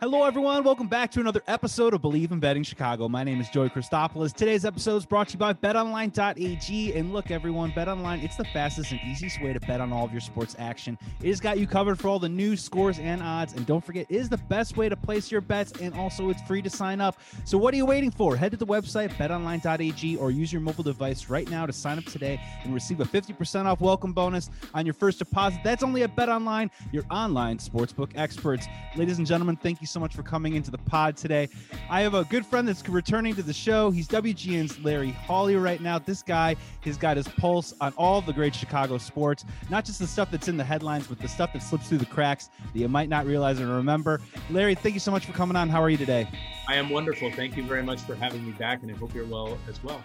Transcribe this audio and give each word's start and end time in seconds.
Hello, 0.00 0.22
everyone. 0.22 0.62
Welcome 0.62 0.86
back 0.86 1.10
to 1.10 1.20
another 1.20 1.42
episode 1.48 1.92
of 1.92 2.02
Believe 2.02 2.30
in 2.30 2.38
Betting 2.38 2.62
Chicago. 2.62 3.08
My 3.08 3.24
name 3.24 3.40
is 3.40 3.48
Joey 3.48 3.68
Christopoulos. 3.68 4.32
Today's 4.32 4.64
episode 4.64 4.98
is 4.98 5.04
brought 5.04 5.26
to 5.26 5.32
you 5.32 5.40
by 5.40 5.52
BetOnline.ag. 5.52 6.92
And 6.94 7.12
look, 7.12 7.32
everyone, 7.32 7.72
BetOnline, 7.72 8.22
it's 8.22 8.36
the 8.36 8.44
fastest 8.44 8.92
and 8.92 9.00
easiest 9.04 9.42
way 9.42 9.52
to 9.52 9.58
bet 9.58 9.80
on 9.80 9.92
all 9.92 10.04
of 10.04 10.12
your 10.12 10.20
sports 10.20 10.54
action. 10.56 10.96
It 11.20 11.26
has 11.26 11.40
got 11.40 11.58
you 11.58 11.66
covered 11.66 11.98
for 11.98 12.06
all 12.06 12.20
the 12.20 12.28
news, 12.28 12.62
scores, 12.62 13.00
and 13.00 13.20
odds. 13.20 13.54
And 13.54 13.66
don't 13.66 13.84
forget, 13.84 14.06
it 14.08 14.14
is 14.14 14.28
the 14.28 14.36
best 14.36 14.76
way 14.76 14.88
to 14.88 14.94
place 14.94 15.32
your 15.32 15.40
bets. 15.40 15.72
And 15.80 15.92
also, 15.94 16.30
it's 16.30 16.42
free 16.42 16.62
to 16.62 16.70
sign 16.70 17.00
up. 17.00 17.18
So, 17.44 17.58
what 17.58 17.74
are 17.74 17.76
you 17.76 17.86
waiting 17.86 18.12
for? 18.12 18.36
Head 18.36 18.52
to 18.52 18.56
the 18.56 18.66
website, 18.66 19.10
BetOnline.ag, 19.16 20.16
or 20.18 20.30
use 20.30 20.52
your 20.52 20.62
mobile 20.62 20.84
device 20.84 21.28
right 21.28 21.50
now 21.50 21.66
to 21.66 21.72
sign 21.72 21.98
up 21.98 22.04
today 22.04 22.40
and 22.62 22.72
receive 22.72 23.00
a 23.00 23.04
50% 23.04 23.64
off 23.64 23.80
welcome 23.80 24.12
bonus 24.12 24.48
on 24.74 24.86
your 24.86 24.94
first 24.94 25.18
deposit. 25.18 25.58
That's 25.64 25.82
only 25.82 26.04
at 26.04 26.14
BetOnline, 26.14 26.70
your 26.92 27.02
online 27.10 27.58
sportsbook 27.58 28.12
experts. 28.14 28.68
Ladies 28.94 29.18
and 29.18 29.26
gentlemen, 29.26 29.56
thank 29.56 29.80
you 29.80 29.87
so 29.88 30.00
much 30.00 30.14
for 30.14 30.22
coming 30.22 30.54
into 30.54 30.70
the 30.70 30.78
pod 30.78 31.16
today. 31.16 31.48
I 31.90 32.02
have 32.02 32.14
a 32.14 32.24
good 32.24 32.44
friend 32.44 32.66
that's 32.66 32.86
returning 32.88 33.34
to 33.34 33.42
the 33.42 33.52
show. 33.52 33.90
He's 33.90 34.06
WGN's 34.08 34.78
Larry 34.80 35.10
Hawley 35.10 35.56
right 35.56 35.80
now. 35.80 35.98
This 35.98 36.22
guy 36.22 36.56
has 36.82 36.96
got 36.96 37.16
his 37.16 37.28
pulse 37.28 37.74
on 37.80 37.92
all 37.96 38.20
the 38.20 38.32
great 38.32 38.54
Chicago 38.54 38.98
sports, 38.98 39.44
not 39.70 39.84
just 39.84 39.98
the 39.98 40.06
stuff 40.06 40.30
that's 40.30 40.48
in 40.48 40.56
the 40.56 40.64
headlines, 40.64 41.06
but 41.06 41.18
the 41.18 41.28
stuff 41.28 41.52
that 41.52 41.62
slips 41.62 41.88
through 41.88 41.98
the 41.98 42.06
cracks 42.06 42.50
that 42.72 42.78
you 42.78 42.88
might 42.88 43.08
not 43.08 43.26
realize 43.26 43.60
or 43.60 43.66
remember. 43.66 44.20
Larry, 44.50 44.74
thank 44.74 44.94
you 44.94 45.00
so 45.00 45.10
much 45.10 45.26
for 45.26 45.32
coming 45.32 45.56
on. 45.56 45.68
How 45.68 45.82
are 45.82 45.90
you 45.90 45.96
today? 45.96 46.28
I 46.68 46.74
am 46.74 46.90
wonderful. 46.90 47.30
Thank 47.32 47.56
you 47.56 47.62
very 47.62 47.82
much 47.82 48.00
for 48.02 48.14
having 48.14 48.44
me 48.44 48.52
back, 48.52 48.82
and 48.82 48.90
I 48.90 48.94
hope 48.94 49.14
you're 49.14 49.26
well 49.26 49.58
as 49.68 49.82
well. 49.82 50.02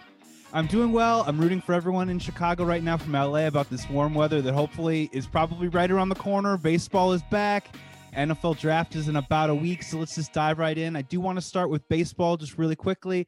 I'm 0.56 0.68
doing 0.68 0.92
well. 0.92 1.24
I'm 1.26 1.40
rooting 1.40 1.62
for 1.62 1.74
everyone 1.74 2.10
in 2.10 2.20
Chicago 2.20 2.64
right 2.64 2.84
now 2.84 2.96
from 2.96 3.14
LA 3.14 3.48
about 3.48 3.72
this 3.72 3.90
warm 3.90 4.14
weather 4.14 4.40
that 4.40 4.54
hopefully 4.54 5.10
is 5.12 5.26
probably 5.26 5.68
right 5.68 5.90
around 5.90 6.10
the 6.10 6.16
corner. 6.16 6.58
Baseball 6.58 7.12
is 7.12 7.24
back. 7.24 7.76
NFL 8.14 8.60
draft 8.60 8.96
is 8.96 9.08
in 9.08 9.16
about 9.16 9.50
a 9.50 9.56
week, 9.56 9.84
so 9.84 9.98
let's 9.98 10.16
just 10.16 10.34
dive 10.34 10.60
right 10.60 10.78
in. 10.78 10.96
I 10.96 11.02
do 11.02 11.20
want 11.20 11.38
to 11.38 11.42
start 11.42 11.70
with 11.70 11.88
baseball 11.90 12.38
just 12.38 12.58
really 12.58 12.76
quickly. 12.76 13.28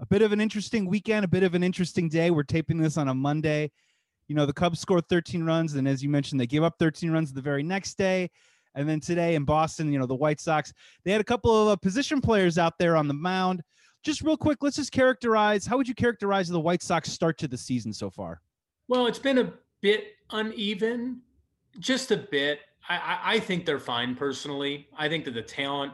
A 0.00 0.06
bit 0.06 0.22
of 0.22 0.32
an 0.32 0.40
interesting 0.40 0.86
weekend, 0.86 1.24
a 1.24 1.28
bit 1.28 1.42
of 1.42 1.54
an 1.54 1.62
interesting 1.62 2.08
day. 2.08 2.30
We're 2.30 2.42
taping 2.42 2.78
this 2.78 2.96
on 2.96 3.08
a 3.08 3.14
Monday. 3.14 3.70
You 4.28 4.34
know, 4.34 4.44
the 4.44 4.52
Cubs 4.52 4.80
scored 4.80 5.08
13 5.08 5.42
runs, 5.44 5.74
and 5.74 5.88
as 5.88 6.02
you 6.02 6.08
mentioned, 6.08 6.40
they 6.40 6.46
gave 6.46 6.62
up 6.62 6.74
13 6.78 7.10
runs 7.10 7.32
the 7.32 7.40
very 7.40 7.62
next 7.62 7.96
day. 7.96 8.30
And 8.74 8.88
then 8.88 9.00
today 9.00 9.34
in 9.34 9.44
Boston, 9.44 9.92
you 9.92 9.98
know, 9.98 10.06
the 10.06 10.14
White 10.14 10.40
Sox, 10.40 10.72
they 11.04 11.10
had 11.10 11.20
a 11.20 11.24
couple 11.24 11.62
of 11.62 11.68
uh, 11.68 11.76
position 11.76 12.20
players 12.20 12.58
out 12.58 12.74
there 12.78 12.96
on 12.96 13.08
the 13.08 13.14
mound. 13.14 13.62
Just 14.04 14.22
real 14.22 14.36
quick, 14.36 14.58
let's 14.62 14.76
just 14.76 14.92
characterize 14.92 15.66
how 15.66 15.76
would 15.78 15.88
you 15.88 15.94
characterize 15.94 16.48
the 16.48 16.60
White 16.60 16.82
Sox 16.82 17.10
start 17.10 17.38
to 17.38 17.48
the 17.48 17.56
season 17.56 17.92
so 17.92 18.10
far? 18.10 18.40
Well, 18.86 19.06
it's 19.06 19.18
been 19.18 19.38
a 19.38 19.52
bit 19.80 20.12
uneven, 20.30 21.22
just 21.78 22.10
a 22.10 22.16
bit. 22.16 22.60
I, 22.88 23.20
I 23.24 23.40
think 23.40 23.66
they're 23.66 23.78
fine 23.78 24.14
personally. 24.14 24.88
I 24.96 25.08
think 25.08 25.24
that 25.26 25.34
the 25.34 25.42
talent 25.42 25.92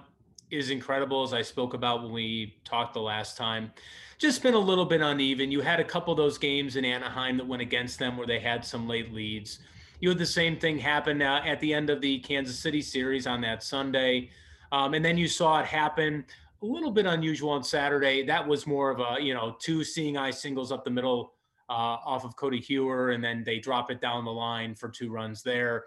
is 0.51 0.71
incredible, 0.71 1.23
as 1.25 1.33
I 1.33 1.43
spoke 1.43 1.75
about 1.75 2.03
when 2.03 2.13
we 2.13 2.57
talked 2.65 2.95
the 2.95 3.01
last 3.01 3.37
time. 3.37 3.73
Just 4.19 4.43
been 4.43 4.55
a 4.55 4.59
little 4.59 4.85
bit 4.85 5.01
uneven. 5.01 5.51
You 5.51 5.61
had 5.61 5.81
a 5.81 5.85
couple 5.85 6.13
of 6.13 6.17
those 6.17 6.39
games 6.39 6.77
in 6.77 6.85
Anaheim 6.85 7.37
that 7.39 7.47
went 7.47 7.63
against 7.63 7.99
them 7.99 8.17
where 8.17 8.27
they 8.27 8.39
had 8.39 8.65
some 8.65 8.87
late 8.87 9.13
leads. 9.13 9.59
You 10.01 10.11
had 10.11 10.19
the 10.19 10.27
same 10.27 10.57
thing 10.57 10.79
happen 10.79 11.21
uh, 11.21 11.43
at 11.45 11.59
the 11.61 11.75
end 11.75 11.91
of 11.91 12.01
the 12.01 12.19
Kansas 12.21 12.59
City 12.59 12.81
series 12.81 13.27
on 13.27 13.41
that 13.41 13.63
Sunday. 13.63 14.31
Um, 14.71 14.95
and 14.95 15.05
then 15.05 15.19
you 15.19 15.27
saw 15.27 15.61
it 15.61 15.67
happen 15.67 16.25
a 16.63 16.67
little 16.67 16.91
bit 16.91 17.07
unusual 17.07 17.51
on 17.51 17.65
Saturday. 17.65 18.25
That 18.25 18.47
was 18.47 18.67
more 18.67 18.91
of 18.91 19.01
a, 19.01 19.21
you 19.21 19.35
know, 19.35 19.57
two 19.59 19.83
seeing 19.83 20.17
eye 20.17 20.31
singles 20.31 20.71
up 20.71 20.85
the 20.85 20.91
middle 20.91 21.35
uh, 21.69 21.99
off 22.05 22.25
of 22.25 22.37
Codi 22.37 22.65
Heuer, 22.65 23.15
and 23.15 23.25
then 23.25 23.43
they 23.45 23.59
drop 23.59 23.91
it 23.91 24.01
down 24.01 24.25
the 24.25 24.33
line 24.33 24.75
for 24.75 24.89
two 24.89 25.11
runs 25.11 25.43
there 25.43 25.85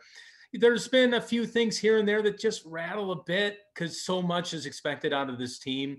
there's 0.53 0.88
been 0.88 1.16
a 1.16 1.22
few 1.22 1.45
things 1.45 1.78
here 1.78 2.00
and 2.00 2.08
there 2.08 2.22
that 2.22 2.39
just 2.39 2.66
rattle 2.66 3.11
a 3.11 3.23
bit 3.23 3.60
because 3.73 4.04
so 4.04 4.21
much 4.21 4.54
is 4.54 4.66
expected 4.66 5.14
out 5.14 5.30
of 5.30 5.38
this 5.38 5.60
team. 5.60 5.98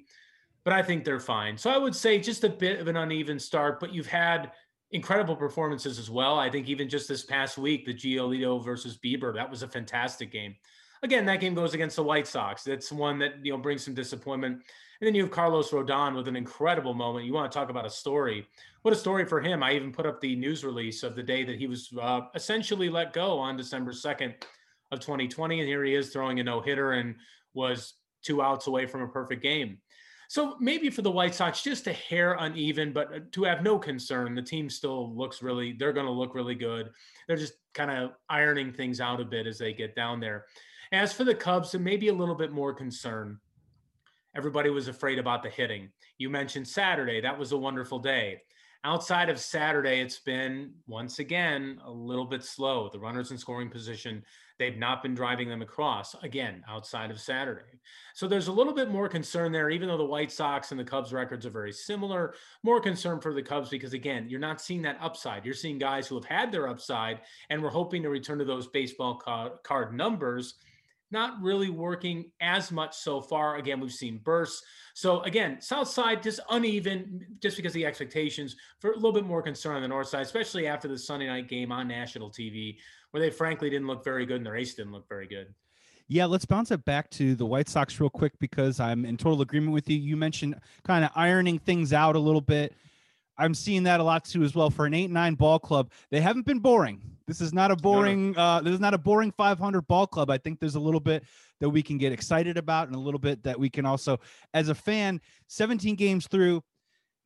But 0.65 0.72
I 0.72 0.83
think 0.83 1.05
they're 1.05 1.21
fine. 1.21 1.56
So 1.56 1.71
I 1.71 1.78
would 1.78 1.95
say 1.95 2.19
just 2.19 2.45
a 2.45 2.49
bit 2.49 2.81
of 2.81 2.89
an 2.89 2.97
uneven 2.97 3.39
start, 3.39 3.81
but 3.81 3.93
you've 3.93 4.06
had 4.06 4.53
incredible 4.91 5.37
performances 5.37 5.99
as 5.99 6.11
well. 6.11 6.39
I 6.39 6.50
think 6.50 6.69
even 6.69 6.89
just 6.89 7.09
this 7.09 7.25
past 7.25 7.59
week, 7.59 7.87
the 7.87 7.95
Giolito 7.95 8.62
versus 8.65 8.99
Bieber, 8.99 9.34
that 9.34 9.50
was 9.50 9.62
a 9.62 9.69
fantastic 9.69 10.33
game. 10.33 10.55
Again, 11.03 11.27
that 11.27 11.41
game 11.41 11.55
goes 11.55 11.75
against 11.75 11.97
the 11.97 12.03
White 12.03 12.27
Sox. 12.27 12.65
That's 12.65 12.91
one 12.91 13.19
that 13.21 13.45
you 13.45 13.53
know 13.53 13.59
brings 13.59 13.84
some 13.84 13.95
disappointment. 13.95 14.62
And 15.00 15.06
then 15.06 15.14
you 15.14 15.22
have 15.22 15.31
Carlos 15.31 15.70
Rodon 15.70 16.16
with 16.16 16.26
an 16.26 16.34
incredible 16.34 16.92
moment. 16.92 17.25
You 17.25 17.32
want 17.32 17.50
to 17.50 17.56
talk 17.56 17.70
about 17.70 17.86
a 17.86 17.91
story. 17.91 18.48
What 18.82 18.92
a 18.92 18.98
story 18.98 19.25
for 19.25 19.41
him. 19.41 19.62
I 19.62 19.75
even 19.75 19.92
put 19.92 20.06
up 20.06 20.20
the 20.20 20.34
news 20.34 20.64
release 20.64 21.04
of 21.04 21.14
the 21.14 21.22
day 21.22 21.44
that 21.44 21.56
he 21.56 21.69
was 21.69 21.92
uh, 22.00 22.22
essentially 22.34 22.88
let 22.88 23.12
go 23.12 23.38
on 23.38 23.56
December 23.56 23.92
2nd 23.92 24.34
of 24.91 24.98
2020. 24.98 25.60
And 25.60 25.69
here 25.69 25.84
he 25.84 25.94
is 25.94 26.10
throwing 26.10 26.41
a 26.41 26.44
no 26.44 26.60
hitter 26.60 26.92
and 26.92 27.14
was 27.54 27.94
two 28.22 28.42
outs 28.42 28.66
away 28.66 28.86
from 28.86 29.03
a 29.03 29.09
perfect 29.09 29.41
game. 29.41 29.78
So 30.28 30.56
maybe 30.59 30.91
for 30.91 31.03
the 31.03 31.10
White 31.10 31.34
Sox, 31.34 31.62
just 31.62 31.86
a 31.86 31.92
hair 31.92 32.36
uneven, 32.41 32.92
but 32.92 33.15
uh, 33.15 33.19
to 33.32 33.44
have 33.44 33.62
no 33.62 33.78
concern. 33.78 34.34
The 34.34 34.42
team 34.42 34.69
still 34.69 35.15
looks 35.16 35.42
really, 35.42 35.72
they're 35.72 35.92
going 35.92 36.06
to 36.06 36.12
look 36.12 36.34
really 36.34 36.56
good. 36.56 36.91
They're 37.26 37.36
just 37.36 37.54
kind 37.72 37.91
of 37.91 38.10
ironing 38.28 38.72
things 38.72 39.00
out 39.00 39.20
a 39.20 39.25
bit 39.25 39.47
as 39.47 39.59
they 39.59 39.72
get 39.72 39.94
down 39.94 40.19
there. 40.19 40.47
As 40.91 41.12
for 41.12 41.22
the 41.22 41.34
Cubs, 41.34 41.72
maybe 41.75 42.09
a 42.09 42.15
little 42.15 42.34
bit 42.34 42.53
more 42.53 42.75
concern 42.75 43.38
everybody 44.38 44.71
was 44.71 44.87
afraid 44.87 45.19
about 45.19 45.43
the 45.43 45.50
hitting. 45.50 45.91
You 46.16 46.31
mentioned 46.31 46.69
Saturday. 46.69 47.21
That 47.21 47.37
was 47.37 47.50
a 47.50 47.59
wonderful 47.59 47.99
day. 47.99 48.43
Outside 48.84 49.31
of 49.31 49.41
Saturday, 49.41 49.99
it's 49.99 50.21
been 50.21 50.75
once 50.87 51.19
again 51.19 51.81
a 51.84 51.91
little 51.91 52.25
bit 52.25 52.44
slow. 52.44 52.88
The 52.88 53.00
runners 53.00 53.32
in 53.32 53.37
scoring 53.37 53.69
position, 53.69 54.22
they've 54.56 54.78
not 54.78 55.03
been 55.03 55.16
driving 55.16 55.48
them 55.48 55.60
across 55.60 56.15
again 56.22 56.62
outside 56.69 57.10
of 57.10 57.21
Saturday. 57.21 57.81
So 58.15 58.28
there's 58.28 58.47
a 58.47 58.53
little 58.53 58.72
bit 58.72 58.91
more 58.91 59.09
concern 59.09 59.50
there, 59.50 59.71
even 59.71 59.88
though 59.88 59.98
the 59.98 60.04
White 60.04 60.31
Sox 60.31 60.71
and 60.71 60.78
the 60.78 60.84
Cubs 60.84 61.12
records 61.12 61.44
are 61.44 61.50
very 61.50 61.72
similar. 61.72 62.34
More 62.62 62.81
concern 62.81 63.21
for 63.21 63.34
the 63.34 63.43
Cubs 63.43 63.71
because, 63.71 63.93
again, 63.93 64.28
you're 64.28 64.38
not 64.38 64.60
seeing 64.60 64.82
that 64.82 64.98
upside. 65.00 65.44
You're 65.44 65.54
seeing 65.54 65.81
guys 65.81 66.06
who 66.06 66.15
have 66.15 66.25
had 66.25 66.53
their 66.53 66.69
upside 66.69 67.22
and 67.50 67.60
we're 67.60 67.71
hoping 67.71 68.04
to 68.04 68.09
return 68.09 68.38
to 68.38 68.44
those 68.44 68.69
baseball 68.69 69.16
card 69.65 69.93
numbers 69.93 70.54
not 71.11 71.41
really 71.41 71.71
working 71.71 72.31
as 72.41 72.71
much 72.71 72.97
so 72.97 73.21
far. 73.21 73.57
Again, 73.57 73.81
we've 73.81 73.93
seen 73.93 74.19
bursts. 74.19 74.63
So 74.95 75.23
again, 75.23 75.61
South 75.61 75.89
Side 75.89 76.23
just 76.23 76.41
uneven, 76.51 77.27
just 77.41 77.57
because 77.57 77.73
the 77.73 77.87
expectations 77.87 78.57
for 78.81 78.93
a 78.93 78.95
little 78.95 79.13
bit 79.13 79.25
more 79.25 79.43
concern 79.43 79.77
on 79.77 79.83
the 79.83 79.89
North 79.89 80.09
Side, 80.09 80.23
especially 80.23 80.67
after 80.67 80.89
the 80.89 80.99
Sunday 80.99 81.27
night 81.27 81.49
game 81.49 81.73
on 81.73 81.89
national 81.89 82.31
TV, 82.31 82.77
where 83.11 83.23
they 83.23 83.31
frankly 83.31 83.71
didn't 83.71 83.87
look 83.87 84.05
very 84.05 84.27
good 84.27 84.37
and 84.37 84.47
their 84.47 84.57
ace 84.57 84.75
didn't 84.75 84.93
look 84.93 85.09
very 85.09 85.27
good. 85.27 85.55
Yeah, 86.11 86.25
let's 86.25 86.47
bounce 86.47 86.71
it 86.71 86.85
back 86.87 87.11
to 87.11 87.35
the 87.35 87.45
White 87.45 87.69
Sox 87.69 88.01
real 88.01 88.09
quick 88.09 88.33
because 88.39 88.81
I'm 88.81 89.05
in 89.05 89.19
total 89.19 89.43
agreement 89.43 89.75
with 89.75 89.91
you. 89.91 89.99
You 89.99 90.17
mentioned 90.17 90.57
kind 90.83 91.05
of 91.05 91.11
ironing 91.15 91.59
things 91.59 91.93
out 91.93 92.17
a 92.17 92.19
little 92.19 92.41
bit. 92.41 92.75
I'm 93.37 93.55
seeing 93.55 93.83
that 93.85 94.01
a 94.01 94.03
lot 94.03 94.25
too 94.25 94.43
as 94.43 94.55
well 94.55 94.71
for 94.71 94.87
an 94.87 94.95
eight 94.95 95.11
nine 95.11 95.35
ball 95.35 95.59
club. 95.59 95.91
They 96.11 96.21
haven't 96.21 96.47
been 96.47 96.61
boring. 96.61 97.01
This 97.28 97.43
is 97.43 97.53
not 97.53 97.71
a 97.71 97.77
boring. 97.77 98.37
Uh, 98.37 98.62
this 98.62 98.72
is 98.72 98.81
not 98.81 98.94
a 98.94 98.99
boring 98.99 99.31
500 99.31 99.83
ball 99.83 100.06
club. 100.06 100.31
I 100.31 100.39
think 100.39 100.59
there's 100.59 100.77
a 100.77 100.81
little 100.81 100.99
bit 100.99 101.25
that 101.61 101.69
we 101.69 101.83
can 101.83 101.99
get 101.99 102.11
excited 102.11 102.56
about, 102.56 102.89
and 102.89 102.97
a 102.97 102.99
little 102.99 103.21
bit 103.21 103.43
that 103.43 103.61
we 103.61 103.69
can 103.69 103.84
also, 103.84 104.19
as 104.55 104.71
a 104.71 104.75
fan, 104.75 105.21
17 105.49 105.94
games 105.94 106.27
through. 106.27 106.65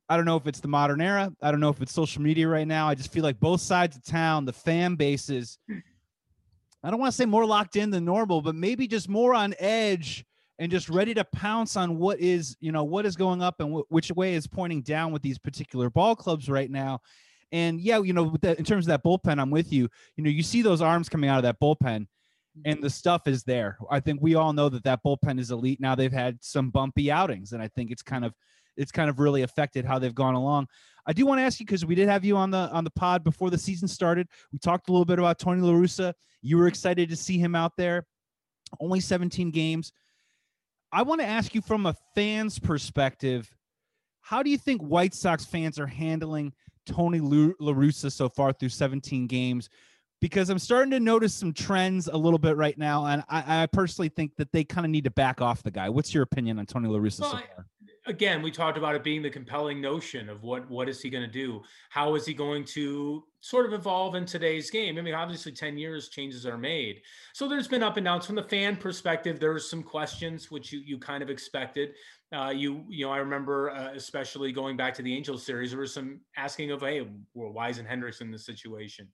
I 0.08 0.16
don't 0.16 0.26
know 0.26 0.36
if 0.36 0.48
it's 0.48 0.58
the 0.58 0.68
modern 0.68 1.00
era. 1.00 1.32
I 1.40 1.52
don't 1.52 1.60
know 1.60 1.68
if 1.68 1.80
it's 1.80 1.92
social 1.92 2.20
media 2.20 2.48
right 2.48 2.66
now. 2.66 2.88
I 2.88 2.96
just 2.96 3.12
feel 3.12 3.22
like 3.22 3.38
both 3.38 3.60
sides 3.60 3.96
of 3.96 4.04
town, 4.04 4.44
the 4.44 4.52
fan 4.52 4.96
bases. 4.96 5.58
I 6.82 6.90
don't 6.90 6.98
want 6.98 7.12
to 7.12 7.16
say 7.16 7.24
more 7.24 7.46
locked 7.46 7.76
in 7.76 7.90
than 7.90 8.04
normal, 8.04 8.42
but 8.42 8.56
maybe 8.56 8.88
just 8.88 9.08
more 9.08 9.34
on 9.34 9.54
edge 9.60 10.24
and 10.58 10.70
just 10.70 10.88
ready 10.88 11.14
to 11.14 11.24
pounce 11.24 11.76
on 11.76 11.96
what 11.96 12.18
is 12.20 12.56
you 12.60 12.72
know 12.72 12.84
what 12.84 13.06
is 13.06 13.16
going 13.16 13.40
up 13.40 13.60
and 13.60 13.68
w- 13.68 13.86
which 13.88 14.10
way 14.10 14.34
is 14.34 14.46
pointing 14.46 14.82
down 14.82 15.12
with 15.12 15.22
these 15.22 15.38
particular 15.38 15.88
ball 15.88 16.14
clubs 16.14 16.48
right 16.48 16.70
now 16.70 17.00
and 17.52 17.80
yeah 17.80 18.00
you 18.00 18.12
know 18.12 18.36
the, 18.40 18.58
in 18.58 18.64
terms 18.64 18.86
of 18.86 18.88
that 18.88 19.04
bullpen 19.04 19.40
i'm 19.40 19.50
with 19.50 19.72
you. 19.72 19.88
You 20.16 20.24
know 20.24 20.30
you 20.30 20.42
see 20.42 20.62
those 20.62 20.82
arms 20.82 21.08
coming 21.08 21.30
out 21.30 21.38
of 21.38 21.44
that 21.44 21.60
bullpen 21.60 22.06
and 22.64 22.76
mm-hmm. 22.76 22.82
the 22.82 22.90
stuff 22.90 23.26
is 23.26 23.44
there. 23.44 23.78
I 23.90 24.00
think 24.00 24.20
we 24.20 24.34
all 24.34 24.52
know 24.52 24.68
that 24.68 24.84
that 24.84 25.00
bullpen 25.04 25.38
is 25.38 25.50
elite. 25.50 25.80
Now 25.80 25.94
they've 25.94 26.12
had 26.12 26.38
some 26.42 26.70
bumpy 26.70 27.10
outings 27.10 27.52
and 27.52 27.62
i 27.62 27.68
think 27.68 27.90
it's 27.90 28.02
kind 28.02 28.24
of 28.24 28.34
it's 28.76 28.92
kind 28.92 29.10
of 29.10 29.18
really 29.18 29.42
affected 29.42 29.84
how 29.84 29.98
they've 29.98 30.14
gone 30.14 30.34
along. 30.34 30.66
I 31.06 31.12
do 31.12 31.26
want 31.26 31.38
to 31.40 31.42
ask 31.42 31.58
you 31.60 31.66
because 31.66 31.84
we 31.84 31.94
did 31.94 32.08
have 32.08 32.24
you 32.24 32.36
on 32.36 32.50
the 32.50 32.70
on 32.70 32.84
the 32.84 32.90
pod 32.90 33.24
before 33.24 33.50
the 33.50 33.58
season 33.58 33.88
started. 33.88 34.28
We 34.52 34.58
talked 34.58 34.88
a 34.88 34.92
little 34.92 35.04
bit 35.04 35.18
about 35.18 35.38
tony 35.38 35.60
la 35.60 35.72
russa. 35.72 36.14
You 36.42 36.58
were 36.58 36.68
excited 36.68 37.08
to 37.10 37.16
see 37.16 37.38
him 37.38 37.54
out 37.54 37.72
there. 37.76 38.06
Only 38.80 39.00
17 39.00 39.50
games. 39.50 39.92
I 40.92 41.02
want 41.02 41.20
to 41.20 41.26
ask 41.26 41.54
you 41.54 41.60
from 41.60 41.86
a 41.86 41.94
fan's 42.14 42.58
perspective, 42.58 43.50
how 44.20 44.42
do 44.42 44.50
you 44.50 44.58
think 44.58 44.80
White 44.82 45.14
Sox 45.14 45.44
fans 45.44 45.78
are 45.78 45.86
handling 45.86 46.52
Tony 46.86 47.20
La 47.20 47.72
Russa 47.72 48.10
so 48.10 48.28
far 48.28 48.52
through 48.52 48.70
17 48.70 49.26
games? 49.26 49.68
Because 50.20 50.50
I'm 50.50 50.58
starting 50.58 50.92
to 50.92 51.00
notice 51.00 51.34
some 51.34 51.52
trends 51.52 52.06
a 52.06 52.16
little 52.16 52.38
bit 52.38 52.56
right 52.56 52.78
now, 52.78 53.06
and 53.06 53.24
I, 53.28 53.62
I 53.62 53.66
personally 53.66 54.08
think 54.08 54.36
that 54.36 54.52
they 54.52 54.62
kind 54.62 54.84
of 54.84 54.90
need 54.90 55.04
to 55.04 55.10
back 55.10 55.40
off 55.40 55.64
the 55.64 55.72
guy. 55.72 55.88
What's 55.88 56.14
your 56.14 56.22
opinion 56.22 56.60
on 56.60 56.66
Tony 56.66 56.88
La 56.88 56.98
Russa 56.98 57.20
well, 57.22 57.30
so 57.32 57.36
far? 57.38 57.66
Again, 58.06 58.42
we 58.42 58.50
talked 58.50 58.76
about 58.76 58.96
it 58.96 59.04
being 59.04 59.22
the 59.22 59.30
compelling 59.30 59.80
notion 59.80 60.28
of 60.28 60.42
what 60.42 60.68
what 60.68 60.88
is 60.88 61.00
he 61.00 61.08
going 61.08 61.24
to 61.24 61.30
do? 61.30 61.62
How 61.88 62.16
is 62.16 62.26
he 62.26 62.34
going 62.34 62.64
to 62.66 63.22
sort 63.40 63.64
of 63.64 63.72
evolve 63.72 64.16
in 64.16 64.26
today's 64.26 64.70
game? 64.70 64.98
I 64.98 65.02
mean, 65.02 65.14
obviously, 65.14 65.52
ten 65.52 65.78
years 65.78 66.08
changes 66.08 66.44
are 66.44 66.58
made, 66.58 67.02
so 67.32 67.48
there's 67.48 67.68
been 67.68 67.82
up 67.82 67.96
and 67.96 68.04
downs 68.04 68.26
from 68.26 68.34
the 68.34 68.42
fan 68.42 68.76
perspective. 68.76 69.38
There's 69.38 69.70
some 69.70 69.84
questions 69.84 70.50
which 70.50 70.72
you 70.72 70.80
you 70.80 70.98
kind 70.98 71.22
of 71.22 71.30
expected. 71.30 71.90
Uh, 72.34 72.50
you 72.50 72.84
you 72.88 73.06
know, 73.06 73.12
I 73.12 73.18
remember 73.18 73.70
uh, 73.70 73.92
especially 73.94 74.50
going 74.50 74.76
back 74.76 74.94
to 74.94 75.02
the 75.02 75.14
Angels 75.14 75.46
series, 75.46 75.70
there 75.70 75.80
was 75.80 75.94
some 75.94 76.20
asking 76.36 76.72
of, 76.72 76.80
hey, 76.80 77.06
well, 77.34 77.52
why 77.52 77.68
isn't 77.68 77.86
Hendriks 77.86 78.20
in 78.20 78.32
this 78.32 78.44
situation? 78.44 79.06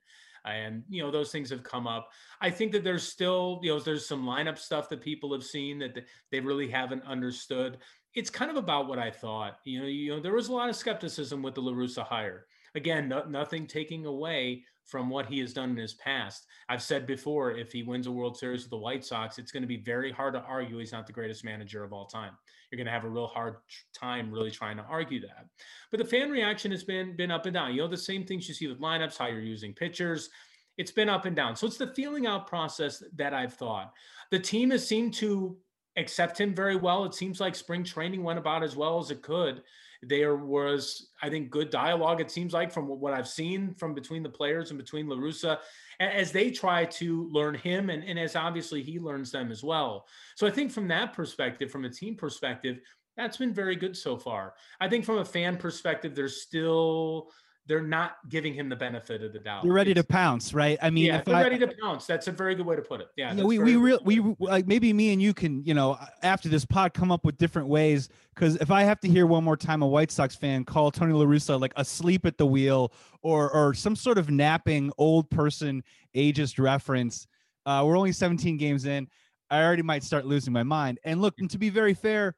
and 0.45 0.83
you 0.89 1.03
know 1.03 1.11
those 1.11 1.31
things 1.31 1.51
have 1.51 1.63
come 1.63 1.87
up 1.87 2.11
i 2.41 2.51
think 2.51 2.73
that 2.73 2.85
there's 2.85 3.03
still 3.03 3.61
you 3.63 3.73
know 3.73 3.81
there's 3.81 4.07
some 4.07 4.25
lineup 4.25 4.59
stuff 4.59 4.89
that 4.89 5.01
people 5.01 5.33
have 5.33 5.43
seen 5.43 5.79
that 5.79 6.05
they 6.31 6.41
really 6.41 6.69
haven't 6.69 7.03
understood 7.05 7.79
it's 8.15 8.31
kind 8.31 8.51
of 8.51 8.57
about 8.57 8.89
what 8.89 8.99
I 8.99 9.11
thought. 9.11 9.59
You 9.65 9.81
know, 9.81 9.87
you 9.87 10.11
know, 10.11 10.21
there 10.21 10.35
was 10.35 10.49
a 10.49 10.53
lot 10.53 10.69
of 10.69 10.77
skepticism 10.77 11.43
with 11.43 11.55
the 11.55 11.63
La 11.63 11.73
Russa 11.73 12.05
hire. 12.05 12.47
Again, 12.75 13.09
no, 13.09 13.25
nothing 13.25 13.67
taking 13.67 14.07
away 14.07 14.65
from 14.85 15.11
what 15.11 15.27
he 15.27 15.39
has 15.41 15.53
done 15.53 15.71
in 15.71 15.77
his 15.77 15.95
past. 15.95 16.47
I've 16.69 16.83
said 16.83 17.07
before, 17.07 17.53
if 17.53 17.71
he 17.71 17.83
wins 17.83 18.07
a 18.07 18.11
World 18.11 18.39
Series 18.39 18.63
with 18.63 18.71
the 18.71 18.79
White 18.79 19.05
Sox, 19.05 19.39
it's 19.39 19.53
going 19.53 19.63
to 19.63 19.67
be 19.67 19.77
very 19.77 20.11
hard 20.11 20.33
to 20.35 20.41
argue 20.41 20.79
he's 20.79 20.93
not 20.93 21.07
the 21.07 21.13
greatest 21.13 21.45
manager 21.45 21.85
of 21.85 21.93
all 21.93 22.07
time. 22.07 22.33
You're 22.71 22.79
going 22.79 22.87
to 22.87 22.93
have 22.93 23.05
a 23.05 23.09
real 23.09 23.27
hard 23.27 23.57
time 23.95 24.33
really 24.33 24.51
trying 24.51 24.79
to 24.79 24.83
argue 24.85 25.21
that. 25.21 25.47
But 25.91 25.99
the 25.99 26.07
fan 26.07 26.31
reaction 26.31 26.71
has 26.71 26.85
been 26.85 27.17
been 27.17 27.31
up 27.31 27.45
and 27.47 27.55
down. 27.55 27.73
You 27.73 27.83
know, 27.83 27.89
the 27.89 27.97
same 27.97 28.25
things 28.25 28.49
you 28.49 28.55
see 28.55 28.67
with 28.67 28.81
lineups, 28.81 29.19
how 29.19 29.27
you're 29.27 29.41
using 29.41 29.75
pitchers. 29.75 30.31
It's 30.79 30.93
been 30.93 31.09
up 31.09 31.25
and 31.25 31.37
down. 31.37 31.57
So 31.57 31.67
it's 31.67 31.77
the 31.77 31.93
feeling 31.95 32.27
out 32.27 32.47
process 32.47 33.03
that 33.17 33.35
I've 33.35 33.55
thought. 33.55 33.93
The 34.31 34.39
team 34.39 34.71
has 34.71 34.87
seemed 34.87 35.13
to 35.15 35.57
accept 35.99 36.41
him 36.41 36.55
very 36.55 36.77
well. 36.77 37.05
It 37.05 37.15
seems 37.15 37.41
like 37.41 37.55
spring 37.55 37.85
training 37.85 38.23
went 38.23 38.39
about 38.39 38.63
as 38.63 38.77
well 38.77 38.99
as 38.99 39.11
it 39.11 39.23
could. 39.23 39.63
There 40.03 40.37
was, 40.37 41.09
I 41.23 41.29
think, 41.29 41.51
good 41.51 41.71
dialogue. 41.71 42.21
It 42.21 42.31
seems 42.31 42.53
like 42.53 42.71
from 42.71 42.87
what 42.87 43.13
I've 43.13 43.29
seen 43.29 43.75
from 43.75 43.95
between 43.95 44.23
the 44.23 44.29
players 44.29 44.71
and 44.71 44.79
between 44.79 45.09
La 45.09 45.17
Russa, 45.17 45.59
as 45.99 46.31
they 46.31 46.51
try 46.53 46.85
to 46.85 47.29
learn 47.33 47.55
him, 47.55 47.91
and, 47.91 48.05
and 48.05 48.19
as 48.19 48.37
obviously 48.37 48.83
he 48.83 49.01
learns 49.01 49.33
them 49.33 49.51
as 49.51 49.65
well. 49.65 50.07
So 50.37 50.47
I 50.47 50.51
think 50.51 50.71
from 50.71 50.87
that 50.89 51.15
perspective, 51.15 51.73
from 51.73 51.85
a 51.85 51.91
team 51.91 52.15
perspective, 52.15 52.79
that's 53.17 53.37
been 53.37 53.53
very 53.53 53.75
good 53.75 53.97
so 53.97 54.17
far. 54.17 54.55
I 54.81 54.89
think 54.89 55.05
from 55.05 55.19
a 55.19 55.25
fan 55.25 55.57
perspective, 55.57 56.15
there's 56.15 56.43
still 56.43 57.33
they're 57.69 57.83
not 57.83 58.17
giving 58.31 58.55
him 58.55 58.71
the 58.71 58.77
benefit 58.77 59.23
of 59.23 59.35
the 59.35 59.39
doubt. 59.39 59.63
They're 59.63 59.73
ready 59.73 59.93
to 59.93 60.03
pounce, 60.03 60.55
right? 60.55 60.79
I 60.81 60.89
mean, 60.89 61.05
yeah, 61.05 61.21
they're 61.21 61.37
I, 61.37 61.43
ready 61.43 61.59
to 61.59 61.69
pounce. 61.81 62.07
That's 62.07 62.27
a 62.27 62.33
very 62.33 62.55
good 62.55 62.65
way 62.65 62.75
to 62.75 62.83
put 62.83 63.03
it. 63.03 63.09
Yeah, 63.15 63.35
we 63.35 63.59
we 63.59 63.77
real 63.77 64.01
we 64.03 64.21
like 64.41 64.67
maybe 64.67 64.93
me 64.95 65.13
and 65.13 65.21
you 65.21 65.35
can 65.35 65.63
you 65.65 65.75
know 65.75 65.99
after 66.23 66.49
this 66.49 66.65
pod 66.65 66.95
come 66.95 67.13
up 67.13 67.27
with 67.27 67.37
different 67.37 67.69
ways 67.69 68.09
because 68.35 68.57
if 68.57 68.71
I 68.71 68.83
have 68.85 68.99
to 69.01 69.09
hear 69.09 69.27
one 69.27 69.45
more 69.45 69.57
time 69.57 69.83
a 69.83 69.87
White 69.87 70.11
Sox 70.11 70.35
fan 70.35 70.65
call 70.65 70.91
Tony 70.91 71.13
La 71.13 71.27
Russa 71.27 71.61
like 71.61 71.75
asleep 71.77 72.25
at 72.25 72.39
the 72.39 72.47
wheel 72.47 72.93
or 73.23 73.51
or 73.51 73.75
some 73.75 73.95
sort 73.95 74.17
of 74.17 74.31
napping 74.31 74.91
old 74.97 75.31
person 75.31 75.85
ageist 76.17 76.59
reference, 76.59 77.27
uh, 77.67 77.83
we're 77.85 77.99
only 77.99 78.13
17 78.13 78.57
games 78.57 78.87
in. 78.87 79.07
I 79.51 79.63
already 79.63 79.83
might 79.83 80.03
start 80.03 80.25
losing 80.27 80.53
my 80.53 80.63
mind. 80.63 80.99
And 81.05 81.21
look, 81.21 81.35
and 81.39 81.51
to 81.51 81.59
be 81.59 81.69
very 81.69 81.95
fair, 81.95 82.35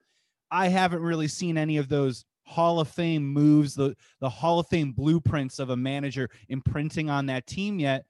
I 0.50 0.68
haven't 0.68 1.02
really 1.02 1.28
seen 1.28 1.56
any 1.56 1.76
of 1.76 1.88
those 1.88 2.24
Hall 2.50 2.80
of 2.80 2.88
Fame 2.88 3.24
moves, 3.24 3.74
the 3.74 3.94
the 4.20 4.28
Hall 4.28 4.58
of 4.58 4.66
Fame 4.66 4.92
blueprints 4.92 5.58
of 5.58 5.70
a 5.70 5.76
manager 5.76 6.28
imprinting 6.48 7.08
on 7.08 7.26
that 7.26 7.46
team 7.46 7.78
yet. 7.78 8.04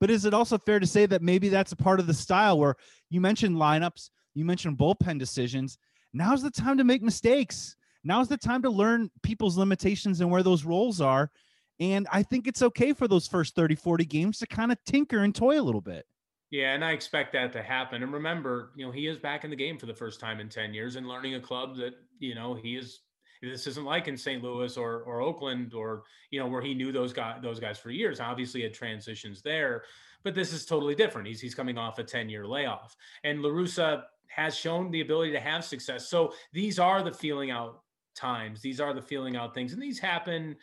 But 0.00 0.10
is 0.10 0.24
it 0.24 0.34
also 0.34 0.58
fair 0.58 0.80
to 0.80 0.86
say 0.86 1.06
that 1.06 1.22
maybe 1.22 1.48
that's 1.48 1.72
a 1.72 1.76
part 1.76 2.00
of 2.00 2.06
the 2.06 2.14
style 2.14 2.58
where 2.58 2.74
you 3.10 3.20
mentioned 3.20 3.56
lineups, 3.56 4.10
you 4.34 4.44
mentioned 4.44 4.78
bullpen 4.78 5.18
decisions. 5.18 5.78
Now's 6.12 6.42
the 6.42 6.50
time 6.50 6.78
to 6.78 6.84
make 6.84 7.02
mistakes. 7.02 7.76
Now's 8.02 8.28
the 8.28 8.36
time 8.36 8.62
to 8.62 8.70
learn 8.70 9.10
people's 9.22 9.56
limitations 9.56 10.20
and 10.20 10.30
where 10.30 10.42
those 10.42 10.64
roles 10.64 11.00
are. 11.00 11.30
And 11.78 12.08
I 12.10 12.22
think 12.22 12.46
it's 12.46 12.62
okay 12.62 12.92
for 12.92 13.06
those 13.06 13.28
first 13.28 13.54
30, 13.54 13.74
40 13.76 14.04
games 14.06 14.38
to 14.38 14.46
kind 14.46 14.72
of 14.72 14.78
tinker 14.86 15.18
and 15.18 15.34
toy 15.34 15.60
a 15.60 15.62
little 15.62 15.80
bit. 15.80 16.04
Yeah, 16.50 16.74
and 16.74 16.84
I 16.84 16.92
expect 16.92 17.32
that 17.32 17.52
to 17.54 17.62
happen. 17.62 18.02
And 18.02 18.12
remember, 18.12 18.72
you 18.76 18.84
know, 18.84 18.92
he 18.92 19.06
is 19.06 19.18
back 19.18 19.44
in 19.44 19.50
the 19.50 19.56
game 19.56 19.78
for 19.78 19.86
the 19.86 19.94
first 19.94 20.20
time 20.20 20.38
in 20.38 20.48
10 20.48 20.74
years 20.74 20.96
and 20.96 21.08
learning 21.08 21.34
a 21.34 21.40
club 21.40 21.76
that, 21.76 21.94
you 22.18 22.34
know, 22.34 22.54
he 22.54 22.76
is 22.76 23.00
this 23.42 23.66
isn't 23.66 23.84
like 23.84 24.06
in 24.06 24.16
St. 24.16 24.42
Louis 24.42 24.76
or 24.76 25.02
or 25.02 25.20
Oakland 25.20 25.74
or 25.74 26.04
you 26.30 26.38
know 26.38 26.46
where 26.46 26.62
he 26.62 26.74
knew 26.74 26.92
those 26.92 27.12
guys 27.12 27.40
those 27.42 27.60
guys 27.60 27.78
for 27.78 27.90
years. 27.90 28.20
Obviously, 28.20 28.62
had 28.62 28.72
transitions 28.72 29.42
there, 29.42 29.82
but 30.22 30.34
this 30.34 30.52
is 30.52 30.64
totally 30.64 30.94
different. 30.94 31.26
He's 31.26 31.40
he's 31.40 31.54
coming 31.54 31.76
off 31.76 31.98
a 31.98 32.04
ten 32.04 32.28
year 32.28 32.46
layoff, 32.46 32.96
and 33.24 33.42
La 33.42 33.50
Russa 33.50 34.04
has 34.28 34.56
shown 34.56 34.90
the 34.90 35.02
ability 35.02 35.32
to 35.32 35.40
have 35.40 35.64
success. 35.64 36.08
So 36.08 36.32
these 36.52 36.78
are 36.78 37.02
the 37.02 37.12
feeling 37.12 37.50
out 37.50 37.82
times. 38.14 38.62
These 38.62 38.80
are 38.80 38.94
the 38.94 39.02
feeling 39.02 39.36
out 39.36 39.54
things, 39.54 39.72
and 39.72 39.82
these 39.82 39.98
happen 39.98 40.56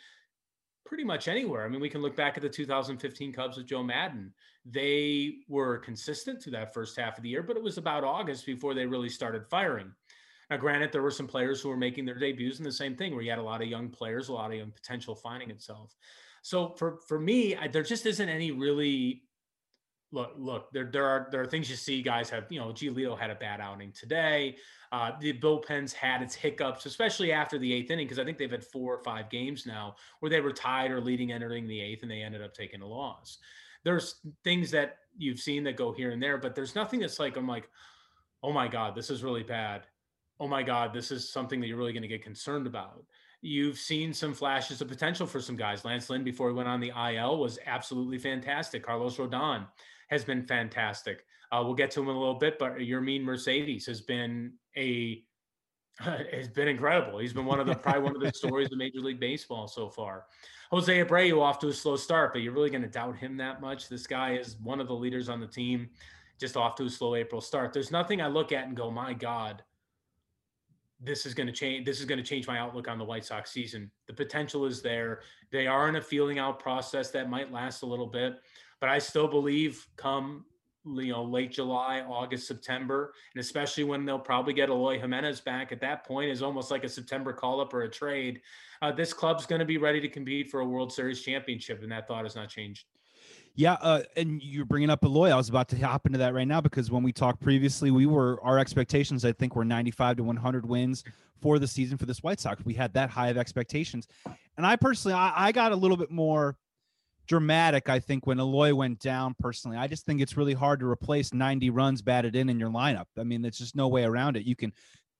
pretty 0.86 1.04
much 1.04 1.28
anywhere. 1.28 1.64
I 1.64 1.68
mean, 1.68 1.80
we 1.80 1.88
can 1.88 2.02
look 2.02 2.16
back 2.16 2.36
at 2.36 2.42
the 2.42 2.48
2015 2.48 3.32
Cubs 3.32 3.56
with 3.56 3.66
Joe 3.66 3.82
Maddon. 3.82 4.32
They 4.64 5.34
were 5.48 5.78
consistent 5.78 6.42
through 6.42 6.52
that 6.52 6.74
first 6.74 6.98
half 6.98 7.16
of 7.16 7.22
the 7.22 7.28
year, 7.28 7.44
but 7.44 7.56
it 7.56 7.62
was 7.62 7.78
about 7.78 8.02
August 8.02 8.44
before 8.44 8.74
they 8.74 8.86
really 8.86 9.08
started 9.08 9.46
firing. 9.48 9.92
Now, 10.50 10.56
granted, 10.56 10.90
there 10.90 11.02
were 11.02 11.12
some 11.12 11.28
players 11.28 11.60
who 11.60 11.68
were 11.68 11.76
making 11.76 12.04
their 12.04 12.18
debuts 12.18 12.58
in 12.58 12.64
the 12.64 12.72
same 12.72 12.96
thing, 12.96 13.14
where 13.14 13.22
you 13.22 13.30
had 13.30 13.38
a 13.38 13.42
lot 13.42 13.62
of 13.62 13.68
young 13.68 13.88
players, 13.88 14.28
a 14.28 14.32
lot 14.32 14.50
of 14.50 14.58
young 14.58 14.72
potential 14.72 15.14
finding 15.14 15.48
itself. 15.48 15.94
So 16.42 16.70
for 16.70 16.98
for 17.06 17.20
me, 17.20 17.56
I, 17.56 17.68
there 17.68 17.84
just 17.84 18.04
isn't 18.04 18.28
any 18.28 18.50
really 18.50 19.22
look. 20.10 20.32
Look, 20.36 20.72
there 20.72 20.90
there 20.90 21.06
are 21.06 21.28
there 21.30 21.40
are 21.40 21.46
things 21.46 21.70
you 21.70 21.76
see. 21.76 22.02
Guys 22.02 22.28
have 22.30 22.46
you 22.50 22.58
know, 22.58 22.68
Giolito 22.68 23.16
had 23.16 23.30
a 23.30 23.36
bad 23.36 23.60
outing 23.60 23.92
today. 23.92 24.56
Uh, 24.90 25.12
the 25.20 25.38
bullpens 25.38 25.92
had 25.92 26.20
its 26.20 26.34
hiccups, 26.34 26.84
especially 26.84 27.30
after 27.30 27.56
the 27.56 27.72
eighth 27.72 27.92
inning, 27.92 28.06
because 28.06 28.18
I 28.18 28.24
think 28.24 28.36
they've 28.36 28.50
had 28.50 28.64
four 28.64 28.92
or 28.92 29.04
five 29.04 29.30
games 29.30 29.66
now 29.66 29.94
where 30.18 30.30
they 30.30 30.40
were 30.40 30.52
tied 30.52 30.90
or 30.90 31.00
leading 31.00 31.30
entering 31.30 31.68
the 31.68 31.80
eighth, 31.80 32.02
and 32.02 32.10
they 32.10 32.22
ended 32.22 32.42
up 32.42 32.54
taking 32.54 32.82
a 32.82 32.86
loss. 32.86 33.38
There's 33.84 34.16
things 34.42 34.72
that 34.72 34.96
you've 35.16 35.38
seen 35.38 35.62
that 35.64 35.76
go 35.76 35.92
here 35.92 36.10
and 36.10 36.20
there, 36.20 36.38
but 36.38 36.56
there's 36.56 36.74
nothing 36.74 36.98
that's 37.00 37.20
like 37.20 37.36
I'm 37.36 37.46
like, 37.46 37.68
oh 38.42 38.52
my 38.52 38.66
god, 38.66 38.96
this 38.96 39.10
is 39.10 39.22
really 39.22 39.44
bad 39.44 39.86
oh 40.40 40.48
my 40.48 40.62
God, 40.62 40.92
this 40.92 41.10
is 41.10 41.30
something 41.30 41.60
that 41.60 41.66
you're 41.66 41.76
really 41.76 41.92
going 41.92 42.02
to 42.02 42.08
get 42.08 42.24
concerned 42.24 42.66
about. 42.66 43.04
You've 43.42 43.78
seen 43.78 44.12
some 44.12 44.34
flashes 44.34 44.80
of 44.80 44.88
potential 44.88 45.26
for 45.26 45.40
some 45.40 45.56
guys. 45.56 45.84
Lance 45.84 46.10
Lynn, 46.10 46.24
before 46.24 46.48
he 46.48 46.54
went 46.54 46.68
on 46.68 46.80
the 46.80 46.92
IL, 47.14 47.38
was 47.38 47.58
absolutely 47.66 48.18
fantastic. 48.18 48.84
Carlos 48.84 49.16
Rodon 49.16 49.66
has 50.08 50.24
been 50.24 50.42
fantastic. 50.42 51.24
Uh, 51.52 51.62
we'll 51.64 51.74
get 51.74 51.90
to 51.92 52.00
him 52.00 52.08
in 52.08 52.16
a 52.16 52.18
little 52.18 52.34
bit, 52.34 52.58
but 52.58 52.78
Yermin 52.78 53.22
Mercedes 53.22 53.86
has 53.86 54.00
been 54.00 54.52
a 54.76 55.22
has 55.98 56.48
been 56.48 56.68
incredible. 56.68 57.18
He's 57.18 57.32
been 57.32 57.44
one 57.44 57.60
of 57.60 57.66
the 57.66 57.74
probably 57.76 58.02
one 58.02 58.16
of 58.16 58.22
the 58.22 58.32
stories 58.32 58.72
of 58.72 58.78
Major 58.78 59.00
League 59.00 59.20
Baseball 59.20 59.68
so 59.68 59.88
far. 59.88 60.24
Jose 60.70 61.04
Abreu 61.04 61.40
off 61.40 61.58
to 61.58 61.68
a 61.68 61.72
slow 61.72 61.96
start, 61.96 62.32
but 62.32 62.42
you're 62.42 62.52
really 62.52 62.70
going 62.70 62.82
to 62.82 62.88
doubt 62.88 63.16
him 63.16 63.36
that 63.38 63.60
much? 63.60 63.88
This 63.88 64.06
guy 64.06 64.34
is 64.34 64.56
one 64.62 64.80
of 64.80 64.86
the 64.86 64.94
leaders 64.94 65.28
on 65.28 65.40
the 65.40 65.46
team, 65.46 65.90
just 66.38 66.56
off 66.56 66.76
to 66.76 66.84
a 66.84 66.90
slow 66.90 67.16
April 67.16 67.40
start. 67.40 67.72
There's 67.72 67.90
nothing 67.90 68.22
I 68.22 68.28
look 68.28 68.52
at 68.52 68.66
and 68.66 68.76
go, 68.76 68.90
my 68.90 69.12
God, 69.12 69.62
this 71.02 71.24
is 71.26 71.34
going 71.34 71.46
to 71.46 71.52
change 71.52 71.86
this 71.86 71.98
is 71.98 72.06
going 72.06 72.18
to 72.18 72.24
change 72.24 72.46
my 72.46 72.58
outlook 72.58 72.88
on 72.88 72.98
the 72.98 73.04
White 73.04 73.24
Sox 73.24 73.50
season. 73.50 73.90
The 74.06 74.12
potential 74.12 74.66
is 74.66 74.82
there. 74.82 75.20
They 75.50 75.66
are 75.66 75.88
in 75.88 75.96
a 75.96 76.02
feeling 76.02 76.38
out 76.38 76.60
process 76.60 77.10
that 77.10 77.30
might 77.30 77.52
last 77.52 77.82
a 77.82 77.86
little 77.86 78.06
bit, 78.06 78.40
but 78.80 78.88
I 78.90 78.98
still 78.98 79.28
believe 79.28 79.86
come 79.96 80.44
you 80.84 81.12
know 81.12 81.22
late 81.22 81.52
July, 81.52 82.00
August, 82.08 82.46
September, 82.46 83.12
and 83.34 83.40
especially 83.40 83.84
when 83.84 84.04
they'll 84.04 84.18
probably 84.18 84.52
get 84.52 84.68
Eloy 84.68 84.98
Jimenez 84.98 85.40
back 85.40 85.72
at 85.72 85.80
that 85.80 86.06
point 86.06 86.30
is 86.30 86.42
almost 86.42 86.70
like 86.70 86.84
a 86.84 86.88
September 86.88 87.32
call 87.32 87.60
up 87.60 87.72
or 87.74 87.82
a 87.82 87.90
trade. 87.90 88.40
Uh, 88.82 88.92
this 88.92 89.12
club's 89.12 89.46
going 89.46 89.58
to 89.60 89.66
be 89.66 89.78
ready 89.78 90.00
to 90.00 90.08
compete 90.08 90.50
for 90.50 90.60
a 90.60 90.64
World 90.64 90.92
Series 90.92 91.22
championship, 91.22 91.82
and 91.82 91.92
that 91.92 92.08
thought 92.08 92.24
has 92.24 92.36
not 92.36 92.48
changed. 92.48 92.86
Yeah, 93.54 93.74
uh, 93.74 94.02
and 94.16 94.42
you're 94.42 94.64
bringing 94.64 94.90
up 94.90 95.04
Eloy. 95.04 95.30
I 95.30 95.36
was 95.36 95.48
about 95.48 95.68
to 95.70 95.86
hop 95.86 96.06
into 96.06 96.18
that 96.18 96.34
right 96.34 96.46
now 96.46 96.60
because 96.60 96.90
when 96.90 97.02
we 97.02 97.12
talked 97.12 97.40
previously, 97.40 97.90
we 97.90 98.06
were 98.06 98.38
our 98.42 98.58
expectations. 98.58 99.24
I 99.24 99.32
think 99.32 99.56
were 99.56 99.64
95 99.64 100.18
to 100.18 100.22
100 100.22 100.66
wins 100.66 101.04
for 101.42 101.58
the 101.58 101.66
season 101.66 101.98
for 101.98 102.06
this 102.06 102.22
White 102.22 102.40
Sox. 102.40 102.64
We 102.64 102.74
had 102.74 102.94
that 102.94 103.10
high 103.10 103.28
of 103.28 103.36
expectations, 103.36 104.06
and 104.56 104.64
I 104.64 104.76
personally, 104.76 105.14
I, 105.14 105.48
I 105.48 105.52
got 105.52 105.72
a 105.72 105.76
little 105.76 105.96
bit 105.96 106.10
more 106.10 106.56
dramatic. 107.26 107.88
I 107.88 108.00
think 108.00 108.26
when 108.26 108.40
Eloy 108.40 108.74
went 108.74 108.98
down. 108.98 109.34
Personally, 109.38 109.76
I 109.76 109.86
just 109.86 110.06
think 110.06 110.20
it's 110.20 110.36
really 110.36 110.54
hard 110.54 110.80
to 110.80 110.86
replace 110.86 111.32
90 111.32 111.70
runs 111.70 112.02
batted 112.02 112.36
in 112.36 112.48
in 112.48 112.58
your 112.58 112.70
lineup. 112.70 113.06
I 113.18 113.24
mean, 113.24 113.42
there's 113.42 113.58
just 113.58 113.76
no 113.76 113.88
way 113.88 114.04
around 114.04 114.36
it. 114.36 114.44
You 114.44 114.56
can 114.56 114.72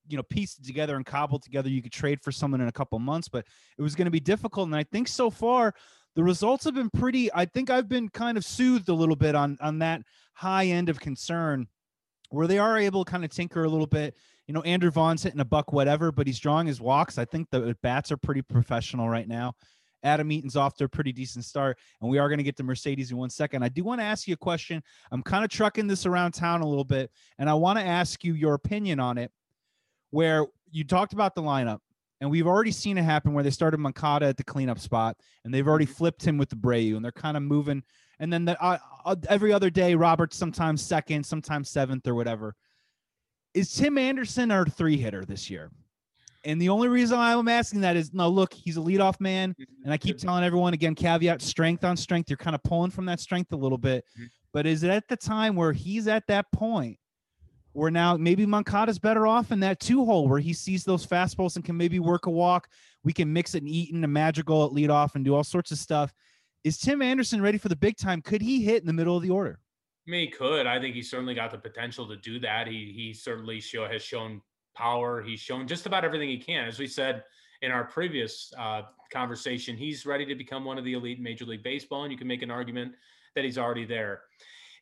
you 0.09 0.17
know 0.17 0.23
piece 0.25 0.59
it 0.59 0.65
together 0.65 0.97
and 0.97 1.07
cobble 1.07 1.39
together 1.39 1.69
you 1.69 1.83
could 1.83 1.93
trade 1.93 2.21
for 2.21 2.33
someone 2.33 2.61
in 2.61 2.69
a 2.69 2.73
couple 2.73 2.99
months 2.99 3.29
but 3.29 3.45
it 3.79 3.83
was 3.83 3.95
going 3.95 4.07
to 4.07 4.11
be 4.11 4.19
difficult 4.19 4.67
and 4.67 4.75
i 4.75 4.83
think 4.83 5.07
so 5.07 5.31
far 5.31 5.75
the 6.17 6.25
results 6.25 6.65
have 6.65 6.75
been 6.75 6.91
pretty 6.91 7.33
i 7.35 7.45
think 7.45 7.71
i've 7.71 7.89
been 7.89 8.09
kind 8.09 8.37
of 8.37 8.45
soothed 8.45 8.89
a 8.89 8.95
little 8.95 9.17
bit 9.17 9.35
on 9.35 9.57
on 9.61 9.79
that 9.79 10.03
high 10.35 10.67
end 10.67 10.89
of 10.89 10.99
concern 10.99 11.67
where 12.31 12.47
they 12.47 12.59
are 12.59 12.79
able 12.79 13.05
to 13.05 13.11
kind 13.11 13.25
of 13.25 13.31
tinker 13.31 13.65
a 13.65 13.69
little 13.69 13.87
bit. 13.87 14.17
You 14.47 14.55
know 14.55 14.63
andrew 14.63 14.91
vaughn's 14.91 15.23
hitting 15.23 15.41
a 15.41 15.45
buck 15.45 15.73
whatever 15.73 16.11
but 16.11 16.27
he's 16.27 16.41
drawing 16.41 16.67
his 16.67 16.81
walks. 16.81 17.19
I 17.19 17.25
think 17.25 17.49
the 17.51 17.77
bats 17.83 18.11
are 18.11 18.17
pretty 18.17 18.43
professional 18.43 19.09
right 19.09 19.29
now. 19.29 19.53
Adam 20.03 20.33
eaton's 20.33 20.57
off 20.57 20.75
to 20.77 20.85
a 20.85 20.89
pretty 20.89 21.13
decent 21.13 21.45
start 21.45 21.79
and 22.01 22.11
we 22.11 22.19
are 22.19 22.29
going 22.29 22.39
to 22.39 22.45
get 22.45 22.57
to 22.57 22.65
mercedes 22.65 23.13
in 23.13 23.17
one 23.17 23.31
second. 23.31 23.63
I 23.63 23.69
do 23.69 23.85
want 23.85 24.01
to 24.01 24.05
ask 24.05 24.27
you 24.27 24.35
a 24.35 24.39
question. 24.39 24.83
I'm 25.13 25.23
kind 25.23 25.45
of 25.45 25.51
trucking 25.51 25.87
this 25.87 26.07
around 26.07 26.33
town 26.33 26.63
a 26.63 26.67
little 26.69 26.85
bit 26.85 27.11
and 27.39 27.49
i 27.49 27.55
want 27.55 27.79
to 27.79 27.85
ask 27.85 28.25
you 28.25 28.35
your 28.35 28.55
opinion 28.55 28.99
on 28.99 29.19
it 29.19 29.31
where 30.11 30.47
you 30.73 30.83
talked 30.85 31.13
about 31.13 31.35
the 31.35 31.43
lineup 31.43 31.79
And 32.21 32.31
we've 32.31 32.47
already 32.47 32.71
seen 32.71 32.99
it 32.99 33.03
happen 33.03 33.33
where 33.33 33.43
they 33.43 33.51
started 33.51 33.79
Moncada 33.79 34.27
at 34.27 34.37
the 34.37 34.45
cleanup 34.45 34.79
spot, 34.79 35.17
and 35.45 35.55
they've 35.55 35.67
already 35.67 35.87
Mhm. 35.87 35.97
flipped 35.97 36.25
him 36.25 36.37
with 36.37 36.51
Abreu, 36.51 36.97
and 36.97 37.05
they're 37.05 37.13
kind 37.13 37.37
of 37.37 37.43
moving. 37.43 37.83
And 38.19 38.31
then 38.31 38.45
the, 38.45 38.63
uh, 38.63 38.79
uh, 39.07 39.17
every 39.29 39.53
other 39.53 39.71
day, 39.71 39.95
Roberts 39.95 40.37
sometimes 40.37 40.83
second, 40.83 41.25
sometimes 41.25 41.71
seventh, 41.71 42.07
or 42.07 42.15
whatever. 42.15 42.55
Is 43.55 43.73
Tim 43.73 43.97
Anderson 43.97 44.51
our 44.51 44.67
three 44.67 44.99
hitter 44.99 45.25
this 45.25 45.49
year? 45.49 45.71
And 46.45 46.61
the 46.61 46.69
only 46.69 46.89
reason 46.89 47.19
I'm 47.19 47.49
asking 47.49 47.81
that 47.83 47.97
is 47.97 48.13
no, 48.15 48.29
look, 48.29 48.53
he's 48.53 48.77
a 48.77 48.81
leadoff 48.81 49.21
man, 49.21 49.55
and 49.85 49.93
I 49.93 49.99
keep 49.99 50.19
telling 50.19 50.45
everyone 50.45 50.73
again, 50.75 50.95
caveat 50.95 51.43
strength 51.43 51.85
on 51.85 51.97
strength. 51.97 52.31
You're 52.31 52.37
kind 52.39 52.55
of 52.55 52.63
pulling 52.63 52.91
from 52.91 53.07
that 53.07 53.21
strength 53.21 53.53
a 53.53 53.57
little 53.57 53.77
bit, 53.79 54.05
Mhm. 54.19 54.29
but 54.53 54.67
is 54.67 54.83
it 54.83 54.91
at 54.91 55.09
the 55.09 55.17
time 55.17 55.55
where 55.57 55.73
he's 55.73 56.07
at 56.07 56.27
that 56.29 56.51
point 56.53 56.99
where 57.73 57.91
now 57.91 58.17
maybe 58.17 58.47
Moncada's 58.47 58.99
better 58.99 59.27
off 59.27 59.53
in 59.53 59.61
that 59.61 59.81
two 59.81 60.05
hole 60.05 60.29
where 60.29 60.41
he 60.41 60.53
sees 60.53 60.85
those 60.85 61.07
fastballs 61.07 61.57
and 61.57 61.65
can 61.65 61.77
maybe 61.77 61.99
work 61.99 62.27
a 62.27 62.31
walk? 62.31 62.69
We 63.05 63.13
can 63.13 63.33
mix 63.33 63.55
it 63.55 63.63
and 63.63 63.69
eat 63.69 63.93
in 63.93 64.05
a 64.05 64.09
magical 64.09 64.65
at 64.65 64.73
leadoff 64.73 65.15
and 65.15 65.25
do 65.25 65.35
all 65.35 65.45
sorts 65.45 65.71
of 65.71 65.79
stuff. 65.79 66.13
Is 66.65 66.79
Tim 66.79 67.01
Anderson 67.01 67.41
ready 67.41 67.59
for 67.59 67.69
the 67.69 67.77
big 67.77 67.97
time? 67.97 68.21
Could 68.21 68.43
he 68.43 68.63
hit 68.63 68.83
in 68.83 68.87
the 68.87 68.93
middle 68.93 69.17
of 69.17 69.23
the 69.23 69.31
order? 69.31 69.59
I 70.07 70.11
mean, 70.11 70.27
he 70.27 70.31
could. 70.31 70.67
I 70.67 70.81
think 70.81 70.95
he 70.95 71.03
certainly 71.03 71.35
got 71.35 71.51
the 71.51 71.59
potential 71.59 72.07
to 72.09 72.17
do 72.17 72.41
that. 72.41 72.67
He 72.67 72.93
he 72.95 73.15
certainly 73.15 73.61
show 73.61 73.87
has 73.87 74.03
shown 74.03 74.43
power. 74.77 75.23
He's 75.23 75.41
shown 75.41 75.67
just 75.67 75.87
about 75.87 76.05
everything 76.05 76.29
he 76.29 76.39
can. 76.39 76.67
As 76.67 76.79
we 76.79 76.87
said 76.87 77.25
in 77.63 77.71
our 77.71 77.85
previous 77.85 78.53
uh, 78.59 78.83
conversation, 79.13 79.77
he's 79.77 80.07
ready 80.07 80.25
to 80.27 80.35
become 80.35 80.65
one 80.65 80.79
of 80.79 80.85
the 80.85 80.95
elite 80.95 81.19
in 81.19 81.25
Major 81.25 81.45
League 81.45 81.63
Baseball, 81.63 82.05
and 82.05 82.13
you 82.13 82.19
can 82.19 82.27
make 82.27 82.43
an 82.43 82.51
argument 82.51 82.95
that 83.35 83.45
he's 83.45 83.59
already 83.59 83.85
there. 83.85 84.23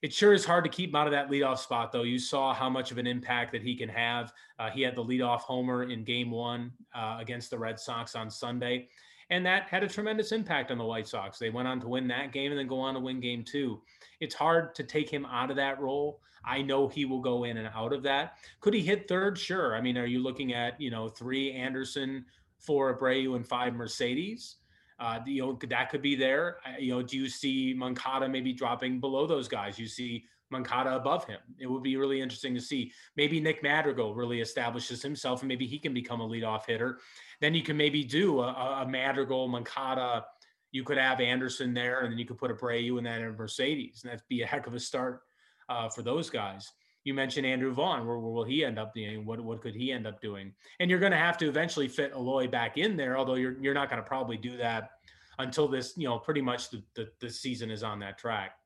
It 0.01 0.13
sure 0.13 0.33
is 0.33 0.45
hard 0.45 0.63
to 0.65 0.71
keep 0.71 0.91
him 0.91 0.97
out 0.97 1.09
of 1.09 1.13
that 1.13 1.29
leadoff 1.29 1.59
spot, 1.59 1.91
though. 1.91 2.05
You 2.05 2.21
saw 2.21 2.55
how 2.55 2.71
much 2.71 2.93
of 2.93 2.99
an 2.99 3.07
impact 3.07 3.51
that 3.53 3.63
he 3.63 3.75
can 3.75 3.89
have. 3.89 4.33
Uh, 4.59 4.71
he 4.71 4.83
had 4.83 4.95
the 4.95 5.05
leadoff 5.05 5.41
homer 5.41 5.85
in 5.85 6.05
Game 6.05 6.31
One 6.31 6.73
uh, 6.95 7.17
against 7.19 7.51
the 7.51 7.59
Red 7.59 7.81
Sox 7.81 8.15
on 8.15 8.31
Sunday, 8.31 8.89
and 9.31 9.45
that 9.45 9.69
had 9.69 9.83
a 9.83 9.89
tremendous 9.89 10.31
impact 10.31 10.71
on 10.71 10.79
the 10.79 10.85
White 10.85 11.09
Sox. 11.09 11.39
They 11.39 11.51
went 11.51 11.67
on 11.67 11.81
to 11.81 11.89
win 11.89 12.07
that 12.09 12.33
game 12.33 12.53
and 12.53 12.59
then 12.59 12.69
go 12.69 12.79
on 12.79 12.95
to 12.95 13.01
win 13.01 13.19
Game 13.19 13.43
Two. 13.43 13.83
It's 14.21 14.37
hard 14.37 14.75
to 14.77 14.85
take 14.85 15.11
him 15.11 15.27
out 15.27 15.51
of 15.51 15.57
that 15.57 15.81
role. 15.81 16.21
I 16.45 16.63
know 16.63 16.87
he 16.87 17.05
will 17.05 17.21
go 17.21 17.45
in 17.45 17.57
and 17.57 17.69
out 17.75 17.93
of 17.93 18.05
that. 18.05 18.39
Could 18.61 18.75
he 18.75 18.83
hit 18.83 19.09
third? 19.09 19.37
Sure. 19.37 19.75
I 19.75 19.81
mean, 19.81 19.99
are 19.99 20.07
you 20.07 20.23
looking 20.23 20.55
at 20.55 20.81
you 20.81 20.91
know 20.91 21.09
three 21.09 21.53
Anderson, 21.53 22.25
four 22.61 22.97
Abreu, 22.97 23.35
and 23.35 23.47
five 23.47 23.75
Mercedes? 23.75 24.57
Uh, 24.99 25.21
you 25.27 25.43
know 25.43 25.59
that 25.69 25.91
could 25.91 26.03
be 26.03 26.17
there. 26.17 26.59
You 26.79 26.95
know, 26.95 27.03
do 27.03 27.17
you 27.17 27.29
see 27.29 27.75
Moncada 27.77 28.29
maybe 28.29 28.53
dropping 28.53 29.01
below 29.01 29.27
those 29.27 29.47
guys? 29.47 29.79
You 29.79 29.87
see 29.87 30.25
Moncada 30.51 30.97
above 30.97 31.25
him. 31.25 31.39
It 31.59 31.67
would 31.67 31.83
be 31.83 31.97
really 31.97 32.21
interesting 32.21 32.55
to 32.55 32.61
see. 32.61 32.93
Maybe 33.17 33.41
Nick 33.41 33.63
Madrigal 33.63 34.15
really 34.15 34.41
establishes 34.41 35.03
himself, 35.03 35.43
and 35.43 35.49
maybe 35.49 35.67
he 35.67 35.79
can 35.79 35.95
become 35.95 36.21
a 36.21 36.29
leadoff 36.29 36.67
hitter. 36.67 36.99
Then 37.41 37.55
you 37.55 37.63
can 37.63 37.77
maybe 37.77 38.03
do 38.03 38.41
a, 38.41 38.83
a 38.83 38.87
Madrigal, 38.89 39.49
Moncada. 39.49 40.25
You 40.73 40.85
could 40.85 40.99
have 40.99 41.21
Anderson 41.21 41.75
there, 41.75 42.01
and 42.01 42.13
then 42.13 42.19
you 42.19 42.25
could 42.25 42.39
put 42.39 42.51
Abreu 42.51 42.99
and 42.99 43.07
then 43.07 43.23
a 43.23 43.33
Mercedes, 43.33 44.01
and 44.03 44.11
that'd 44.11 44.25
be 44.29 44.43
a 44.43 44.47
heck 44.47 44.67
of 44.67 44.75
a 44.75 44.81
start 44.81 45.21
uh, 45.69 45.89
for 45.89 46.03
those 46.03 46.31
guys. 46.31 46.73
You 47.09 47.15
mentioned 47.15 47.47
Andrew 47.47 47.73
Vaughn. 47.73 48.07
Where, 48.07 48.19
where 48.19 48.31
will 48.31 48.45
he 48.45 48.67
end 48.67 48.79
up 48.79 48.93
doing? 48.93 49.25
What 49.25 49.41
what 49.41 49.63
could 49.63 49.75
he 49.75 49.93
end 49.93 50.07
up 50.07 50.21
doing? 50.21 50.53
And 50.79 50.91
you're 50.91 50.99
going 50.99 51.13
to 51.13 51.17
have 51.17 51.39
to 51.39 51.49
eventually 51.49 51.89
fit 51.89 52.13
Eloy 52.13 52.49
back 52.49 52.77
in 52.77 52.99
there, 52.99 53.17
although 53.17 53.37
you're 53.37 53.57
you're 53.63 53.73
not 53.73 53.89
going 53.89 54.03
to 54.03 54.07
probably 54.07 54.37
do 54.37 54.59
that 54.59 54.91
until 55.39 55.69
this, 55.69 55.95
you 55.97 56.07
know, 56.07 56.19
pretty 56.19 56.43
much 56.43 56.69
the, 56.69 56.83
the 56.95 57.09
the 57.19 57.31
season 57.31 57.71
is 57.71 57.83
on 57.83 57.99
that 58.01 58.19
track. 58.19 58.57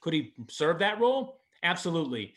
Could 0.00 0.12
he 0.12 0.32
serve 0.50 0.80
that 0.80 0.98
role? 0.98 1.38
Absolutely. 1.62 2.34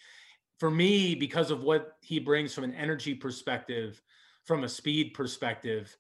For 0.60 0.70
me, 0.70 1.16
because 1.16 1.50
of 1.50 1.64
what 1.64 1.98
he 2.02 2.20
brings 2.20 2.54
from 2.54 2.64
an 2.64 2.76
energy 2.76 3.16
perspective, 3.16 4.00
from 4.44 4.64
a 4.64 4.70
speed 4.70 5.16
perspective, 5.16 5.98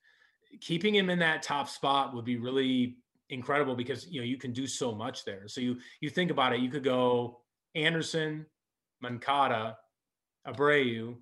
keeping 0.59 0.93
him 0.93 1.09
in 1.09 1.17
that 1.17 1.41
top 1.41 1.67
spot 1.67 2.13
would 2.13 2.25
be 2.25 2.37
really 2.37 2.97
incredible 3.31 3.73
because 3.73 4.05
you 4.05 4.21
know 4.21 4.25
you 4.25 4.37
can 4.37 4.53
do 4.53 4.67
so 4.67 4.93
much 4.93 5.25
there. 5.25 5.47
So 5.47 5.61
you 5.61 5.79
you 5.99 6.11
think 6.11 6.29
about 6.29 6.53
it, 6.53 6.59
you 6.59 6.69
could 6.69 6.83
go 6.83 7.39
Anderson, 7.73 8.45
Moncada, 9.01 9.77
Abreu, 10.47 11.15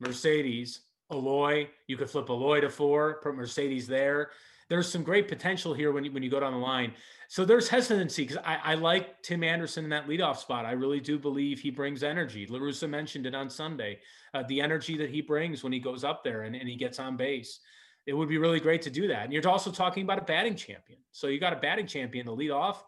Mercedes, 0.00 0.82
Eloy. 1.12 1.68
You 1.86 1.96
could 1.96 2.10
flip 2.10 2.28
Eloy 2.28 2.60
to 2.60 2.70
four, 2.70 3.20
put 3.22 3.34
Mercedes 3.34 3.86
there. 3.86 4.30
There's 4.68 4.90
some 4.90 5.04
great 5.04 5.28
potential 5.28 5.72
here 5.72 5.92
when 5.92 6.04
you, 6.04 6.12
when 6.12 6.22
you 6.22 6.30
go 6.30 6.40
down 6.40 6.52
the 6.52 6.58
line. 6.58 6.92
So 7.28 7.44
there's 7.44 7.68
hesitancy 7.68 8.24
because 8.24 8.42
I, 8.44 8.58
I 8.62 8.74
like 8.74 9.22
Tim 9.22 9.44
Anderson 9.44 9.84
in 9.84 9.90
that 9.90 10.08
leadoff 10.08 10.38
spot. 10.38 10.64
I 10.64 10.72
really 10.72 11.00
do 11.00 11.18
believe 11.18 11.60
he 11.60 11.70
brings 11.70 12.02
energy. 12.02 12.46
LaRussa 12.46 12.88
mentioned 12.88 13.26
it 13.26 13.34
on 13.34 13.48
Sunday. 13.48 14.00
Uh, 14.34 14.42
the 14.48 14.60
energy 14.60 14.96
that 14.98 15.10
he 15.10 15.20
brings 15.20 15.62
when 15.62 15.72
he 15.72 15.78
goes 15.78 16.04
up 16.04 16.24
there 16.24 16.42
and, 16.42 16.56
and 16.56 16.68
he 16.68 16.76
gets 16.76 16.98
on 16.98 17.16
base. 17.16 17.60
It 18.06 18.12
would 18.12 18.28
be 18.28 18.38
really 18.38 18.60
great 18.60 18.82
to 18.82 18.90
do 18.90 19.08
that. 19.08 19.24
And 19.24 19.32
you're 19.32 19.48
also 19.48 19.72
talking 19.72 20.04
about 20.04 20.18
a 20.18 20.22
batting 20.22 20.54
champion. 20.54 20.98
So 21.10 21.26
you 21.26 21.40
got 21.40 21.52
a 21.52 21.56
batting 21.56 21.86
champion 21.86 22.26
to 22.26 22.32
lead 22.32 22.50
off. 22.50 22.84